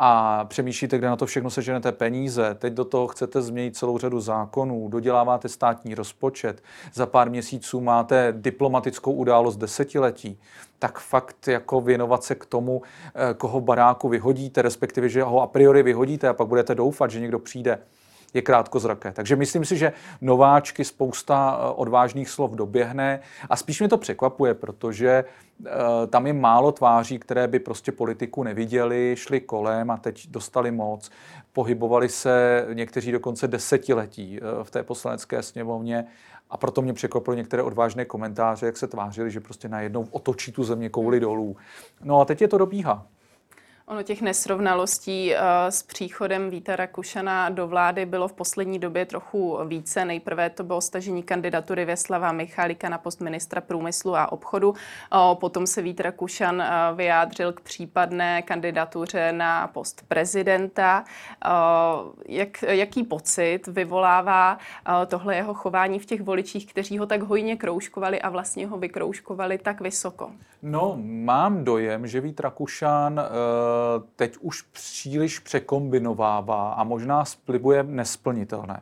a 0.00 0.44
přemýšlíte, 0.44 0.98
kde 0.98 1.08
na 1.08 1.16
to 1.16 1.26
všechno 1.26 1.50
seženete 1.50 1.92
peníze, 1.92 2.54
teď 2.54 2.72
do 2.72 2.84
toho 2.84 3.06
chcete 3.06 3.42
změnit 3.42 3.76
celou 3.76 3.98
řadu 3.98 4.20
zákonů, 4.20 4.88
doděláváte 4.88 5.48
státní 5.48 5.94
rozpočet, 5.94 6.62
za 6.94 7.06
pár 7.06 7.30
měsíců 7.30 7.80
máte 7.80 8.34
diplomatickou 8.36 9.12
událost 9.12 9.56
desetiletí, 9.56 10.38
tak 10.78 10.98
fakt 10.98 11.48
jako 11.48 11.80
věnovat 11.80 12.24
se 12.24 12.34
k 12.34 12.46
tomu, 12.46 12.82
eh, 13.14 13.34
koho 13.34 13.60
baráku 13.60 14.08
vyhodíte, 14.08 14.62
respektive, 14.62 15.08
že 15.08 15.22
ho 15.22 15.42
a 15.42 15.46
priori 15.46 15.82
vyhodíte 15.82 16.28
a 16.28 16.32
pak 16.32 16.46
budete 16.46 16.74
doufat, 16.74 17.10
že 17.10 17.20
někdo 17.20 17.38
přijde, 17.38 17.78
je 18.34 18.42
krátkozraké. 18.42 19.12
Takže 19.12 19.36
myslím 19.36 19.64
si, 19.64 19.76
že 19.76 19.92
nováčky 20.20 20.84
spousta 20.84 21.60
eh, 21.60 21.72
odvážných 21.74 22.30
slov 22.30 22.50
doběhne 22.50 23.20
a 23.50 23.56
spíš 23.56 23.80
mě 23.80 23.88
to 23.88 23.98
překvapuje, 23.98 24.54
protože 24.54 25.24
eh, 25.66 25.70
tam 26.06 26.26
je 26.26 26.32
málo 26.32 26.72
tváří, 26.72 27.18
které 27.18 27.48
by 27.48 27.58
prostě 27.58 27.92
politiku 27.92 28.42
neviděli, 28.42 29.14
šli 29.18 29.40
kolem 29.40 29.90
a 29.90 29.96
teď 29.96 30.28
dostali 30.28 30.70
moc. 30.70 31.10
Pohybovali 31.52 32.08
se 32.08 32.66
někteří 32.72 33.12
dokonce 33.12 33.48
desetiletí 33.48 34.40
v 34.62 34.70
té 34.70 34.82
poslanecké 34.82 35.42
sněmovně 35.42 36.06
a 36.50 36.56
proto 36.56 36.82
mě 36.82 36.92
překvapily 36.92 37.36
některé 37.36 37.62
odvážné 37.62 38.04
komentáře, 38.04 38.66
jak 38.66 38.76
se 38.76 38.86
tvářili, 38.86 39.30
že 39.30 39.40
prostě 39.40 39.68
najednou 39.68 40.08
otočí 40.10 40.52
tu 40.52 40.64
země 40.64 40.88
kouli 40.88 41.20
dolů. 41.20 41.56
No 42.04 42.20
a 42.20 42.24
teď 42.24 42.40
je 42.40 42.48
to 42.48 42.58
dobíhá. 42.58 43.06
Ono 43.90 44.02
těch 44.02 44.22
nesrovnalostí 44.22 45.32
uh, 45.32 45.40
s 45.68 45.82
příchodem 45.82 46.50
Víta 46.50 46.76
Rakušana 46.76 47.48
do 47.48 47.66
vlády 47.66 48.06
bylo 48.06 48.28
v 48.28 48.32
poslední 48.32 48.78
době 48.78 49.06
trochu 49.06 49.58
více. 49.66 50.04
Nejprve 50.04 50.50
to 50.50 50.64
bylo 50.64 50.80
stažení 50.80 51.22
kandidatury 51.22 51.84
Věslava 51.84 52.32
Michálika 52.32 52.88
na 52.88 52.98
post 52.98 53.20
ministra 53.20 53.60
průmyslu 53.60 54.16
a 54.16 54.32
obchodu. 54.32 54.74
Potom 55.34 55.66
se 55.66 55.82
Vít 55.82 56.00
Rakušan 56.00 56.56
uh, 56.56 56.96
vyjádřil 56.96 57.52
k 57.52 57.60
případné 57.60 58.42
kandidatuře 58.42 59.32
na 59.32 59.66
post 59.66 60.04
prezidenta. 60.08 61.04
Jak, 62.26 62.62
jaký 62.62 63.04
pocit 63.04 63.66
vyvolává 63.66 64.58
tohle 65.06 65.36
jeho 65.36 65.54
chování 65.54 65.98
v 65.98 66.06
těch 66.06 66.20
voličích, 66.22 66.66
kteří 66.66 66.98
ho 66.98 67.06
tak 67.06 67.22
hojně 67.22 67.56
kroužkovali 67.56 68.20
a 68.20 68.28
vlastně 68.28 68.66
ho 68.66 68.78
vykroužkovali 68.78 69.58
tak 69.58 69.80
vysoko? 69.80 70.30
No, 70.62 70.98
mám 71.02 71.64
dojem, 71.64 72.06
že 72.06 72.20
Vít 72.20 72.40
Rakušan 72.40 73.20
teď 74.16 74.36
už 74.40 74.62
příliš 74.62 75.38
překombinovává 75.38 76.72
a 76.72 76.84
možná 76.84 77.24
splibuje 77.24 77.82
nesplnitelné. 77.82 78.80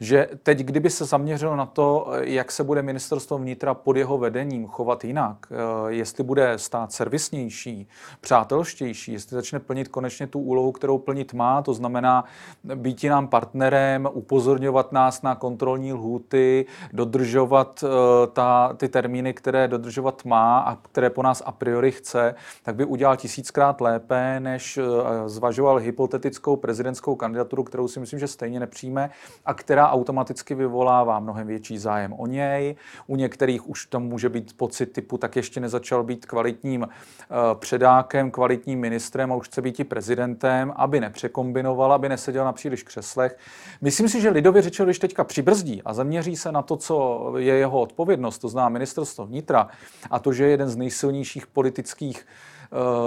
Že 0.00 0.28
teď, 0.42 0.58
kdyby 0.58 0.90
se 0.90 1.04
zaměřil 1.04 1.56
na 1.56 1.66
to, 1.66 2.06
jak 2.20 2.52
se 2.52 2.64
bude 2.64 2.82
ministerstvo 2.82 3.38
vnitra 3.38 3.74
pod 3.74 3.96
jeho 3.96 4.18
vedením 4.18 4.66
chovat 4.66 5.04
jinak, 5.04 5.46
eh, 5.50 5.56
jestli 5.88 6.24
bude 6.24 6.58
stát 6.58 6.92
servisnější, 6.92 7.88
přátelštější, 8.20 9.12
jestli 9.12 9.34
začne 9.34 9.60
plnit 9.60 9.88
konečně 9.88 10.26
tu 10.26 10.40
úlohu, 10.40 10.72
kterou 10.72 10.98
plnit 10.98 11.34
má, 11.34 11.62
to 11.62 11.74
znamená 11.74 12.24
být 12.64 13.04
nám 13.04 13.28
partnerem, 13.28 14.08
upozorňovat 14.12 14.92
nás 14.92 15.22
na 15.22 15.34
kontrolní 15.34 15.92
lhůty, 15.92 16.66
dodržovat 16.92 17.84
eh, 17.84 18.26
ta, 18.26 18.72
ty 18.76 18.88
termíny, 18.88 19.34
které 19.34 19.68
dodržovat 19.68 20.24
má 20.24 20.58
a 20.58 20.76
které 20.76 21.10
po 21.10 21.22
nás 21.22 21.42
a 21.46 21.52
priori 21.52 21.92
chce, 21.92 22.34
tak 22.62 22.74
by 22.76 22.84
udělal 22.84 23.16
tisíckrát 23.16 23.80
lépe, 23.80 24.35
než 24.40 24.78
eh, 24.78 24.82
zvažoval 25.28 25.76
hypotetickou 25.76 26.56
prezidentskou 26.56 27.14
kandidaturu, 27.16 27.64
kterou 27.64 27.88
si 27.88 28.00
myslím, 28.00 28.18
že 28.18 28.28
stejně 28.28 28.60
nepřijme 28.60 29.10
a 29.46 29.54
která 29.54 29.90
automaticky 29.90 30.54
vyvolává 30.54 31.20
mnohem 31.20 31.46
větší 31.46 31.78
zájem 31.78 32.12
o 32.12 32.26
něj. 32.26 32.76
U 33.06 33.16
některých 33.16 33.68
už 33.68 33.86
tam 33.86 34.02
může 34.02 34.28
být 34.28 34.56
pocit 34.56 34.86
typu, 34.86 35.18
tak 35.18 35.36
ještě 35.36 35.60
nezačal 35.60 36.04
být 36.04 36.26
kvalitním 36.26 36.88
eh, 36.88 37.26
předákem, 37.54 38.30
kvalitním 38.30 38.80
ministrem 38.80 39.32
a 39.32 39.36
už 39.36 39.48
chce 39.48 39.62
být 39.62 39.80
i 39.80 39.84
prezidentem, 39.84 40.72
aby 40.76 41.00
nepřekombinoval, 41.00 41.92
aby 41.92 42.08
neseděl 42.08 42.44
na 42.44 42.52
příliš 42.52 42.82
křeslech. 42.82 43.38
Myslím 43.80 44.08
si, 44.08 44.20
že 44.20 44.30
lidově 44.30 44.62
řečeno, 44.62 44.86
když 44.86 44.98
teďka 44.98 45.24
přibrzdí 45.24 45.82
a 45.84 45.94
zaměří 45.94 46.36
se 46.36 46.52
na 46.52 46.62
to, 46.62 46.76
co 46.76 47.32
je 47.36 47.54
jeho 47.54 47.80
odpovědnost, 47.80 48.38
to 48.38 48.48
zná 48.48 48.68
ministerstvo 48.68 49.26
vnitra, 49.26 49.68
a 50.10 50.18
to, 50.18 50.32
že 50.32 50.44
je 50.44 50.50
jeden 50.50 50.68
z 50.68 50.76
nejsilnějších 50.76 51.46
politických 51.46 52.26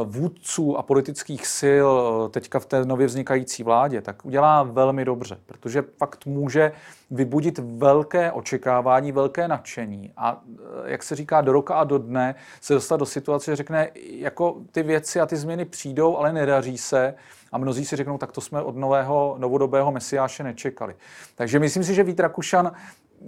vůdců 0.04 0.78
a 0.78 0.82
politických 0.82 1.48
sil 1.60 1.90
eh, 1.90 2.30
teďka 2.30 2.60
v 2.60 2.66
té 2.66 2.86
nově 2.86 3.08
vznikající 3.08 3.64
vládě, 3.64 4.02
tak 4.02 4.26
udělá 4.26 4.64
velmi 4.64 5.06
dobře, 5.06 5.38
protože 5.46 5.84
fakt 5.98 6.26
může 6.26 6.72
vybudit 7.12 7.60
velké 7.60 8.32
očekávání, 8.32 9.12
velké 9.12 9.48
nadšení 9.48 10.14
a 10.18 10.42
eh, 10.86 10.92
jak 10.92 11.04
se 11.04 11.16
říká, 11.16 11.42
do 11.42 11.52
roka 11.52 11.76
a 11.76 11.84
do 11.84 11.98
dne 11.98 12.36
se 12.62 12.74
dostat 12.74 12.98
do 12.98 13.06
situace, 13.06 13.52
že 13.52 13.56
řekne, 13.56 13.90
jako 13.96 14.58
ty 14.72 14.84
věci 14.84 15.20
a 15.20 15.26
ty 15.26 15.36
změny 15.36 15.66
přijdou, 15.66 16.18
ale 16.18 16.34
nedaří 16.34 16.78
se, 16.78 17.14
a 17.52 17.58
mnozí 17.58 17.86
si 17.86 17.96
řeknou, 17.96 18.18
tak 18.18 18.32
to 18.32 18.42
jsme 18.42 18.62
od 18.62 18.76
nového, 18.76 19.36
novodobého 19.40 19.92
mesiáše 19.92 20.44
nečekali. 20.44 20.96
Takže 21.36 21.60
myslím 21.60 21.84
si, 21.84 21.94
že 21.94 22.04
Vít 22.04 22.20
Rakušan 22.20 22.72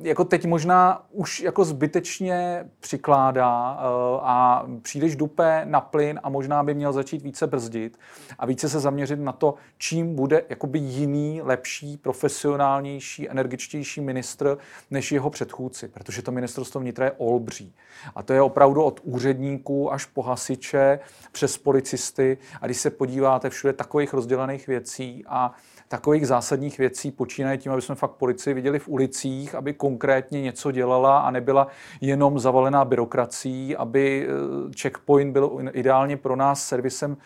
jako 0.01 0.23
teď 0.25 0.45
možná 0.45 1.05
už 1.11 1.39
jako 1.39 1.65
zbytečně 1.65 2.69
přikládá 2.79 3.73
uh, 3.73 3.79
a 4.21 4.65
příliš 4.81 5.15
dupe 5.15 5.61
na 5.65 5.81
plyn 5.81 6.19
a 6.23 6.29
možná 6.29 6.63
by 6.63 6.73
měl 6.73 6.93
začít 6.93 7.21
více 7.21 7.47
brzdit 7.47 7.99
a 8.39 8.45
více 8.45 8.69
se 8.69 8.79
zaměřit 8.79 9.19
na 9.19 9.31
to, 9.31 9.55
čím 9.77 10.15
bude 10.15 10.43
jakoby 10.49 10.79
jiný, 10.79 11.41
lepší, 11.41 11.97
profesionálnější, 11.97 13.29
energičtější 13.29 14.01
ministr 14.01 14.57
než 14.91 15.11
jeho 15.11 15.29
předchůdci, 15.29 15.87
protože 15.87 16.21
to 16.21 16.31
ministerstvo 16.31 16.81
vnitra 16.81 17.05
je 17.05 17.11
olbří. 17.11 17.75
A 18.15 18.23
to 18.23 18.33
je 18.33 18.41
opravdu 18.41 18.83
od 18.83 18.99
úředníků 19.03 19.93
až 19.93 20.05
po 20.05 20.21
hasiče, 20.21 20.99
přes 21.31 21.57
policisty 21.57 22.37
a 22.61 22.65
když 22.65 22.77
se 22.77 22.89
podíváte 22.89 23.49
všude 23.49 23.73
takových 23.73 24.13
rozdělených 24.13 24.67
věcí 24.67 25.23
a 25.27 25.53
takových 25.91 26.27
zásadních 26.27 26.77
věcí, 26.77 27.11
počínaje 27.11 27.57
tím, 27.57 27.71
aby 27.71 27.81
jsme 27.81 27.95
fakt 27.95 28.11
policii 28.11 28.53
viděli 28.53 28.79
v 28.79 28.87
ulicích, 28.87 29.55
aby 29.55 29.73
konkrétně 29.73 30.41
něco 30.41 30.71
dělala 30.71 31.19
a 31.19 31.31
nebyla 31.31 31.67
jenom 32.01 32.39
zavalená 32.39 32.85
byrokracií, 32.85 33.75
aby 33.75 34.27
eh, 34.27 34.79
checkpoint 34.81 35.33
byl 35.33 35.57
ideálně 35.73 36.17
pro 36.17 36.35
nás 36.35 36.67
servisem 36.67 37.17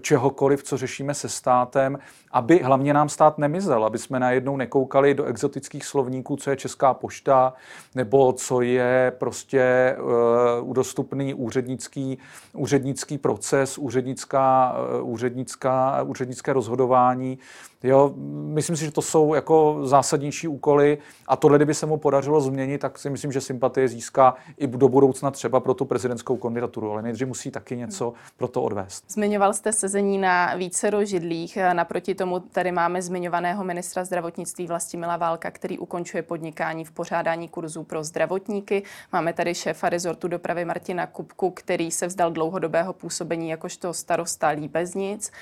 čehokoliv, 0.00 0.62
co 0.62 0.76
řešíme 0.76 1.14
se 1.14 1.28
státem, 1.28 1.98
aby 2.32 2.58
hlavně 2.58 2.94
nám 2.94 3.08
stát 3.08 3.38
nemizel, 3.38 3.84
aby 3.84 3.98
jsme 3.98 4.20
najednou 4.20 4.56
nekoukali 4.56 5.14
do 5.14 5.24
exotických 5.24 5.84
slovníků, 5.84 6.36
co 6.36 6.50
je 6.50 6.56
Česká 6.56 6.94
pošta, 6.94 7.52
nebo 7.94 8.32
co 8.32 8.60
je 8.60 9.12
prostě 9.18 9.96
uh, 10.00 10.68
udostupný 10.68 11.34
úřednický, 11.34 12.18
úřednický 12.52 13.18
proces, 13.18 13.78
úřednická, 13.78 14.76
uh, 15.02 15.10
úřednická, 15.12 16.02
úřednické 16.02 16.52
rozhodování. 16.52 17.38
Jo, 17.86 18.12
myslím 18.28 18.76
si, 18.76 18.84
že 18.84 18.90
to 18.90 19.02
jsou 19.02 19.34
jako 19.34 19.80
zásadnější 19.82 20.48
úkoly 20.48 20.98
a 21.26 21.36
tohle, 21.36 21.58
kdyby 21.58 21.74
se 21.74 21.86
mu 21.86 21.96
podařilo 21.96 22.40
změnit, 22.40 22.78
tak 22.78 22.98
si 22.98 23.10
myslím, 23.10 23.32
že 23.32 23.40
sympatie 23.40 23.88
získá 23.88 24.34
i 24.56 24.66
do 24.66 24.88
budoucna 24.88 25.30
třeba 25.30 25.60
pro 25.60 25.74
tu 25.74 25.84
prezidentskou 25.84 26.36
kandidaturu, 26.36 26.90
ale 26.90 27.02
nejdřív 27.02 27.28
musí 27.28 27.50
taky 27.50 27.76
něco 27.76 28.12
pro 28.36 28.48
to 28.48 28.62
odvést. 28.62 29.04
Zmiňoval 29.08 29.52
jste 29.52 29.72
sezení 29.72 30.18
na 30.18 30.54
více 30.54 30.90
židlích, 31.02 31.58
naproti 31.72 32.14
tomu 32.14 32.40
tady 32.40 32.72
máme 32.72 33.02
zmiňovaného 33.02 33.64
ministra 33.64 34.04
zdravotnictví 34.04 34.66
Vlastimila 34.66 35.16
Válka, 35.16 35.50
který 35.50 35.78
ukončuje 35.78 36.22
podnikání 36.22 36.84
v 36.84 36.90
pořádání 36.90 37.48
kurzů 37.48 37.82
pro 37.82 38.04
zdravotníky. 38.04 38.82
Máme 39.12 39.32
tady 39.32 39.54
šéfa 39.54 39.88
rezortu 39.88 40.28
dopravy 40.28 40.64
Martina 40.64 41.06
Kupku, 41.06 41.50
který 41.50 41.90
se 41.90 42.06
vzdal 42.06 42.30
dlouhodobého 42.30 42.92
působení 42.92 43.48
jakožto 43.48 43.92
starosta 43.92 44.48
Líbeznic. 44.48 45.32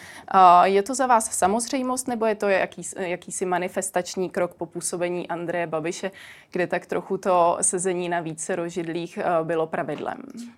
Je 0.62 0.82
to 0.82 0.94
za 0.94 1.06
vás 1.06 1.30
samozřejmost 1.30 2.08
nebo 2.08 2.26
je 2.26 2.31
to 2.34 2.48
jaký, 2.48 2.82
jakýsi 2.98 3.46
manifestační 3.46 4.30
krok 4.30 4.54
po 4.54 4.66
působení 4.66 5.28
Andreje 5.28 5.66
Babiše, 5.66 6.10
kde 6.52 6.66
tak 6.66 6.86
trochu 6.86 7.18
to 7.18 7.58
sezení 7.60 8.08
na 8.08 8.20
více 8.20 8.56
rožidlých 8.56 9.18
eh, 9.18 9.24
bylo 9.42 9.66
pravidlem? 9.66 10.16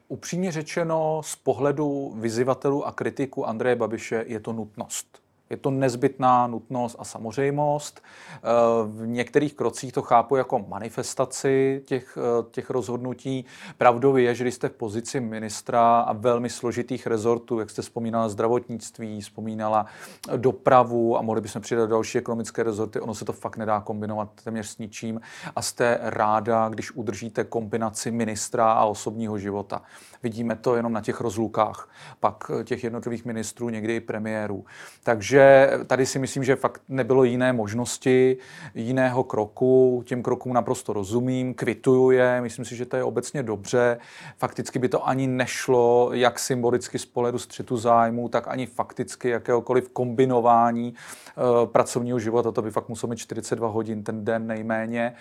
Upřímně 0.08 0.52
řečeno, 0.52 1.20
z 1.24 1.36
pohledu 1.36 2.14
vyzývatelů 2.16 2.86
a 2.86 2.92
kritiků 2.92 3.46
Andreje 3.46 3.76
Babiše 3.76 4.24
je 4.26 4.40
to 4.40 4.52
nutnost. 4.52 5.23
Je 5.50 5.56
to 5.56 5.70
nezbytná 5.70 6.46
nutnost 6.46 6.96
a 6.98 7.04
samozřejmost. 7.04 8.02
Eh, 8.36 8.40
v 8.86 9.06
některých 9.06 9.54
krocích 9.54 9.92
to 9.92 10.02
chápu 10.02 10.36
jako 10.36 10.64
manifestaci 10.68 11.82
těch, 11.84 12.18
eh, 12.20 12.44
těch 12.50 12.70
rozhodnutí. 12.70 13.44
Pravdou 13.78 14.16
je, 14.16 14.34
že 14.34 14.44
když 14.44 14.54
jste 14.54 14.68
v 14.68 14.72
pozici 14.72 15.20
ministra 15.20 16.00
a 16.00 16.12
velmi 16.12 16.50
složitých 16.50 17.06
rezortů, 17.06 17.58
jak 17.58 17.70
jste 17.70 17.82
vzpomínala 17.82 18.28
zdravotnictví, 18.28 19.20
vzpomínala 19.20 19.86
dopravu 20.36 21.18
a 21.18 21.22
mohli 21.22 21.40
bychom 21.40 21.62
přidat 21.62 21.90
další 21.90 22.18
ekonomické 22.18 22.62
rezorty, 22.62 23.00
ono 23.00 23.14
se 23.14 23.24
to 23.24 23.32
fakt 23.32 23.56
nedá 23.56 23.80
kombinovat 23.80 24.28
téměř 24.44 24.66
s 24.66 24.78
ničím 24.78 25.20
a 25.56 25.62
jste 25.62 25.98
ráda, 26.02 26.68
když 26.68 26.92
udržíte 26.92 27.44
kombinaci 27.44 28.10
ministra 28.10 28.72
a 28.72 28.84
osobního 28.84 29.38
života. 29.38 29.82
Vidíme 30.22 30.56
to 30.56 30.76
jenom 30.76 30.92
na 30.92 31.00
těch 31.00 31.20
rozlukách, 31.20 31.88
pak 32.20 32.50
těch 32.64 32.84
jednotlivých 32.84 33.24
ministrů, 33.24 33.68
někdy 33.68 33.96
i 33.96 34.00
premiérů. 34.00 34.64
Takže 35.02 35.33
Takže 35.34 35.84
tady 35.86 36.06
si 36.06 36.18
myslím, 36.18 36.44
že 36.44 36.56
fakt 36.56 36.82
nebylo 36.88 37.24
jiné 37.24 37.52
možnosti, 37.52 38.36
jiného 38.74 39.24
kroku. 39.24 40.02
Těm 40.06 40.22
krokům 40.22 40.52
naprosto 40.52 40.92
rozumím, 40.92 41.54
kvituju 41.54 42.10
je, 42.10 42.40
myslím 42.40 42.64
si, 42.64 42.76
že 42.76 42.86
to 42.86 42.96
je 42.96 43.04
obecně 43.04 43.42
dobře. 43.42 43.98
Fakticky 44.38 44.78
by 44.78 44.88
to 44.88 45.08
ani 45.08 45.26
nešlo, 45.26 46.10
jak 46.12 46.38
symbolicky 46.38 46.98
z 46.98 47.06
pohledu 47.06 47.38
střetu 47.38 47.76
zájmu, 47.76 48.28
tak 48.28 48.48
ani 48.48 48.66
fakticky 48.66 49.28
jakéhokoliv 49.28 49.88
kombinování 49.88 50.94
uh, 51.36 51.70
pracovního 51.70 52.18
života. 52.18 52.52
To 52.52 52.62
by 52.62 52.70
fakt 52.70 52.88
muselo 52.88 53.10
mít 53.10 53.16
42 53.16 53.68
hodin 53.68 54.02
ten 54.02 54.24
den 54.24 54.46
nejméně. 54.46 55.14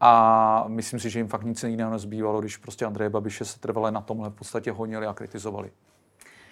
A 0.00 0.64
myslím 0.68 1.00
si, 1.00 1.10
že 1.10 1.18
jim 1.18 1.28
fakt 1.28 1.44
nic 1.44 1.62
jiného 1.62 1.90
nezbývalo, 1.90 2.40
když 2.40 2.56
prostě 2.56 2.84
Andreje 2.84 3.10
Babiše 3.10 3.44
se 3.44 3.60
trvale 3.60 3.92
na 3.92 4.00
tomhle 4.00 4.30
v 4.30 4.34
podstatě 4.34 4.72
honili 4.72 5.06
a 5.06 5.14
kritizovali. 5.14 5.70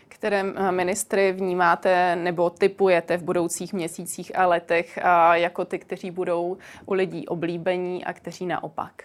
Které 0.09 0.45
eh, 0.57 0.73
ministry 0.73 1.33
vnímáte 1.33 2.17
nebo 2.17 2.51
typujete 2.51 3.17
v 3.17 3.23
budoucích 3.23 3.73
měsících 3.73 4.39
a 4.39 4.47
letech 4.47 4.99
jako 5.33 5.65
ty, 5.65 5.79
kteří 5.79 6.11
budou 6.11 6.57
u 6.87 6.95
lidí 6.95 7.29
oblíbení 7.29 8.05
a 8.05 8.13
kteří 8.13 8.47
naopak? 8.47 9.05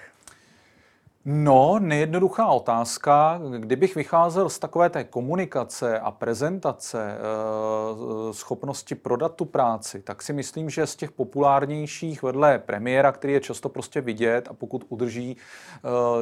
No, 1.31 1.79
nejednoduchá 1.79 2.47
otázka. 2.47 3.41
Kdybych 3.57 3.95
vycházel 3.95 4.49
z 4.49 4.59
takové 4.59 4.89
té 4.89 5.03
komunikace 5.03 5.99
a 5.99 6.11
prezentace, 6.11 7.17
eh, 7.17 8.33
schopnosti 8.33 8.95
prodat 8.95 9.35
tu 9.35 9.45
práci, 9.45 10.01
tak 10.01 10.21
si 10.21 10.33
myslím, 10.33 10.69
že 10.69 10.87
z 10.87 10.95
těch 10.95 11.11
populárnějších 11.11 12.23
vedle 12.23 12.59
premiéra, 12.59 13.11
který 13.11 13.33
je 13.33 13.39
často 13.39 13.69
prostě 13.69 14.01
vidět 14.01 14.47
a 14.51 14.53
pokud 14.53 14.85
udrží 14.89 15.37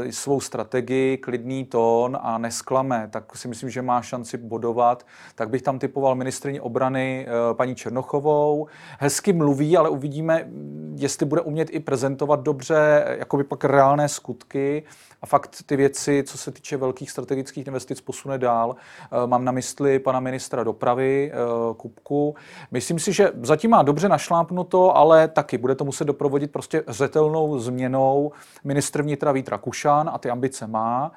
eh, 0.05 0.11
svou 0.11 0.39
strategii, 0.39 1.17
klidný 1.17 1.65
tón 1.65 2.17
a 2.21 2.37
nesklame, 2.37 3.07
tak 3.11 3.37
si 3.37 3.47
myslím, 3.47 3.69
že 3.69 3.81
má 3.81 4.01
šanci 4.01 4.37
bodovat. 4.37 5.05
Tak 5.35 5.49
bych 5.49 5.61
tam 5.61 5.79
typoval 5.79 6.15
ministrině 6.15 6.61
obrany 6.61 7.27
eh, 7.27 7.53
paní 7.53 7.75
Černochovou. 7.75 8.67
Hezky 8.99 9.33
mluví, 9.33 9.77
ale 9.77 9.89
uvidíme, 9.89 10.47
jestli 10.95 11.25
bude 11.25 11.41
umět 11.41 11.69
i 11.71 11.79
prezentovat 11.79 12.39
dobře, 12.39 13.05
jako 13.19 13.37
by 13.37 13.43
pak 13.43 13.65
reálné 13.65 14.09
skutky 14.09 14.83
a 15.21 15.25
fakt 15.25 15.63
ty 15.65 15.75
věci, 15.75 16.23
co 16.27 16.37
se 16.37 16.51
týče 16.51 16.77
velkých 16.77 17.11
strategických 17.11 17.67
investic, 17.67 18.01
posune 18.01 18.37
dál. 18.37 18.75
Eh, 19.11 19.27
mám 19.27 19.45
na 19.45 19.51
mysli 19.51 19.99
pana 19.99 20.19
ministra 20.19 20.63
dopravy 20.63 21.31
eh, 21.33 21.37
Kupku. 21.77 22.35
Myslím 22.71 22.99
si, 22.99 23.13
že 23.13 23.31
zatím 23.41 23.71
má 23.71 23.83
dobře 23.83 24.09
našlápnuto, 24.09 24.97
ale 24.97 25.27
taky 25.27 25.57
bude 25.57 25.75
to 25.75 25.85
muset 25.85 26.05
doprovodit 26.05 26.51
prostě 26.51 26.83
řetelnou 26.87 27.59
změnou. 27.59 28.31
Ministr 28.63 29.01
vnitra 29.01 29.31
Vít 29.31 29.49
Rakušan 29.49 30.09
a 30.13 30.17
ty 30.17 30.29
ambice 30.29 30.67
má. 30.67 31.11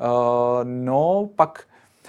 Eh, 0.00 0.04
no, 0.64 1.28
pak 1.36 1.64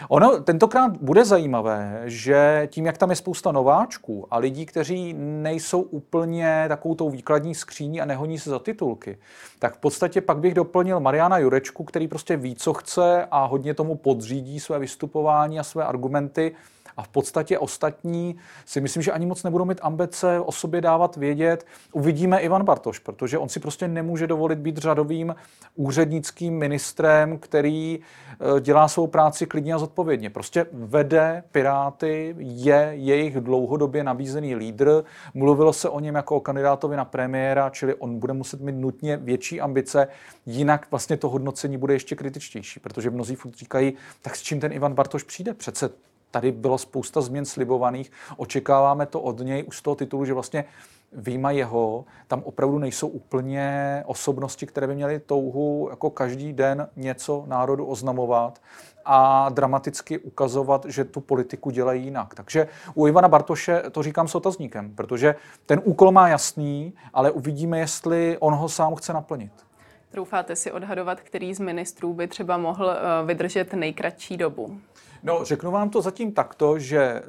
Ono 0.09 0.39
tentokrát 0.39 0.97
bude 0.97 1.25
zajímavé, 1.25 2.01
že 2.05 2.67
tím, 2.71 2.85
jak 2.85 2.97
tam 2.97 3.09
je 3.09 3.15
spousta 3.15 3.51
nováčků 3.51 4.27
a 4.31 4.37
lidí, 4.37 4.65
kteří 4.65 5.13
nejsou 5.17 5.81
úplně 5.81 6.65
takovou 6.67 6.95
tou 6.95 7.09
výkladní 7.09 7.55
skříní 7.55 8.01
a 8.01 8.05
nehoní 8.05 8.39
se 8.39 8.49
za 8.49 8.59
titulky, 8.59 9.17
tak 9.59 9.75
v 9.75 9.77
podstatě 9.77 10.21
pak 10.21 10.37
bych 10.37 10.53
doplnil 10.53 10.99
Mariana 10.99 11.37
Jurečku, 11.37 11.83
který 11.83 12.07
prostě 12.07 12.37
ví, 12.37 12.55
co 12.55 12.73
chce 12.73 13.27
a 13.31 13.45
hodně 13.45 13.73
tomu 13.73 13.95
podřídí 13.95 14.59
své 14.59 14.79
vystupování 14.79 15.59
a 15.59 15.63
své 15.63 15.85
argumenty 15.85 16.55
a 16.97 17.03
v 17.03 17.07
podstatě 17.07 17.59
ostatní 17.59 18.35
si 18.65 18.81
myslím, 18.81 19.03
že 19.03 19.11
ani 19.11 19.25
moc 19.25 19.43
nebudou 19.43 19.65
mít 19.65 19.79
ambice 19.81 20.39
o 20.39 20.51
sobě 20.51 20.81
dávat 20.81 21.15
vědět. 21.15 21.65
Uvidíme 21.91 22.39
Ivan 22.39 22.63
Bartoš, 22.63 22.99
protože 22.99 23.37
on 23.37 23.49
si 23.49 23.59
prostě 23.59 23.87
nemůže 23.87 24.27
dovolit 24.27 24.59
být 24.59 24.77
řadovým 24.77 25.35
úřednickým 25.75 26.57
ministrem, 26.57 27.37
který 27.37 27.99
eh, 27.99 28.61
dělá 28.61 28.87
svou 28.87 29.07
práci 29.07 29.45
klidně 29.45 29.73
a 29.73 29.77
zodpovědně. 29.77 30.29
Prostě 30.29 30.65
vede 30.71 31.43
Piráty, 31.51 32.35
je 32.37 32.89
jejich 32.93 33.35
dlouhodobě 33.35 34.03
nabízený 34.03 34.55
lídr. 34.55 35.03
Mluvilo 35.33 35.73
se 35.73 35.89
o 35.89 35.99
něm 35.99 36.15
jako 36.15 36.35
o 36.35 36.39
kandidátovi 36.39 36.95
na 36.95 37.05
premiéra, 37.05 37.69
čili 37.69 37.95
on 37.95 38.19
bude 38.19 38.33
muset 38.33 38.61
mít 38.61 38.75
nutně 38.75 39.17
větší 39.17 39.61
ambice, 39.61 40.07
jinak 40.45 40.87
vlastně 40.91 41.17
to 41.17 41.29
hodnocení 41.29 41.77
bude 41.77 41.93
ještě 41.93 42.15
kritičtější, 42.15 42.79
protože 42.79 43.09
mnozí 43.09 43.37
říkají, 43.57 43.93
tak 44.21 44.35
s 44.35 44.41
čím 44.41 44.59
ten 44.59 44.71
Ivan 44.71 44.93
Bartoš 44.93 45.23
přijde? 45.23 45.53
Přece 45.53 45.89
tady 46.35 46.51
bylo 46.51 46.77
spousta 46.77 47.21
změn 47.21 47.45
slibovaných. 47.45 48.11
Očekáváme 48.37 49.05
to 49.05 49.21
od 49.21 49.39
něj 49.39 49.63
už 49.67 49.77
z 49.77 49.81
toho 49.81 49.95
titulu, 49.95 50.25
že 50.25 50.33
vlastně 50.33 50.65
výjima 51.13 51.51
jeho, 51.51 52.05
tam 52.27 52.41
opravdu 52.43 52.79
nejsou 52.79 53.07
úplně 53.07 54.03
osobnosti, 54.05 54.65
které 54.65 54.87
by 54.87 54.95
měly 54.95 55.19
touhu 55.19 55.87
jako 55.89 56.09
každý 56.09 56.53
den 56.53 56.87
něco 56.95 57.43
národu 57.47 57.85
oznamovat 57.85 58.61
a 59.05 59.49
dramaticky 59.49 60.19
ukazovat, 60.19 60.85
že 60.85 61.03
tu 61.03 61.21
politiku 61.21 61.69
dělají 61.69 62.03
jinak. 62.03 62.35
Takže 62.35 62.67
u 62.93 63.07
Ivana 63.07 63.27
Bartoše 63.27 63.83
to 63.91 64.03
říkám 64.03 64.27
s 64.27 64.35
otazníkem, 64.35 64.95
protože 64.95 65.35
ten 65.65 65.81
úkol 65.83 66.11
má 66.11 66.27
jasný, 66.27 66.93
ale 67.13 67.31
uvidíme, 67.31 67.79
jestli 67.79 68.37
on 68.39 68.53
ho 68.53 68.69
sám 68.69 68.95
chce 68.95 69.13
naplnit. 69.13 69.51
Troufáte 70.11 70.55
si 70.55 70.71
odhadovat, 70.71 71.21
který 71.21 71.53
z 71.53 71.59
ministrů 71.59 72.13
by 72.13 72.27
třeba 72.27 72.57
mohl 72.57 72.91
eh, 72.91 73.25
vydržet 73.25 73.73
nejkratší 73.73 74.37
dobu? 74.37 74.79
No, 75.27 75.45
řeknu 75.45 75.71
vám 75.71 75.89
to 75.89 76.01
zatím 76.01 76.31
takto, 76.31 76.79
že 76.79 77.21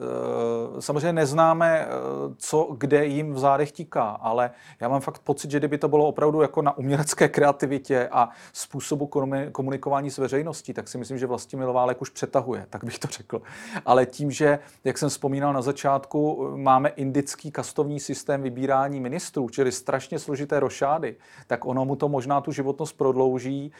uh, 0.73 0.81
samozřejmě 0.81 1.13
neznáme, 1.13 1.87
uh, 1.87 2.35
co 2.37 2.75
kde 2.79 3.07
jim 3.07 3.33
v 3.33 3.39
zádech 3.39 3.73
tíká, 3.73 4.03
ale 4.03 4.51
já 4.81 4.89
mám 4.89 5.01
fakt 5.01 5.19
pocit, 5.19 5.51
že 5.51 5.59
kdyby 5.59 5.79
to 5.79 5.89
bylo 5.89 6.07
opravdu 6.07 6.43
jako 6.43 6.63
na 6.63 6.79
umělecké 6.79 7.29
kreativitě 7.29 8.09
a 8.13 8.29
způsobu 8.53 9.11
komunikování 9.53 10.11
s 10.11 10.19
veřejností, 10.19 10.73
tak 10.73 10.89
si 10.89 10.99
myslím, 10.99 11.19
že 11.19 11.27
vlastně 11.27 11.59
Miloválek 11.59 12.03
už 12.03 12.11
přetahuje, 12.11 12.67
tak 12.71 12.85
bych 12.85 12.99
to 12.99 13.09
řekl. 13.09 13.43
Ale 13.87 14.07
tím, 14.07 14.31
že, 14.31 14.59
jak 14.85 14.99
jsem 14.99 15.09
vzpomínal 15.09 15.53
na 15.53 15.63
začátku, 15.63 16.53
máme 16.57 16.89
indický 16.89 17.51
kastovní 17.51 18.01
systém 18.01 18.43
vybírání 18.43 19.01
ministrů, 19.01 19.49
čili 19.49 19.73
strašně 19.73 20.19
složité 20.19 20.61
rošády, 20.61 21.17
tak 21.47 21.67
ono 21.67 21.85
mu 21.85 21.97
to 21.97 22.09
možná 22.09 22.41
tu 22.41 22.53
životnost 22.53 22.99
prodlouží. 22.99 23.73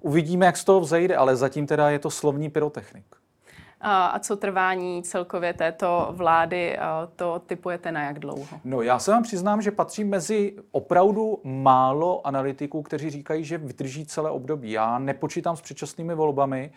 Uvidíme, 0.00 0.46
jak 0.46 0.56
z 0.56 0.64
toho 0.64 0.80
vzejde, 0.80 1.16
ale 1.16 1.36
zatím 1.36 1.66
teda 1.66 1.90
je 1.90 1.98
to 1.98 2.10
slovní 2.10 2.50
pyrotechnik. 2.50 3.23
A 3.86 4.18
co 4.18 4.36
trvání 4.36 5.02
celkově 5.02 5.52
této 5.52 6.08
vlády, 6.10 6.78
to 7.16 7.42
typujete 7.46 7.92
na 7.92 8.02
jak 8.02 8.18
dlouho? 8.18 8.60
No 8.64 8.82
já 8.82 8.98
se 8.98 9.10
vám 9.10 9.22
přiznám, 9.22 9.62
že 9.62 9.70
patří 9.70 10.04
mezi 10.04 10.56
opravdu 10.70 11.40
málo 11.44 12.26
analytiků, 12.26 12.82
kteří 12.82 13.10
říkají, 13.10 13.44
že 13.44 13.58
vydrží 13.58 14.06
celé 14.06 14.30
období. 14.30 14.70
Já 14.70 14.98
nepočítám 14.98 15.56
s 15.56 15.60
předčasnými 15.60 16.14
volbami 16.14 16.72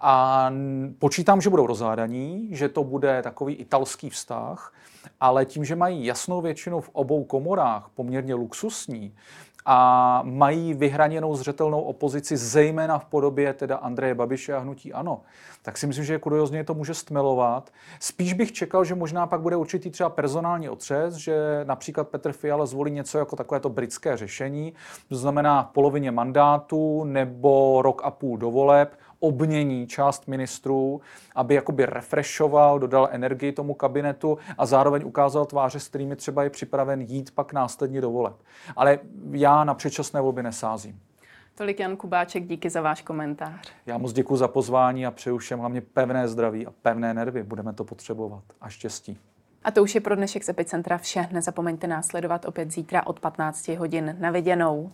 a 0.00 0.50
počítám, 0.98 1.40
že 1.40 1.50
budou 1.50 1.66
rozhádaní, 1.66 2.48
že 2.50 2.68
to 2.68 2.84
bude 2.84 3.22
takový 3.22 3.54
italský 3.54 4.10
vztah, 4.10 4.72
ale 5.20 5.46
tím, 5.46 5.64
že 5.64 5.76
mají 5.76 6.06
jasnou 6.06 6.40
většinu 6.40 6.80
v 6.80 6.90
obou 6.92 7.24
komorách, 7.24 7.90
poměrně 7.94 8.34
luxusní, 8.34 9.14
a 9.66 10.22
mají 10.24 10.74
vyhraněnou 10.74 11.36
zřetelnou 11.36 11.80
opozici, 11.80 12.36
zejména 12.36 12.98
v 12.98 13.04
podobě 13.04 13.52
teda 13.52 13.76
Andreje 13.76 14.14
Babiše 14.14 14.54
a 14.54 14.58
hnutí 14.58 14.92
ANO, 14.92 15.20
tak 15.62 15.78
si 15.78 15.86
myslím, 15.86 16.04
že 16.04 16.18
kuriozně 16.18 16.64
to 16.64 16.74
může 16.74 16.94
stmelovat. 16.94 17.70
Spíš 18.00 18.32
bych 18.32 18.52
čekal, 18.52 18.84
že 18.84 18.94
možná 18.94 19.26
pak 19.26 19.40
bude 19.40 19.56
určitý 19.56 19.90
třeba 19.90 20.10
personální 20.10 20.68
otřes, 20.68 21.14
že 21.14 21.60
například 21.64 22.08
Petr 22.08 22.32
Fiala 22.32 22.66
zvolí 22.66 22.90
něco 22.90 23.18
jako 23.18 23.36
takové 23.36 23.60
to 23.60 23.68
britské 23.68 24.16
řešení, 24.16 24.72
to 25.08 25.16
znamená 25.16 25.70
polovině 25.74 26.10
mandátu 26.10 27.04
nebo 27.04 27.82
rok 27.82 28.00
a 28.04 28.10
půl 28.10 28.38
do 28.38 28.50
voleb, 28.50 28.94
obmění 29.22 29.86
část 29.86 30.28
ministrů, 30.28 31.00
aby 31.34 31.54
jakoby 31.54 31.86
refreshoval, 31.86 32.78
dodal 32.78 33.08
energii 33.12 33.52
tomu 33.52 33.74
kabinetu 33.74 34.38
a 34.58 34.66
zároveň 34.66 35.02
ukázal 35.04 35.44
tváře, 35.44 35.80
s 35.80 35.88
kterými 35.88 36.16
třeba 36.16 36.42
je 36.42 36.50
připraven 36.50 37.00
jít 37.00 37.30
pak 37.34 37.52
následně 37.52 38.00
do 38.00 38.10
voleb. 38.10 38.36
Ale 38.76 38.98
já 39.30 39.64
na 39.64 39.74
předčasné 39.74 40.20
volby 40.20 40.42
nesázím. 40.42 41.00
Tolik 41.54 41.80
Jan 41.80 41.96
Kubáček, 41.96 42.46
díky 42.46 42.70
za 42.70 42.80
váš 42.80 43.02
komentář. 43.02 43.72
Já 43.86 43.98
moc 43.98 44.12
děkuji 44.12 44.36
za 44.36 44.48
pozvání 44.48 45.06
a 45.06 45.10
přeju 45.10 45.38
všem 45.38 45.58
hlavně 45.58 45.80
pevné 45.80 46.28
zdraví 46.28 46.66
a 46.66 46.70
pevné 46.82 47.14
nervy. 47.14 47.42
Budeme 47.42 47.72
to 47.72 47.84
potřebovat. 47.84 48.42
A 48.60 48.68
štěstí. 48.68 49.18
A 49.64 49.70
to 49.70 49.82
už 49.82 49.94
je 49.94 50.00
pro 50.00 50.16
dnešek 50.16 50.44
z 50.44 50.48
Epicentra 50.48 50.98
vše. 50.98 51.28
Nezapomeňte 51.32 51.86
následovat 51.86 52.44
opět 52.44 52.70
zítra 52.70 53.06
od 53.06 53.20
15 53.20 53.68
hodin. 53.68 54.16
Na 54.20 54.30
viděnou. 54.30 54.92